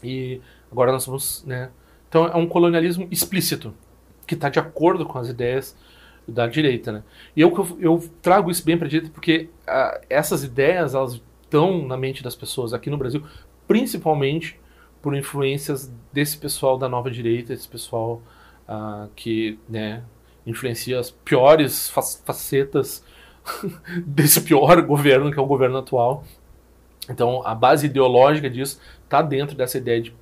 e 0.03 0.41
agora 0.71 0.93
nós 0.93 1.07
vamos, 1.07 1.43
né, 1.47 1.71
então 2.09 2.27
é 2.27 2.37
um 2.37 2.47
colonialismo 2.47 3.09
explícito, 3.11 3.73
que 4.27 4.35
está 4.35 4.49
de 4.49 4.59
acordo 4.59 5.05
com 5.07 5.19
as 5.19 5.29
ideias 5.29 5.77
da 6.27 6.47
direita, 6.47 6.91
né, 6.91 7.03
e 7.37 7.41
eu, 7.41 7.79
eu 7.79 8.03
trago 8.21 8.51
isso 8.51 8.65
bem 8.65 8.77
para 8.77 8.87
a 8.87 8.91
direita 8.91 9.13
porque 9.13 9.49
uh, 9.69 10.05
essas 10.11 10.43
ideias, 10.43 10.95
elas 10.95 11.21
estão 11.43 11.87
na 11.87 11.97
mente 11.97 12.23
das 12.23 12.35
pessoas 12.35 12.75
aqui 12.75 12.91
no 12.91 12.99
Brasil, 12.99 13.23
principalmente 13.69 14.59
por 15.01 15.15
influências 15.15 15.93
desse 16.13 16.37
pessoal 16.37 16.77
da 16.77 16.89
nova 16.89 17.11
direita, 17.11 17.53
esse 17.53 17.69
pessoal 17.69 18.21
uh, 18.69 19.09
que 19.15 19.59
né, 19.69 20.03
influencia 20.45 20.99
as 20.99 21.11
piores 21.11 21.89
facetas 21.89 23.05
desse 24.05 24.41
pior 24.41 24.83
governo, 24.83 25.31
que 25.31 25.39
é 25.39 25.43
o 25.43 25.47
governo 25.47 25.79
atual. 25.79 26.25
Então, 27.09 27.41
a 27.47 27.55
base 27.55 27.87
ideológica 27.87 28.51
disso 28.51 28.81
está 29.05 29.23
dentro 29.23 29.57
dessa 29.57 29.79
ideia 29.79 30.03
de 30.03 30.15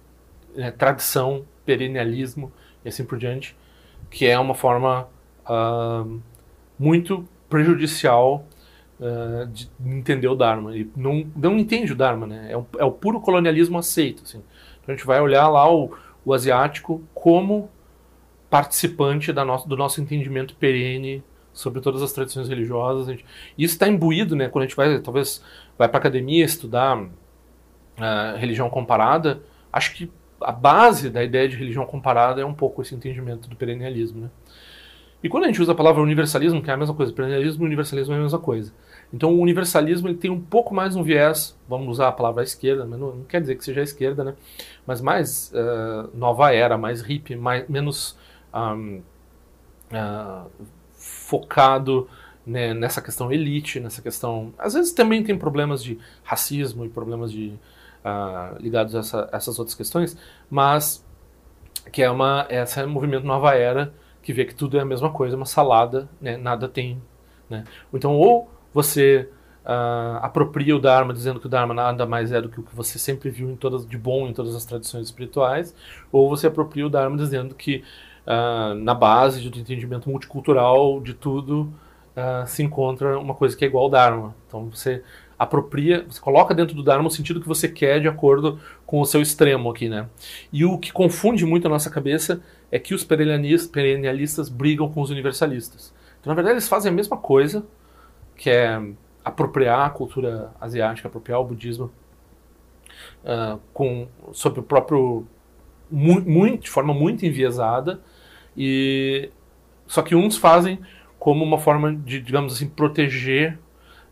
né, 0.55 0.71
tradição, 0.71 1.45
perennialismo 1.64 2.53
e 2.85 2.88
assim 2.88 3.05
por 3.05 3.19
diante, 3.19 3.57
que 4.11 4.27
é 4.27 4.38
uma 4.38 4.55
forma 4.55 5.09
uh, 5.47 6.21
muito 6.79 7.29
prejudicial 7.49 8.47
uh, 9.01 9.47
de 9.47 9.71
entender 9.85 10.29
o 10.29 10.35
Dharma. 10.35 10.77
E 10.77 10.90
não, 10.97 11.27
não 11.37 11.59
entende 11.59 11.93
o 11.93 11.97
Dharma, 11.97 12.27
né? 12.27 12.49
É, 12.51 12.57
um, 12.57 12.67
é 12.79 12.85
o 12.85 12.90
puro 12.90 13.21
colonialismo 13.21 13.79
aceito. 13.79 14.23
Assim. 14.25 14.43
Então 14.83 14.95
a 14.95 14.97
gente 14.97 15.07
vai 15.07 15.21
olhar 15.21 15.49
lá 15.49 15.73
o, 15.73 15.97
o 16.25 16.33
asiático 16.33 17.03
como 17.14 17.71
participante 18.51 19.33
da 19.33 19.45
no, 19.45 19.57
do 19.67 19.77
nosso 19.77 20.01
entendimento 20.01 20.55
perene 20.57 21.23
sobre 21.53 21.81
todas 21.81 22.03
as 22.03 22.12
tradições 22.12 22.49
religiosas. 22.49 23.07
Gente, 23.07 23.25
isso 23.57 23.75
está 23.75 23.88
imbuído, 23.88 24.37
né? 24.37 24.49
Quando 24.49 24.64
a 24.64 24.67
gente 24.67 24.77
vai, 24.77 24.99
talvez, 25.01 25.43
vai 25.79 25.88
para 25.88 25.99
academia 25.99 26.45
estudar 26.45 26.99
uh, 26.99 28.37
religião 28.37 28.69
comparada, 28.69 29.40
acho 29.73 29.95
que 29.95 30.11
a 30.40 30.53
base 30.53 31.11
da 31.11 31.23
ideia 31.23 31.49
de 31.49 31.57
religião 31.57 31.87
comparada 31.87 32.40
é 32.40 32.44
um 32.44 32.55
pouco 32.55 32.83
esse 32.83 32.94
entendimento 32.94 33.49
do 33.49 33.57
perennialismo, 33.57 34.23
né? 34.23 34.31
E 35.23 35.29
quando 35.29 35.44
a 35.44 35.47
gente 35.47 35.62
usa 35.62 35.73
a 35.73 35.75
palavra 35.75 36.03
universalismo, 36.03 36.62
que 36.62 36.70
é 36.70 36.75
a 36.75 36.77
mesma 36.77 36.94
coisa, 36.94 37.11
perennialismo 37.11 37.64
e 37.64 37.66
universalismo 37.66 38.12
é 38.12 38.18
a 38.18 38.20
mesma 38.20 38.38
coisa. 38.38 38.75
Então 39.12 39.33
o 39.33 39.40
universalismo 39.40 40.09
ele 40.09 40.18
tem 40.18 40.31
um 40.31 40.40
pouco 40.40 40.75
mais 40.75 40.97
um 40.97 41.03
viés, 41.03 41.59
vamos 41.66 41.88
usar 41.88 42.09
a 42.09 42.12
palavra 42.12 42.42
esquerda, 42.42 42.85
mas 42.85 43.01
não, 43.01 43.14
não 43.16 43.25
quer 43.25 43.40
dizer 43.40 43.57
que 43.57 43.64
seja 43.64 43.81
esquerda, 43.81 44.23
né? 44.23 44.35
Mas 44.87 45.01
mais 45.01 45.51
uh, 45.55 46.11
nova 46.14 46.53
era, 46.53 46.77
mais 46.77 47.01
hippie, 47.01 47.37
mais, 47.37 47.66
menos 47.68 48.18
um, 48.53 49.01
uh, 49.92 50.51
focado 50.92 52.07
né, 52.47 52.75
nessa 52.75 53.01
questão 53.01 53.33
elite, 53.33 53.81
nessa 53.81 54.03
questão. 54.03 54.53
Às 54.59 54.75
vezes 54.75 54.92
também 54.92 55.23
tem 55.23 55.38
problemas 55.38 55.83
de 55.83 55.99
racismo 56.23 56.85
e 56.85 56.88
problemas 56.88 57.33
de 57.33 57.55
uh, 58.05 58.61
ligados 58.61 58.95
a 58.95 58.99
essa, 59.01 59.29
essas 59.33 59.59
outras 59.59 59.75
questões, 59.75 60.17
mas 60.51 61.05
que 61.90 62.03
é 62.03 62.11
uma 62.11 62.47
essa 62.49 62.81
é 62.81 62.87
um 62.87 62.90
movimento 62.90 63.27
nova 63.27 63.55
era 63.55 63.93
que 64.23 64.33
vê 64.33 64.45
que 64.45 64.55
tudo 64.55 64.79
é 64.79 64.81
a 64.81 64.85
mesma 64.85 65.11
coisa, 65.11 65.37
uma 65.37 65.47
salada, 65.47 66.09
né? 66.21 66.37
nada 66.37 66.67
tem. 66.67 67.01
Né? 67.49 67.64
Então, 67.93 68.17
ou 68.17 68.51
você 68.73 69.29
uh, 69.64 70.19
apropria 70.23 70.75
o 70.75 70.81
Dharma 70.81 71.12
dizendo 71.12 71.38
que 71.38 71.47
o 71.47 71.49
Dharma 71.49 71.75
nada 71.75 72.07
mais 72.07 72.33
é 72.33 72.40
do 72.40 72.49
que 72.49 72.59
o 72.59 72.62
que 72.62 72.75
você 72.75 72.99
sempre 72.99 73.29
viu 73.29 73.51
em 73.51 73.57
todas, 73.57 73.87
de 73.87 73.99
bom 73.99 74.27
em 74.27 74.33
todas 74.33 74.55
as 74.55 74.64
tradições 74.64 75.07
espirituais, 75.07 75.75
ou 76.11 76.29
você 76.29 76.47
apropria 76.47 76.87
o 76.87 76.90
Dharma 76.90 77.19
dizendo 77.19 77.55
que 77.55 77.85
uh, 78.27 78.75
na 78.75 78.95
base 78.95 79.49
do 79.49 79.59
entendimento 79.59 80.09
multicultural 80.09 81.03
de 81.03 81.12
tudo 81.12 81.73
uh, 82.17 82.47
se 82.47 82.62
encontra 82.62 83.19
uma 83.19 83.35
coisa 83.35 83.55
que 83.55 83.64
é 83.64 83.69
igual 83.69 83.85
ao 83.85 83.90
Dharma. 83.90 84.35
Então 84.47 84.71
você 84.71 85.03
apropria, 85.38 86.05
você 86.09 86.20
coloca 86.20 86.55
dentro 86.55 86.75
do 86.75 86.83
Dharma 86.83 87.09
o 87.09 87.11
sentido 87.11 87.40
que 87.40 87.49
você 87.49 87.68
quer 87.68 88.01
de 88.01 88.09
acordo 88.09 88.59
com 88.87 89.01
o 89.01 89.05
seu 89.05 89.20
extremo 89.20 89.70
aqui, 89.70 89.88
né? 89.88 90.09
E 90.53 90.64
o 90.64 90.79
que 90.79 90.92
confunde 90.92 91.44
muito 91.44 91.66
a 91.66 91.70
nossa 91.70 91.90
cabeça 91.90 92.42
é 92.70 92.79
que 92.79 92.94
os 92.94 93.05
perennialistas 93.05 94.49
brigam 94.49 94.88
com 94.88 95.01
os 95.01 95.11
universalistas. 95.11 95.94
Então, 96.20 96.31
na 96.31 96.35
verdade, 96.35 96.55
eles 96.55 96.68
fazem 96.68 96.90
a 96.90 96.94
mesma 96.94 97.16
coisa, 97.16 97.64
que 98.37 98.51
é 98.51 98.81
apropriar 99.25 99.87
a 99.87 99.91
cultura 99.91 100.53
asiática, 100.61 101.09
apropriar 101.09 101.41
o 101.41 101.45
budismo 101.45 101.91
uh, 103.24 103.59
com, 103.72 104.09
sobre 104.32 104.61
o 104.61 104.62
próprio 104.62 105.26
muito, 105.91 106.62
de 106.62 106.70
forma 106.70 106.93
muito 106.93 107.24
enviesada 107.24 108.01
e 108.57 109.30
só 109.87 110.03
que 110.03 110.14
uns 110.14 110.37
fazem 110.37 110.78
como 111.18 111.45
uma 111.45 111.59
forma 111.59 111.95
de 111.95 112.20
digamos 112.20 112.55
assim 112.55 112.68
proteger 112.68 113.59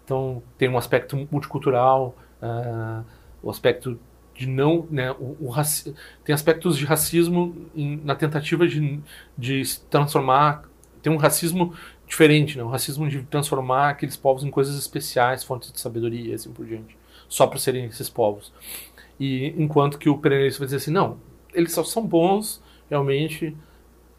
então 0.04 0.42
tem 0.58 0.68
um 0.68 0.78
aspecto 0.78 1.28
multicultural, 1.30 2.16
uh, 2.42 3.04
o 3.42 3.50
aspecto 3.50 3.98
de 4.34 4.46
não, 4.46 4.86
né, 4.90 5.12
o, 5.12 5.36
o 5.40 5.54
tem 6.24 6.34
aspectos 6.34 6.76
de 6.76 6.84
racismo 6.84 7.54
em, 7.74 7.96
na 7.98 8.14
tentativa 8.14 8.66
de, 8.66 9.00
de 9.36 9.80
transformar, 9.90 10.62
tem 11.02 11.12
um 11.12 11.16
racismo 11.16 11.74
diferente, 12.06 12.56
né, 12.56 12.64
racismo 12.64 13.08
de 13.08 13.22
transformar 13.22 13.90
aqueles 13.90 14.16
povos 14.16 14.44
em 14.44 14.50
coisas 14.50 14.76
especiais, 14.76 15.44
fontes 15.44 15.70
de 15.70 15.80
sabedoria 15.80 16.32
e 16.32 16.34
assim 16.34 16.52
por 16.52 16.64
diante, 16.64 16.96
só 17.28 17.46
para 17.46 17.58
serem 17.58 17.84
esses 17.86 18.08
povos. 18.08 18.52
E 19.20 19.54
enquanto 19.56 19.98
que 19.98 20.08
o 20.08 20.18
perennialista 20.18 20.60
vai 20.60 20.66
dizer 20.66 20.78
assim, 20.78 20.90
não, 20.90 21.18
eles 21.52 21.72
só 21.72 21.84
são 21.84 22.06
bons 22.06 22.62
realmente 22.88 23.56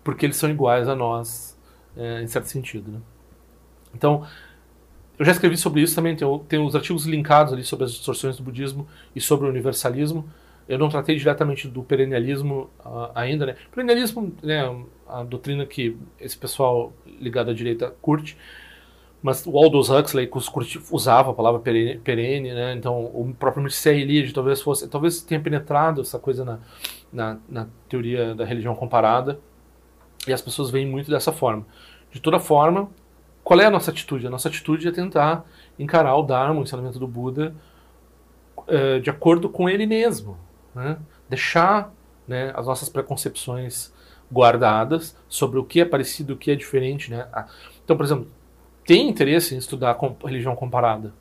porque 0.03 0.25
eles 0.25 0.37
são 0.37 0.49
iguais 0.49 0.87
a 0.87 0.95
nós, 0.95 1.57
é, 1.95 2.21
em 2.21 2.27
certo 2.27 2.45
sentido, 2.45 2.91
né? 2.91 2.99
Então, 3.93 4.25
eu 5.17 5.25
já 5.25 5.31
escrevi 5.31 5.57
sobre 5.57 5.81
isso 5.81 5.95
também, 5.95 6.15
tem, 6.15 6.27
tem 6.47 6.59
os 6.59 6.75
artigos 6.75 7.05
linkados 7.05 7.53
ali 7.53 7.63
sobre 7.63 7.85
as 7.85 7.91
distorções 7.91 8.37
do 8.37 8.43
budismo 8.43 8.87
e 9.15 9.21
sobre 9.21 9.45
o 9.45 9.49
universalismo. 9.49 10.27
Eu 10.67 10.79
não 10.79 10.89
tratei 10.89 11.15
diretamente 11.17 11.67
do 11.67 11.83
perennialismo 11.83 12.69
uh, 12.79 13.11
ainda, 13.13 13.45
né? 13.45 13.55
Perennialismo 13.69 14.33
é 14.41 14.47
né, 14.47 14.85
a 15.07 15.23
doutrina 15.23 15.65
que 15.65 15.97
esse 16.19 16.37
pessoal 16.37 16.93
ligado 17.19 17.51
à 17.51 17.53
direita 17.53 17.93
curte, 18.01 18.37
mas 19.21 19.45
o 19.45 19.57
Aldous 19.57 19.89
Huxley 19.89 20.29
usava 20.91 21.31
a 21.31 21.33
palavra 21.33 21.59
perene, 21.59 21.97
perene, 21.99 22.53
né? 22.53 22.73
Então 22.73 23.05
o 23.05 23.33
próprio 23.37 23.61
Mircea 23.61 23.93
Eliade 23.93 24.33
talvez 24.33 24.61
fosse, 24.61 24.87
talvez 24.87 25.21
tenha 25.21 25.39
penetrado 25.39 26.01
essa 26.01 26.17
coisa 26.17 26.43
na, 26.43 26.59
na, 27.11 27.37
na, 27.47 27.67
teoria 27.87 28.33
da 28.33 28.45
religião 28.45 28.73
comparada 28.73 29.39
e 30.27 30.33
as 30.33 30.41
pessoas 30.41 30.71
veem 30.71 30.87
muito 30.87 31.11
dessa 31.11 31.31
forma. 31.31 31.65
De 32.11 32.19
toda 32.19 32.39
forma, 32.39 32.89
qual 33.43 33.59
é 33.59 33.65
a 33.65 33.69
nossa 33.69 33.91
atitude? 33.91 34.25
A 34.25 34.29
nossa 34.29 34.47
atitude 34.47 34.87
é 34.87 34.91
tentar 34.91 35.45
encarar 35.77 36.15
o 36.15 36.23
Dharma, 36.23 36.59
o 36.59 36.63
ensinamento 36.63 36.97
do 36.97 37.07
Buda, 37.07 37.53
uh, 38.57 38.99
de 39.01 39.09
acordo 39.09 39.49
com 39.49 39.69
ele 39.69 39.85
mesmo, 39.85 40.37
né? 40.73 40.97
Deixar 41.29 41.93
né, 42.27 42.53
as 42.55 42.65
nossas 42.65 42.89
preconcepções 42.89 43.93
guardadas 44.31 45.15
sobre 45.27 45.59
o 45.59 45.63
que 45.63 45.81
é 45.81 45.85
parecido, 45.85 46.33
o 46.33 46.37
que 46.37 46.51
é 46.51 46.55
diferente, 46.55 47.11
né? 47.11 47.27
Então, 47.83 47.97
por 47.97 48.05
exemplo, 48.05 48.27
tem 48.85 49.09
interesse 49.09 49.55
em 49.55 49.57
estudar 49.57 49.97
religião 50.23 50.55
comparada. 50.55 51.13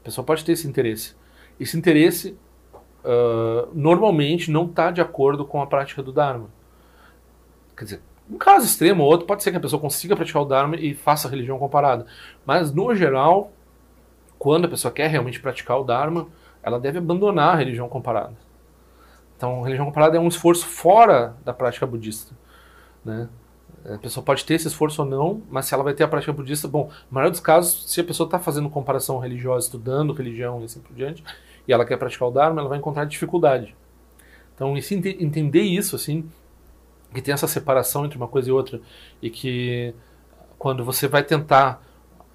A 0.00 0.04
pessoa 0.04 0.24
pode 0.24 0.44
ter 0.44 0.52
esse 0.52 0.68
interesse. 0.68 1.14
Esse 1.58 1.76
interesse 1.76 2.36
uh, 3.04 3.68
normalmente 3.72 4.50
não 4.50 4.66
está 4.66 4.90
de 4.90 5.00
acordo 5.00 5.44
com 5.44 5.60
a 5.60 5.66
prática 5.66 6.02
do 6.02 6.12
Dharma. 6.12 6.48
Quer 7.76 7.84
dizer, 7.84 8.02
um 8.30 8.38
caso 8.38 8.66
extremo 8.66 9.02
ou 9.02 9.10
outro, 9.10 9.26
pode 9.26 9.42
ser 9.42 9.50
que 9.50 9.56
a 9.56 9.60
pessoa 9.60 9.80
consiga 9.80 10.16
praticar 10.16 10.42
o 10.42 10.44
Dharma 10.44 10.76
e 10.76 10.94
faça 10.94 11.28
religião 11.28 11.58
comparada. 11.58 12.06
Mas, 12.44 12.72
no 12.72 12.94
geral, 12.94 13.52
quando 14.38 14.64
a 14.64 14.68
pessoa 14.68 14.92
quer 14.92 15.08
realmente 15.08 15.40
praticar 15.40 15.78
o 15.80 15.84
Dharma, 15.84 16.26
ela 16.62 16.80
deve 16.80 16.98
abandonar 16.98 17.54
a 17.54 17.56
religião 17.56 17.88
comparada. 17.88 18.34
Então, 19.36 19.60
a 19.60 19.64
religião 19.64 19.86
comparada 19.86 20.16
é 20.16 20.20
um 20.20 20.28
esforço 20.28 20.66
fora 20.66 21.36
da 21.44 21.52
prática 21.52 21.86
budista. 21.86 22.34
Né? 23.04 23.28
A 23.84 23.98
pessoa 23.98 24.24
pode 24.24 24.44
ter 24.44 24.54
esse 24.54 24.66
esforço 24.66 25.02
ou 25.02 25.08
não, 25.08 25.42
mas 25.48 25.66
se 25.66 25.74
ela 25.74 25.84
vai 25.84 25.94
ter 25.94 26.02
a 26.02 26.08
prática 26.08 26.32
budista, 26.32 26.66
bom, 26.66 26.88
na 26.88 26.94
maioria 27.10 27.30
dos 27.30 27.40
casos, 27.40 27.92
se 27.92 28.00
a 28.00 28.04
pessoa 28.04 28.26
está 28.26 28.38
fazendo 28.38 28.68
comparação 28.68 29.18
religiosa, 29.18 29.66
estudando 29.66 30.12
religião 30.12 30.60
e 30.60 30.64
assim 30.64 30.80
por 30.80 30.94
diante, 30.94 31.22
e 31.68 31.72
ela 31.72 31.84
quer 31.84 31.96
praticar 31.96 32.28
o 32.28 32.30
Dharma, 32.32 32.60
ela 32.60 32.68
vai 32.68 32.78
encontrar 32.78 33.04
dificuldade. 33.04 33.76
Então, 34.54 34.74
entender 34.76 35.62
isso, 35.62 35.94
assim, 35.94 36.28
que 37.14 37.22
tem 37.22 37.32
essa 37.32 37.46
separação 37.46 38.04
entre 38.04 38.16
uma 38.16 38.28
coisa 38.28 38.48
e 38.48 38.52
outra, 38.52 38.80
e 39.22 39.30
que 39.30 39.94
quando 40.58 40.84
você 40.84 41.08
vai 41.08 41.22
tentar, 41.22 41.82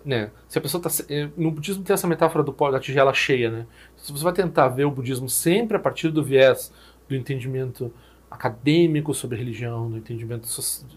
né, 0.06 0.32
se 0.48 0.58
a 0.58 0.62
pessoa 0.62 0.82
está, 0.86 1.04
eh, 1.14 1.30
no 1.38 1.52
budismo 1.52 1.84
tem 1.84 1.94
essa 1.94 2.08
metáfora 2.08 2.44
do, 2.44 2.52
da 2.72 2.80
tigela 2.80 3.14
cheia, 3.14 3.50
né, 3.52 3.68
se 3.98 4.12
você 4.12 4.24
vai 4.24 4.34
tentar 4.34 4.68
ver 4.70 4.86
o 4.86 4.92
budismo 4.92 5.30
sempre 5.30 5.78
a 5.78 5.80
partir 5.80 6.10
do 6.10 6.24
viés 6.24 6.72
do 7.08 7.16
entendimento 7.16 7.94
acadêmico 8.32 9.14
sobre 9.14 9.38
religião, 9.38 9.92
do 9.92 9.98
entendimento 9.98 10.48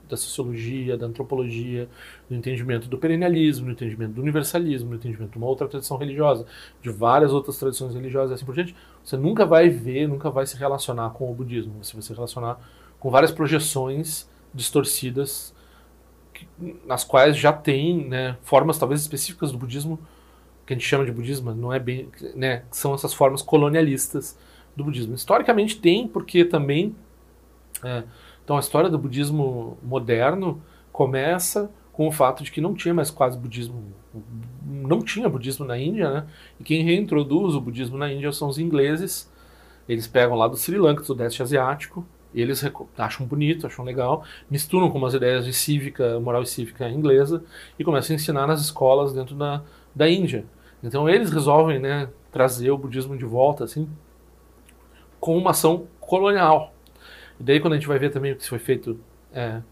da 0.08 0.16
sociologia, 0.16 0.96
da 0.96 1.06
antropologia, 1.06 1.88
do 2.30 2.36
entendimento 2.36 2.88
do 2.88 2.96
perennialismo, 2.96 3.66
do 3.66 3.72
entendimento 3.72 4.12
do 4.12 4.22
universalismo, 4.22 4.90
do 4.90 4.94
entendimento 4.94 5.32
de 5.32 5.38
uma 5.38 5.48
outra 5.48 5.66
tradição 5.66 5.96
religiosa, 5.96 6.46
de 6.80 6.90
várias 6.90 7.32
outras 7.32 7.58
tradições 7.58 7.92
religiosas 7.92 8.30
e 8.30 8.34
assim 8.34 8.44
por 8.44 8.54
diante, 8.54 8.76
você 9.02 9.16
nunca 9.16 9.44
vai 9.44 9.68
ver, 9.68 10.06
nunca 10.06 10.30
vai 10.30 10.46
se 10.46 10.56
relacionar 10.56 11.10
com 11.10 11.28
o 11.28 11.34
budismo. 11.34 11.82
Você 11.82 11.94
vai 11.94 12.02
se 12.02 12.14
relacionar 12.14 12.56
com 13.04 13.10
várias 13.10 13.30
projeções 13.30 14.26
distorcidas 14.54 15.54
nas 16.86 17.04
quais 17.04 17.36
já 17.36 17.52
tem 17.52 18.08
né, 18.08 18.38
formas 18.40 18.78
talvez 18.78 19.02
específicas 19.02 19.52
do 19.52 19.58
budismo 19.58 19.98
que 20.64 20.72
a 20.72 20.76
gente 20.76 20.88
chama 20.88 21.04
de 21.04 21.12
budismo, 21.12 21.54
não 21.54 21.70
é 21.70 21.78
bem, 21.78 22.08
né, 22.34 22.62
são 22.70 22.94
essas 22.94 23.12
formas 23.12 23.42
colonialistas 23.42 24.38
do 24.74 24.84
budismo. 24.84 25.14
Historicamente 25.14 25.78
tem, 25.78 26.08
porque 26.08 26.46
também 26.46 26.96
é. 27.84 28.04
Então 28.42 28.56
a 28.56 28.60
história 28.60 28.88
do 28.88 28.96
budismo 28.96 29.76
moderno 29.82 30.62
começa 30.90 31.70
com 31.92 32.08
o 32.08 32.10
fato 32.10 32.42
de 32.42 32.50
que 32.50 32.62
não 32.62 32.72
tinha 32.72 32.94
mais 32.94 33.10
quase 33.10 33.36
budismo, 33.36 33.84
não 34.64 35.02
tinha 35.02 35.28
budismo 35.28 35.66
na 35.66 35.76
Índia, 35.78 36.10
né? 36.10 36.26
E 36.58 36.64
quem 36.64 36.82
reintroduz 36.82 37.54
o 37.54 37.60
budismo 37.60 37.98
na 37.98 38.10
Índia 38.10 38.32
são 38.32 38.48
os 38.48 38.58
ingleses. 38.58 39.30
Eles 39.86 40.06
pegam 40.06 40.34
lá 40.36 40.48
do 40.48 40.56
Sri 40.56 40.78
Lanka, 40.78 41.02
do 41.02 41.06
Sudeste 41.06 41.42
Asiático, 41.42 42.06
eles 42.40 42.64
acham 42.98 43.26
bonito, 43.26 43.66
acham 43.66 43.84
legal, 43.84 44.24
misturam 44.50 44.90
com 44.90 44.98
umas 44.98 45.14
ideias 45.14 45.44
de 45.44 45.52
cívica, 45.52 46.18
moral 46.20 46.42
e 46.42 46.46
cívica 46.46 46.88
inglesa 46.88 47.42
e 47.78 47.84
começam 47.84 48.14
a 48.14 48.16
ensinar 48.16 48.46
nas 48.46 48.60
escolas 48.60 49.12
dentro 49.12 49.34
da, 49.34 49.62
da 49.94 50.08
Índia. 50.08 50.44
Então 50.82 51.08
eles 51.08 51.30
resolvem 51.30 51.78
né, 51.78 52.08
trazer 52.30 52.70
o 52.70 52.76
budismo 52.76 53.16
de 53.16 53.24
volta, 53.24 53.64
assim, 53.64 53.88
com 55.18 55.38
uma 55.38 55.52
ação 55.52 55.86
colonial. 55.98 56.74
E 57.40 57.42
daí 57.42 57.60
quando 57.60 57.72
a 57.72 57.76
gente 57.76 57.88
vai 57.88 57.98
ver 57.98 58.10
também 58.10 58.32
o 58.32 58.36
que 58.36 58.46
foi 58.46 58.58
feito 58.58 59.00
é, 59.32 59.62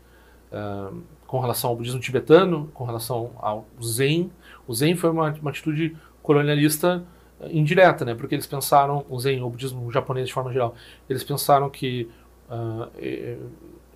uh, 0.50 1.02
com 1.26 1.40
relação 1.40 1.70
ao 1.70 1.76
budismo 1.76 2.00
tibetano, 2.00 2.70
com 2.72 2.84
relação 2.84 3.32
ao 3.36 3.66
Zen, 3.82 4.30
o 4.66 4.74
Zen 4.74 4.96
foi 4.96 5.10
uma, 5.10 5.30
uma 5.32 5.50
atitude 5.50 5.96
colonialista 6.22 7.04
uh, 7.40 7.46
indireta, 7.50 8.04
né? 8.04 8.14
Porque 8.14 8.34
eles 8.34 8.46
pensaram, 8.46 9.04
o 9.10 9.20
Zen, 9.20 9.42
o 9.42 9.50
budismo 9.50 9.90
japonês 9.92 10.28
de 10.28 10.32
forma 10.32 10.52
geral, 10.52 10.74
eles 11.10 11.22
pensaram 11.22 11.68
que 11.68 12.08
uh, 12.52 13.48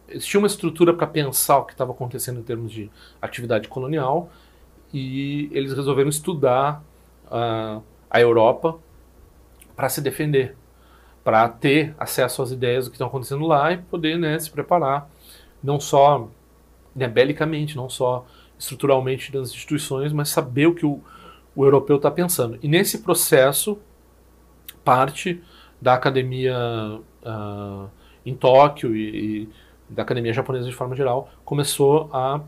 existia 0.09 0.39
uma 0.39 0.47
estrutura 0.47 0.95
para 0.95 1.07
pensar 1.07 1.59
o 1.59 1.65
que 1.65 1.73
estava 1.73 1.93
acontecendo 1.93 2.41
em 2.41 2.43
termos 2.43 2.73
de 2.73 2.91
atividade 3.21 3.69
colonial 3.69 4.31
e 4.93 5.51
eles 5.53 5.73
resolveram 5.73 6.09
estudar 6.09 6.83
uh, 7.27 7.83
a 8.09 8.21
Europa 8.21 8.79
para 9.75 9.89
se 9.89 10.01
defender 10.01 10.57
para 11.27 11.49
ter 11.49 11.93
acesso 11.99 12.41
às 12.41 12.53
ideias 12.53 12.85
do 12.85 12.93
que 12.93 12.95
estão 12.95 13.09
acontecendo 13.09 13.45
lá 13.45 13.73
e 13.73 13.79
poder 13.79 14.17
né, 14.17 14.39
se 14.39 14.49
preparar, 14.49 15.11
não 15.61 15.81
só 15.81 16.29
né, 16.95 17.09
belicamente, 17.09 17.77
não 17.77 17.91
só 17.91 18.25
estruturalmente 18.57 19.33
das 19.33 19.49
instituições, 19.49 20.13
mas 20.13 20.29
saber 20.29 20.69
o 20.69 20.75
que 20.77 20.87
o, 20.87 21.01
o 21.57 21.65
europeu 21.65 21.97
está 21.97 22.13
pensando. 22.13 22.61
E 22.63 22.69
nesse 22.69 22.99
processo, 22.99 23.77
parte 24.85 25.43
da 25.83 25.95
academia 25.95 26.57
uh, 27.25 27.91
em 28.27 28.35
Tóquio 28.35 28.95
e, 28.95 29.45
e, 29.45 29.49
da 29.89 30.03
academia 30.03 30.33
japonesa 30.33 30.69
de 30.69 30.75
forma 30.75 30.97
geral 30.97 31.31
começou 31.45 32.11
a 32.13 32.43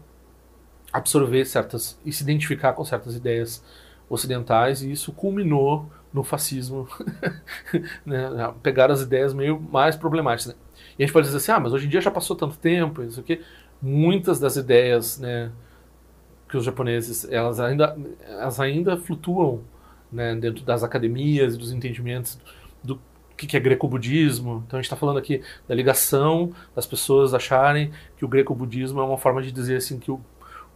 absorver 0.93 1.45
certas 1.45 1.99
e 2.05 2.12
se 2.12 2.24
identificar 2.24 2.72
com 2.72 2.85
certas 2.85 3.14
ideias 3.14 3.64
ocidentais 4.11 4.83
e 4.83 4.91
isso 4.91 5.12
culminou 5.12 5.89
no 6.12 6.24
fascismo, 6.24 6.89
né, 8.05 8.53
pegar 8.62 8.91
as 8.91 9.03
ideias 9.03 9.35
meio 9.35 9.61
mais 9.61 9.95
problemáticas. 9.95 10.55
Né? 10.55 10.61
E 10.99 11.03
a 11.03 11.07
gente 11.07 11.12
pode 11.12 11.26
dizer 11.26 11.37
assim, 11.37 11.53
ah, 11.53 11.61
mas 11.61 11.72
hoje 11.72 11.87
em 11.87 11.89
dia 11.89 12.01
já 12.01 12.11
passou 12.11 12.35
tanto 12.35 12.57
tempo, 12.57 13.03
isso 13.03 13.20
aqui. 13.20 13.43
Muitas 13.81 14.41
das 14.41 14.57
ideias, 14.57 15.18
né, 15.18 15.53
que 16.49 16.57
os 16.57 16.64
japoneses, 16.64 17.31
elas 17.31 17.61
ainda, 17.61 17.97
elas 18.26 18.59
ainda 18.59 18.97
flutuam, 18.97 19.61
né, 20.11 20.35
dentro 20.35 20.64
das 20.64 20.83
academias 20.83 21.55
e 21.55 21.59
dos 21.59 21.70
entendimentos 21.70 22.39
do 23.47 23.47
que 23.47 23.57
é 23.57 23.61
greco-budismo. 23.61 24.64
Então 24.66 24.78
a 24.78 24.82
gente 24.82 24.86
está 24.86 24.97
falando 24.97 25.18
aqui 25.18 25.43
da 25.66 25.74
ligação 25.74 26.53
das 26.74 26.86
pessoas 26.86 27.34
acharem 27.34 27.93
que 28.16 28.24
o 28.24 28.28
greco-budismo 28.28 29.01
é 29.01 29.05
uma 29.05 29.18
forma 29.18 29.43
de 29.43 29.53
dizer 29.53 29.76
assim 29.76 29.99
que 29.99 30.11
o 30.11 30.20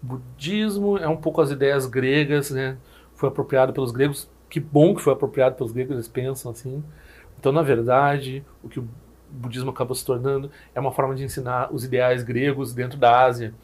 budismo 0.00 0.98
é 0.98 1.08
um 1.08 1.16
pouco 1.16 1.40
as 1.40 1.50
ideias 1.50 1.86
gregas, 1.86 2.50
né, 2.50 2.76
foi 3.14 3.28
apropriado 3.28 3.72
pelos 3.72 3.92
gregos 3.92 4.28
que 4.48 4.60
bom 4.60 4.94
que 4.94 5.00
foi 5.00 5.12
apropriado 5.12 5.56
pelos 5.56 5.72
gregos, 5.72 5.92
eles 5.92 6.08
pensam 6.08 6.52
assim. 6.52 6.84
Então, 7.38 7.50
na 7.52 7.62
verdade, 7.62 8.44
o 8.62 8.68
que 8.68 8.78
o 8.78 8.86
budismo 9.30 9.70
acabou 9.70 9.94
se 9.94 10.04
tornando 10.04 10.50
é 10.74 10.80
uma 10.80 10.92
forma 10.92 11.14
de 11.14 11.24
ensinar 11.24 11.72
os 11.72 11.84
ideais 11.84 12.22
gregos 12.22 12.74
dentro 12.74 12.98
da 12.98 13.24
Ásia. 13.24 13.54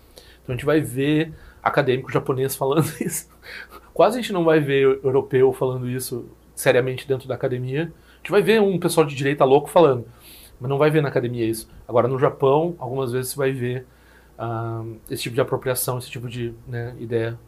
Então, 0.43 0.55
a 0.55 0.57
gente 0.57 0.65
vai 0.65 0.81
ver 0.81 1.35
acadêmico 1.63 2.11
japonês 2.11 2.57
falando 2.57 2.91
isso. 3.01 3.29
Quase 3.93 4.19
a 4.19 4.23
gente 4.23 4.33
não 4.33 4.45
vai 4.45 4.61
ver 4.61 4.99
europeu 5.05 5.53
falando 5.53 5.89
isso 5.89 6.27
seriamente 6.55 7.07
dentro 7.07 7.29
da 7.29 7.35
academia. 7.35 7.93
Gente 8.29 8.33
vai 8.33 8.43
ver 8.43 8.61
um 8.61 8.79
pessoal 8.79 9.07
de 9.07 9.15
direita 9.15 9.43
louco 9.43 9.71
falando, 9.71 10.07
mas 10.61 10.69
não 10.69 10.77
vai 10.77 10.91
ver 10.91 11.01
na 11.01 11.09
academia 11.09 11.47
isso. 11.47 11.67
Agora, 11.89 12.07
no 12.07 12.19
Japão, 12.19 12.77
algumas 12.79 13.11
vezes 13.11 13.31
você 13.31 13.39
vai 13.39 13.53
ver 13.53 13.87
uh, 14.39 14.99
esse 15.09 15.23
tipo 15.23 15.35
de 15.35 15.41
apropriação, 15.41 15.97
esse 15.97 16.11
tipo 16.11 16.29
de 16.29 16.53
né, 16.67 16.95
ideia 16.99 17.39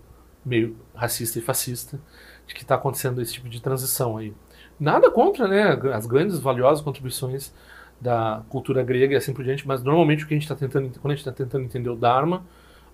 meio 0.43 0.74
racista 0.95 1.39
e 1.39 1.43
fascista 1.43 2.01
de 2.47 2.55
que 2.55 2.62
está 2.62 2.76
acontecendo 2.76 3.20
esse 3.20 3.35
tipo 3.35 3.47
de 3.47 3.61
transição 3.61 4.16
aí. 4.16 4.33
Nada 4.78 5.11
contra 5.11 5.47
né, 5.47 5.78
as 5.93 6.07
grandes, 6.07 6.39
valiosas 6.39 6.83
contribuições 6.83 7.53
da 8.01 8.43
cultura 8.49 8.83
grega 8.83 9.12
e 9.12 9.16
assim 9.18 9.35
por 9.35 9.45
diante, 9.45 9.68
mas 9.68 9.83
normalmente 9.83 10.24
o 10.24 10.26
que 10.26 10.33
a 10.33 10.39
gente 10.39 10.45
está 10.45 10.57
tentando, 10.57 10.99
quando 10.99 11.12
a 11.12 11.14
gente 11.14 11.28
está 11.28 11.33
tentando 11.33 11.62
entender 11.62 11.91
o 11.91 11.95
Dharma, 11.95 12.43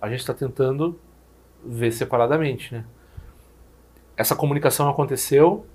a 0.01 0.09
gente 0.09 0.19
está 0.19 0.33
tentando 0.33 0.99
ver 1.65 1.93
separadamente, 1.93 2.73
né? 2.73 2.83
Essa 4.17 4.35
comunicação 4.35 4.89
aconteceu, 4.89 5.65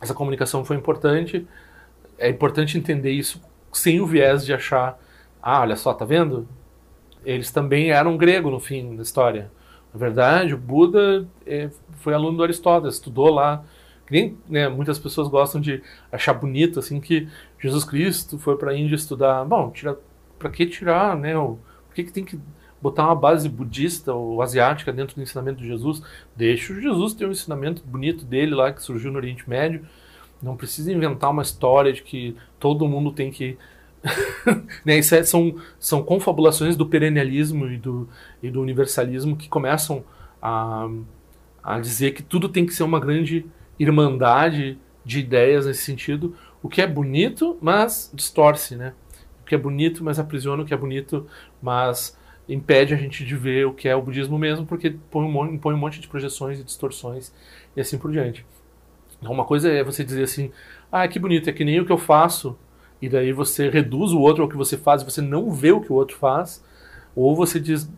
essa 0.00 0.14
comunicação 0.14 0.64
foi 0.64 0.76
importante, 0.76 1.46
é 2.18 2.28
importante 2.28 2.78
entender 2.78 3.10
isso 3.10 3.40
sem 3.72 4.00
o 4.00 4.06
viés 4.06 4.44
de 4.44 4.52
achar, 4.52 4.98
ah, 5.42 5.60
olha 5.60 5.76
só, 5.76 5.92
tá 5.94 6.04
vendo? 6.04 6.46
Eles 7.24 7.50
também 7.50 7.90
eram 7.90 8.16
grego 8.16 8.50
no 8.50 8.60
fim 8.60 8.96
da 8.96 9.02
história. 9.02 9.50
Na 9.92 9.98
verdade, 9.98 10.54
o 10.54 10.58
Buda 10.58 11.26
é, 11.46 11.70
foi 11.98 12.14
aluno 12.14 12.38
do 12.38 12.42
Aristóteles, 12.42 12.94
estudou 12.94 13.30
lá. 13.30 13.64
Nem, 14.10 14.36
né, 14.48 14.68
muitas 14.68 14.98
pessoas 14.98 15.28
gostam 15.28 15.60
de 15.60 15.82
achar 16.10 16.34
bonito 16.34 16.78
assim 16.78 17.00
que 17.00 17.28
Jesus 17.58 17.84
Cristo 17.84 18.38
foi 18.38 18.56
para 18.56 18.72
a 18.72 18.76
Índia 18.76 18.94
estudar. 18.94 19.44
Bom, 19.44 19.70
tira, 19.70 19.98
para 20.38 20.50
que 20.50 20.66
tirar, 20.66 21.16
né? 21.16 21.36
O, 21.36 21.58
por 21.86 21.94
que, 21.94 22.04
que 22.04 22.12
tem 22.12 22.24
que 22.24 22.38
botar 22.82 23.06
uma 23.06 23.14
base 23.14 23.48
budista 23.48 24.12
ou 24.12 24.42
asiática 24.42 24.92
dentro 24.92 25.14
do 25.16 25.22
ensinamento 25.22 25.60
de 25.60 25.68
Jesus? 25.68 26.02
Deixa 26.36 26.72
o 26.72 26.80
Jesus 26.80 27.14
ter 27.14 27.26
um 27.26 27.30
ensinamento 27.30 27.82
bonito 27.86 28.24
dele 28.24 28.54
lá 28.54 28.72
que 28.72 28.82
surgiu 28.82 29.12
no 29.12 29.18
Oriente 29.18 29.48
Médio. 29.48 29.86
Não 30.42 30.56
precisa 30.56 30.92
inventar 30.92 31.30
uma 31.30 31.42
história 31.42 31.92
de 31.92 32.02
que 32.02 32.36
todo 32.58 32.88
mundo 32.88 33.12
tem 33.12 33.30
que 33.30 33.56
né, 34.84 34.98
isso 34.98 35.14
é, 35.14 35.22
são, 35.22 35.54
são 35.78 36.02
confabulações 36.02 36.76
do 36.76 36.84
perennialismo 36.84 37.68
e 37.68 37.78
do, 37.78 38.08
e 38.42 38.50
do 38.50 38.60
universalismo 38.60 39.36
que 39.36 39.48
começam 39.48 40.04
a, 40.40 40.88
a 41.62 41.78
dizer 41.78 42.12
que 42.12 42.22
tudo 42.22 42.48
tem 42.48 42.66
que 42.66 42.74
ser 42.74 42.82
uma 42.82 42.98
grande 42.98 43.46
irmandade 43.78 44.76
de 45.04 45.20
ideias 45.20 45.66
nesse 45.66 45.82
sentido, 45.82 46.34
o 46.62 46.68
que 46.68 46.80
é 46.80 46.86
bonito, 46.86 47.56
mas 47.60 48.10
distorce, 48.14 48.76
né? 48.76 48.92
O 49.42 49.44
que 49.44 49.54
é 49.54 49.58
bonito, 49.58 50.04
mas 50.04 50.18
aprisiona 50.18 50.62
o 50.62 50.66
que 50.66 50.74
é 50.74 50.76
bonito, 50.76 51.26
mas 51.60 52.16
impede 52.48 52.94
a 52.94 52.96
gente 52.96 53.24
de 53.24 53.36
ver 53.36 53.66
o 53.66 53.72
que 53.72 53.88
é 53.88 53.94
o 53.94 54.02
budismo 54.02 54.38
mesmo, 54.38 54.66
porque 54.66 54.96
põe 55.10 55.24
um, 55.24 55.58
põe 55.58 55.74
um 55.74 55.78
monte 55.78 56.00
de 56.00 56.08
projeções 56.08 56.58
e 56.60 56.64
distorções 56.64 57.32
e 57.76 57.80
assim 57.80 57.98
por 57.98 58.10
diante. 58.10 58.44
Então, 59.18 59.32
uma 59.32 59.44
coisa 59.44 59.70
é 59.70 59.84
você 59.84 60.04
dizer 60.04 60.24
assim, 60.24 60.50
ah, 60.90 61.06
que 61.06 61.18
bonito, 61.18 61.48
é 61.48 61.52
que 61.52 61.64
nem 61.64 61.80
o 61.80 61.86
que 61.86 61.92
eu 61.92 61.98
faço, 61.98 62.58
e 63.00 63.08
daí 63.08 63.32
você 63.32 63.68
reduz 63.68 64.12
o 64.12 64.20
outro 64.20 64.42
ao 64.42 64.48
que 64.48 64.56
você 64.56 64.76
faz 64.76 65.02
e 65.02 65.04
você 65.04 65.20
não 65.20 65.50
vê 65.50 65.72
o 65.72 65.80
que 65.80 65.92
o 65.92 65.94
outro 65.94 66.16
faz, 66.16 66.64
ou 67.14 67.34
você 67.36 67.60
diz, 67.60 67.90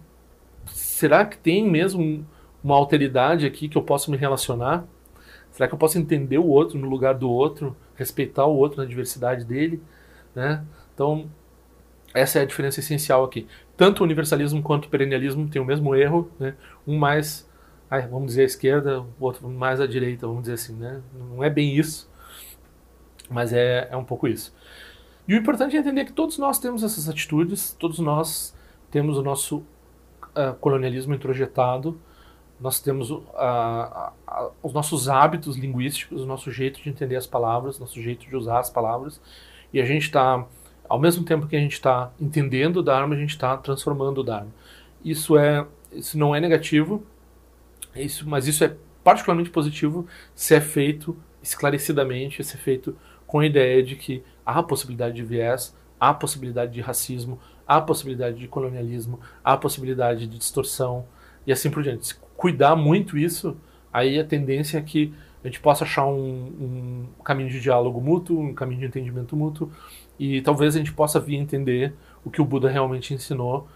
será 0.67 1.25
que 1.25 1.39
tem 1.39 1.69
mesmo 1.69 2.27
uma 2.63 2.75
alteridade 2.75 3.47
aqui 3.47 3.69
que 3.69 3.77
eu 3.77 3.83
posso 3.83 4.11
me 4.11 4.17
relacionar? 4.17 4.87
Será 5.51 5.69
que 5.69 5.75
eu 5.75 5.79
posso 5.79 5.99
entender 5.99 6.39
o 6.39 6.47
outro 6.47 6.79
no 6.79 6.89
lugar 6.89 7.15
do 7.15 7.31
outro, 7.31 7.77
respeitar 7.95 8.45
o 8.47 8.57
outro 8.57 8.83
na 8.83 8.89
diversidade 8.89 9.45
dele, 9.45 9.81
né? 10.35 10.65
Então, 10.93 11.31
essa 12.15 12.39
é 12.39 12.43
a 12.43 12.45
diferença 12.47 12.81
essencial 12.81 13.25
aqui. 13.25 13.47
Tanto 13.77 14.01
o 14.01 14.05
universalismo 14.05 14.63
quanto 14.63 14.87
o 14.87 14.89
perennialismo 14.89 15.49
têm 15.49 15.61
o 15.61 15.65
mesmo 15.65 15.95
erro, 15.95 16.31
né? 16.39 16.55
Um 16.87 16.97
mais, 16.97 17.51
vamos 18.09 18.29
dizer, 18.29 18.43
à 18.43 18.45
esquerda, 18.45 19.01
o 19.01 19.07
outro 19.19 19.49
mais 19.49 19.81
à 19.81 19.87
direita, 19.87 20.27
vamos 20.27 20.43
dizer 20.43 20.55
assim, 20.55 20.75
né? 20.75 21.03
Não 21.13 21.43
é 21.43 21.51
bem 21.51 21.77
isso, 21.77 22.09
mas 23.29 23.53
é, 23.53 23.89
é 23.91 23.97
um 23.97 24.05
pouco 24.05 24.29
isso. 24.29 24.55
E 25.27 25.35
o 25.35 25.37
importante 25.37 25.77
é 25.77 25.81
entender 25.81 26.05
que 26.05 26.13
todos 26.13 26.39
nós 26.39 26.59
temos 26.59 26.83
essas 26.83 27.09
atitudes, 27.09 27.73
todos 27.73 27.99
nós 27.99 28.55
temos 28.91 29.19
o 29.19 29.23
nosso 29.23 29.59
uh, 29.59 30.55
colonialismo 30.61 31.15
introjetado, 31.15 32.01
nós 32.61 32.81
temos 32.81 33.11
uh, 33.11 33.23
uh, 33.25 34.53
os 34.63 34.73
nossos 34.73 35.09
hábitos 35.09 35.57
linguísticos, 35.57 36.23
o 36.23 36.27
nosso 36.27 36.51
jeito 36.53 36.81
de 36.81 36.89
entender 36.89 37.17
as 37.17 37.27
palavras, 37.27 37.79
nosso 37.79 38.01
jeito 38.01 38.27
de 38.27 38.37
usar 38.37 38.61
as 38.61 38.71
palavras, 38.71 39.21
e 39.73 39.81
a 39.81 39.85
gente 39.85 40.03
está, 40.05 40.47
ao 40.89 40.99
mesmo 40.99 41.25
tempo 41.25 41.47
que 41.47 41.57
a 41.57 41.61
gente 41.61 41.73
está 41.73 42.13
entendendo 42.21 42.79
o 42.79 42.83
Dharma, 42.83 43.15
a 43.15 43.19
gente 43.19 43.31
está 43.31 43.57
transformando 43.57 44.19
o 44.19 44.25
Dharma. 44.25 44.53
Isso, 45.05 45.37
é, 45.37 45.67
isso 45.93 46.19
não 46.19 46.35
é 46.35 46.41
negativo, 46.41 47.05
isso, 47.95 48.29
mas 48.29 48.47
isso 48.47 48.65
é 48.65 48.75
particularmente 49.03 49.51
positivo 49.51 50.07
se 50.35 50.55
é 50.55 50.61
feito 50.61 51.17
esclarecidamente, 51.43 52.43
se 52.43 52.57
é 52.57 52.59
feito 52.59 52.97
com 53.27 53.41
a 53.41 53.47
ideia 53.47 53.83
de 53.83 53.97
que 53.97 54.23
há 54.45 54.63
possibilidade 54.63 55.17
de 55.17 55.23
viés, 55.23 55.77
há 56.01 56.13
possibilidade 56.13 56.73
de 56.73 56.81
racismo, 56.81 57.39
há 57.67 57.81
possibilidade 57.81 58.39
de 58.39 58.49
colonialismo, 58.49 59.21
há 59.43 59.57
possibilidade 59.57 60.27
de 60.27 60.39
distorção 60.39 61.07
e 61.47 61.53
assim 61.53 61.71
por 61.71 61.83
diante. 61.83 62.07
Se 62.07 62.15
cuidar 62.37 62.77
muito 62.77 63.19
isso, 63.19 63.57
aí 63.93 64.19
a 64.19 64.25
tendência 64.25 64.79
é 64.79 64.83
que 64.83 65.15
a 65.43 65.47
gente 65.47 65.61
possa 65.61 65.85
achar 65.85 66.07
um, 66.07 67.07
um 67.19 67.23
caminho 67.23 67.51
de 67.51 67.61
diálogo 67.61 68.01
mútuo, 68.01 68.41
um 68.41 68.55
caminho 68.55 68.81
de 68.81 68.87
entendimento 68.87 69.37
mútuo 69.37 69.71
e 70.19 70.41
talvez 70.43 70.75
a 70.75 70.79
gente 70.79 70.93
possa 70.93 71.19
vir 71.19 71.37
entender 71.37 71.95
o 72.25 72.31
que 72.31 72.41
o 72.41 72.45
Buda 72.45 72.69
realmente 72.69 73.13
ensinou 73.13 73.69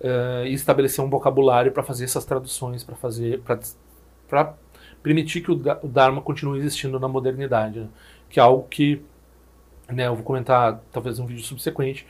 uh, 0.00 0.46
e 0.46 0.52
estabelecer 0.52 1.04
um 1.04 1.10
vocabulário 1.10 1.72
para 1.72 1.82
fazer 1.82 2.04
essas 2.04 2.24
traduções, 2.24 2.82
para 2.82 2.96
fazer, 2.96 3.42
para 4.28 4.54
permitir 5.02 5.40
que 5.40 5.50
o, 5.50 5.54
o 5.82 5.88
Dharma 5.88 6.20
continue 6.20 6.58
existindo 6.58 6.98
na 6.98 7.08
modernidade, 7.08 7.80
né? 7.80 7.88
que 8.28 8.40
é 8.40 8.42
algo 8.42 8.66
que 8.68 9.02
né, 9.88 10.06
eu 10.06 10.14
vou 10.14 10.24
comentar 10.24 10.80
talvez 10.92 11.18
um 11.18 11.26
vídeo 11.26 11.44
subsequente, 11.44 12.06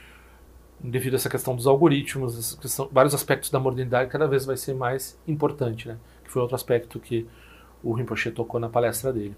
devido 0.80 1.14
a 1.14 1.16
essa 1.16 1.28
questão 1.28 1.54
dos 1.56 1.66
algoritmos, 1.66 2.54
questão, 2.54 2.88
vários 2.92 3.14
aspectos 3.14 3.50
da 3.50 3.58
modernidade 3.58 4.10
cada 4.10 4.26
vez 4.26 4.44
vai 4.44 4.56
ser 4.56 4.74
mais 4.74 5.18
importante, 5.26 5.88
né? 5.88 5.96
Que 6.24 6.30
foi 6.30 6.42
outro 6.42 6.54
aspecto 6.54 7.00
que 7.00 7.26
o 7.82 7.92
Rinpoche 7.92 8.30
tocou 8.30 8.60
na 8.60 8.68
palestra 8.68 9.12
dele. 9.12 9.34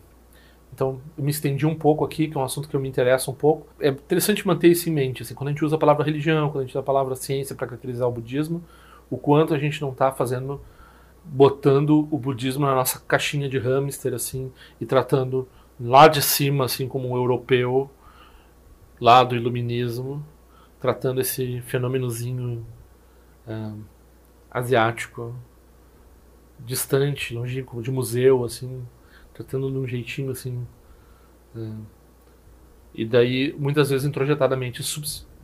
Então, 0.72 1.00
eu 1.16 1.24
me 1.24 1.30
estendi 1.30 1.66
um 1.66 1.74
pouco 1.74 2.04
aqui, 2.04 2.28
que 2.28 2.36
é 2.36 2.40
um 2.40 2.44
assunto 2.44 2.68
que 2.68 2.76
eu 2.76 2.80
me 2.80 2.88
interessa 2.88 3.30
um 3.30 3.34
pouco. 3.34 3.66
É 3.80 3.88
interessante 3.88 4.46
manter 4.46 4.68
isso 4.68 4.88
em 4.88 4.92
mente, 4.92 5.22
assim, 5.22 5.34
quando 5.34 5.48
a 5.48 5.50
gente 5.52 5.64
usa 5.64 5.76
a 5.76 5.78
palavra 5.78 6.04
religião, 6.04 6.50
quando 6.50 6.60
a 6.60 6.64
gente 6.66 6.72
usa 6.72 6.80
a 6.80 6.84
palavra 6.84 7.16
ciência 7.16 7.56
para 7.56 7.66
caracterizar 7.66 8.08
o 8.08 8.12
budismo, 8.12 8.62
o 9.10 9.16
quanto 9.16 9.54
a 9.54 9.58
gente 9.58 9.80
não 9.80 9.90
está 9.90 10.12
fazendo, 10.12 10.60
botando 11.24 12.06
o 12.10 12.18
budismo 12.18 12.66
na 12.66 12.74
nossa 12.74 13.00
caixinha 13.00 13.48
de 13.48 13.58
hamster, 13.58 14.14
assim, 14.14 14.52
e 14.80 14.86
tratando 14.86 15.48
lá 15.80 16.06
de 16.06 16.22
cima, 16.22 16.64
assim, 16.66 16.86
como 16.86 17.08
um 17.08 17.16
europeu 17.16 17.90
lá 19.00 19.24
do 19.24 19.34
iluminismo, 19.34 20.24
tratando 20.80 21.20
esse 21.20 21.60
fenômenozinho 21.62 22.64
é, 23.46 23.72
asiático, 24.50 25.34
distante, 26.60 27.34
longínquo, 27.34 27.82
de 27.82 27.90
museu, 27.90 28.44
assim, 28.44 28.84
tratando 29.38 29.70
de 29.70 29.78
um 29.78 29.86
jeitinho 29.86 30.30
assim. 30.30 30.66
É, 31.54 31.72
e 32.94 33.04
daí, 33.04 33.54
muitas 33.56 33.90
vezes, 33.90 34.06
introjetadamente, 34.06 34.82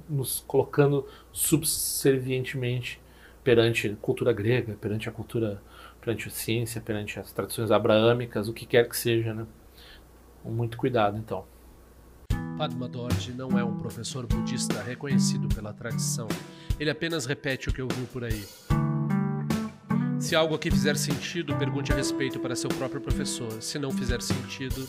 nos 0.08 0.44
colocando 0.46 1.06
subservientemente 1.32 3.00
perante 3.44 3.88
a 3.88 3.96
cultura 3.96 4.32
grega, 4.32 4.74
perante 4.80 5.08
a 5.08 5.12
cultura, 5.12 5.62
perante 6.00 6.28
a 6.28 6.30
ciência, 6.30 6.80
perante 6.80 7.20
as 7.20 7.32
tradições 7.32 7.70
abraâmicas, 7.70 8.48
o 8.48 8.52
que 8.52 8.66
quer 8.66 8.88
que 8.88 8.96
seja, 8.96 9.32
né? 9.32 9.46
Muito 10.44 10.76
cuidado, 10.76 11.16
então. 11.16 11.44
Padma 12.58 12.88
Dorje 12.88 13.32
não 13.32 13.58
é 13.58 13.64
um 13.64 13.76
professor 13.78 14.26
budista 14.26 14.82
reconhecido 14.82 15.48
pela 15.54 15.72
tradição. 15.72 16.28
Ele 16.78 16.90
apenas 16.90 17.26
repete 17.26 17.68
o 17.68 17.72
que 17.72 17.82
ouviu 17.82 18.06
por 18.06 18.24
aí. 18.24 18.44
Se 20.18 20.34
algo 20.34 20.54
aqui 20.54 20.70
fizer 20.70 20.96
sentido, 20.96 21.56
pergunte 21.56 21.92
a 21.92 21.96
respeito 21.96 22.38
para 22.38 22.56
seu 22.56 22.68
próprio 22.70 23.00
professor. 23.00 23.60
Se 23.60 23.78
não 23.78 23.90
fizer 23.90 24.22
sentido, 24.22 24.88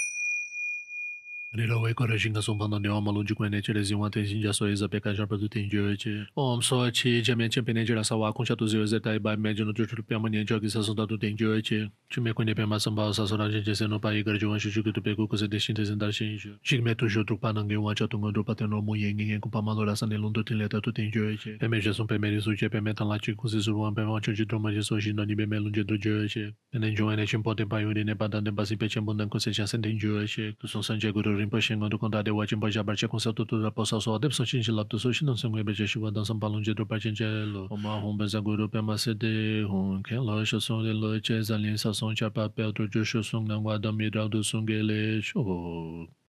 Nilo 1.53 1.81
weko 1.81 2.07
rashin 2.07 2.33
ka 2.33 2.39
sompang 2.39 2.69
nani 2.71 2.87
oma 2.87 3.11
lunji 3.11 3.33
kwenye 3.35 3.61
chile 3.61 3.83
zingwa 3.83 4.09
ten 4.09 4.25
shinja 4.25 4.53
so 4.53 4.67
eza 4.67 4.87
peka 4.87 5.13
jarpa 5.13 5.37
tu 5.37 5.49
ten 5.49 5.69
jio 5.69 5.91
eche. 5.91 6.25
Om 6.37 6.61
so 6.61 6.89
chi 6.91 7.21
jamen 7.21 7.49
chenpe 7.51 7.73
nye 7.73 7.83
jira 7.83 8.05
sawa 8.05 8.31
kuncha 8.31 8.55
tu 8.55 8.67
zio 8.67 8.85
zeta 8.85 9.13
iba 9.15 9.33
ime 9.33 9.53
jino 9.53 9.73
tu 9.73 9.85
chulu 9.85 10.01
piyama 10.03 10.29
nye 10.29 10.45
jogi 10.45 10.69
sasun 10.69 10.95
tatu 10.95 11.17
ten 11.17 11.35
jio 11.35 11.53
eche. 11.57 11.89
Chume 12.09 12.33
kwenye 12.33 12.55
piyama 12.55 12.79
sambao 12.79 13.13
sasun 13.13 13.37
ranji 13.37 13.61
jese 13.61 13.87
no 13.89 13.99
pa 13.99 14.13
igar 14.13 14.39
jiwan 14.39 14.59
shu 14.59 14.71
chuki 14.71 14.93
tu 14.93 15.01
peku 15.01 15.27
kuse 15.27 15.47
deshin 15.49 15.75
te 15.75 15.83
zendar 15.83 16.13
shin 16.13 16.35
ijo. 16.35 16.55
Shikme 16.63 16.95
tu 16.95 17.09
shio 17.09 17.23
trukpa 17.23 17.51
nange 17.53 17.75
wancha 17.75 18.07
tunga 18.07 18.31
drupa 18.31 18.55
ten 18.55 18.69
romu 18.71 18.95
ye 18.95 19.13
nge 19.13 19.25
ngen 19.25 19.41
kupa 19.41 19.61
malo 19.61 19.83
rasa 19.85 20.05
ne 20.07 20.15
lundu 20.15 20.45
ten 20.45 20.57
leta 20.57 20.79
tu 20.79 20.93
ten 20.93 21.11
jio 21.11 21.29
eche. 21.29 21.57
Peme 21.59 21.81
jesun 21.81 22.07
peme 22.07 22.29
risu 22.31 22.55
che 22.55 22.69
peme 22.69 22.93
tan 22.95 23.07
lachi 23.09 23.35
kuse 23.35 23.59
suruwan 23.59 23.93
peme 23.93 24.07
wancho 24.07 24.31
chi 24.33 24.45
troma 24.45 24.71
jeso 24.71 24.97
shin 25.01 25.17
nani 25.17 25.35
peme 25.35 25.59
lunje 25.59 25.83
tu 25.83 25.97
jio 25.97 26.23
eche. 26.23 26.53
Pene 26.71 26.95
jio 26.95 27.11
ene 27.11 27.27
chimpo 27.27 27.53
ten 27.57 27.67
pa 27.67 27.81
yuri 27.81 28.05
ne 28.05 28.15
pa 28.15 28.29
dan 28.29 28.45
ten 28.45 28.55
pasi 28.55 28.77
pe 28.77 28.87
chenpo 28.87 29.13
dan 29.13 29.27
kuse 29.27 29.51
chasen 29.51 29.81
ten 29.81 29.99
jio 29.99 30.23
eche. 30.23 30.55
Kusun 30.55 30.81
sanje 30.81 31.11
guru 31.11 31.40
rin 31.41 31.49
pa 31.53 31.59
shin 31.65 31.79
ngo 31.81 31.89
du 31.89 31.97
kon 31.97 32.11
da 32.13 32.21
de 32.21 32.31
wa 32.37 32.45
jimbo 32.45 32.69
ja 32.75 32.83
barche 32.83 33.07
konsa 33.11 33.33
tu 33.33 33.45
tu 33.49 33.61
da 33.65 33.71
posa 33.77 33.99
so 34.05 34.17
de 34.21 34.29
so 34.37 34.45
chin 34.45 34.61
lap 34.77 34.89
tu 34.89 34.97
so 35.03 35.11
shin 35.11 35.33
song 35.41 35.57
be 35.67 35.73
je 35.73 35.85
shwa 35.91 36.13
dan 36.13 36.25
sam 36.29 36.39
palon 36.39 36.63
je 36.63 36.73
do 36.77 36.85
pa 36.85 36.99
chen 37.01 37.15
je 37.19 37.29
lo 37.53 37.67
o 37.73 37.75
ma 37.83 37.97
hon 38.03 38.17
be 38.21 38.25
za 38.33 38.39
guru 38.47 38.69
pe 38.73 38.81
ma 38.81 38.95
se 39.03 39.13
de 39.23 39.33
hon 39.71 40.03
ke 40.05 40.15
lo 40.27 40.39
sho 40.45 40.59
so 40.67 40.81
de 40.85 40.93
lo 41.01 41.09
che 41.25 41.41
za 41.49 41.57
lin 41.63 41.77
sa 41.83 41.91
song 41.99 42.13
cha 42.15 42.29
pa 42.29 42.47
pe 42.55 42.71
tu 42.75 42.87
ju 42.93 43.03
sho 43.03 43.21
song 43.29 43.47
nan 43.49 43.63
wa 43.65 43.77
da 43.77 43.91
mi 43.91 44.09
da 44.15 44.27
du 44.27 44.43
song 44.43 44.65
ge 44.69 44.79
le 44.89 44.99
sho 45.21 45.41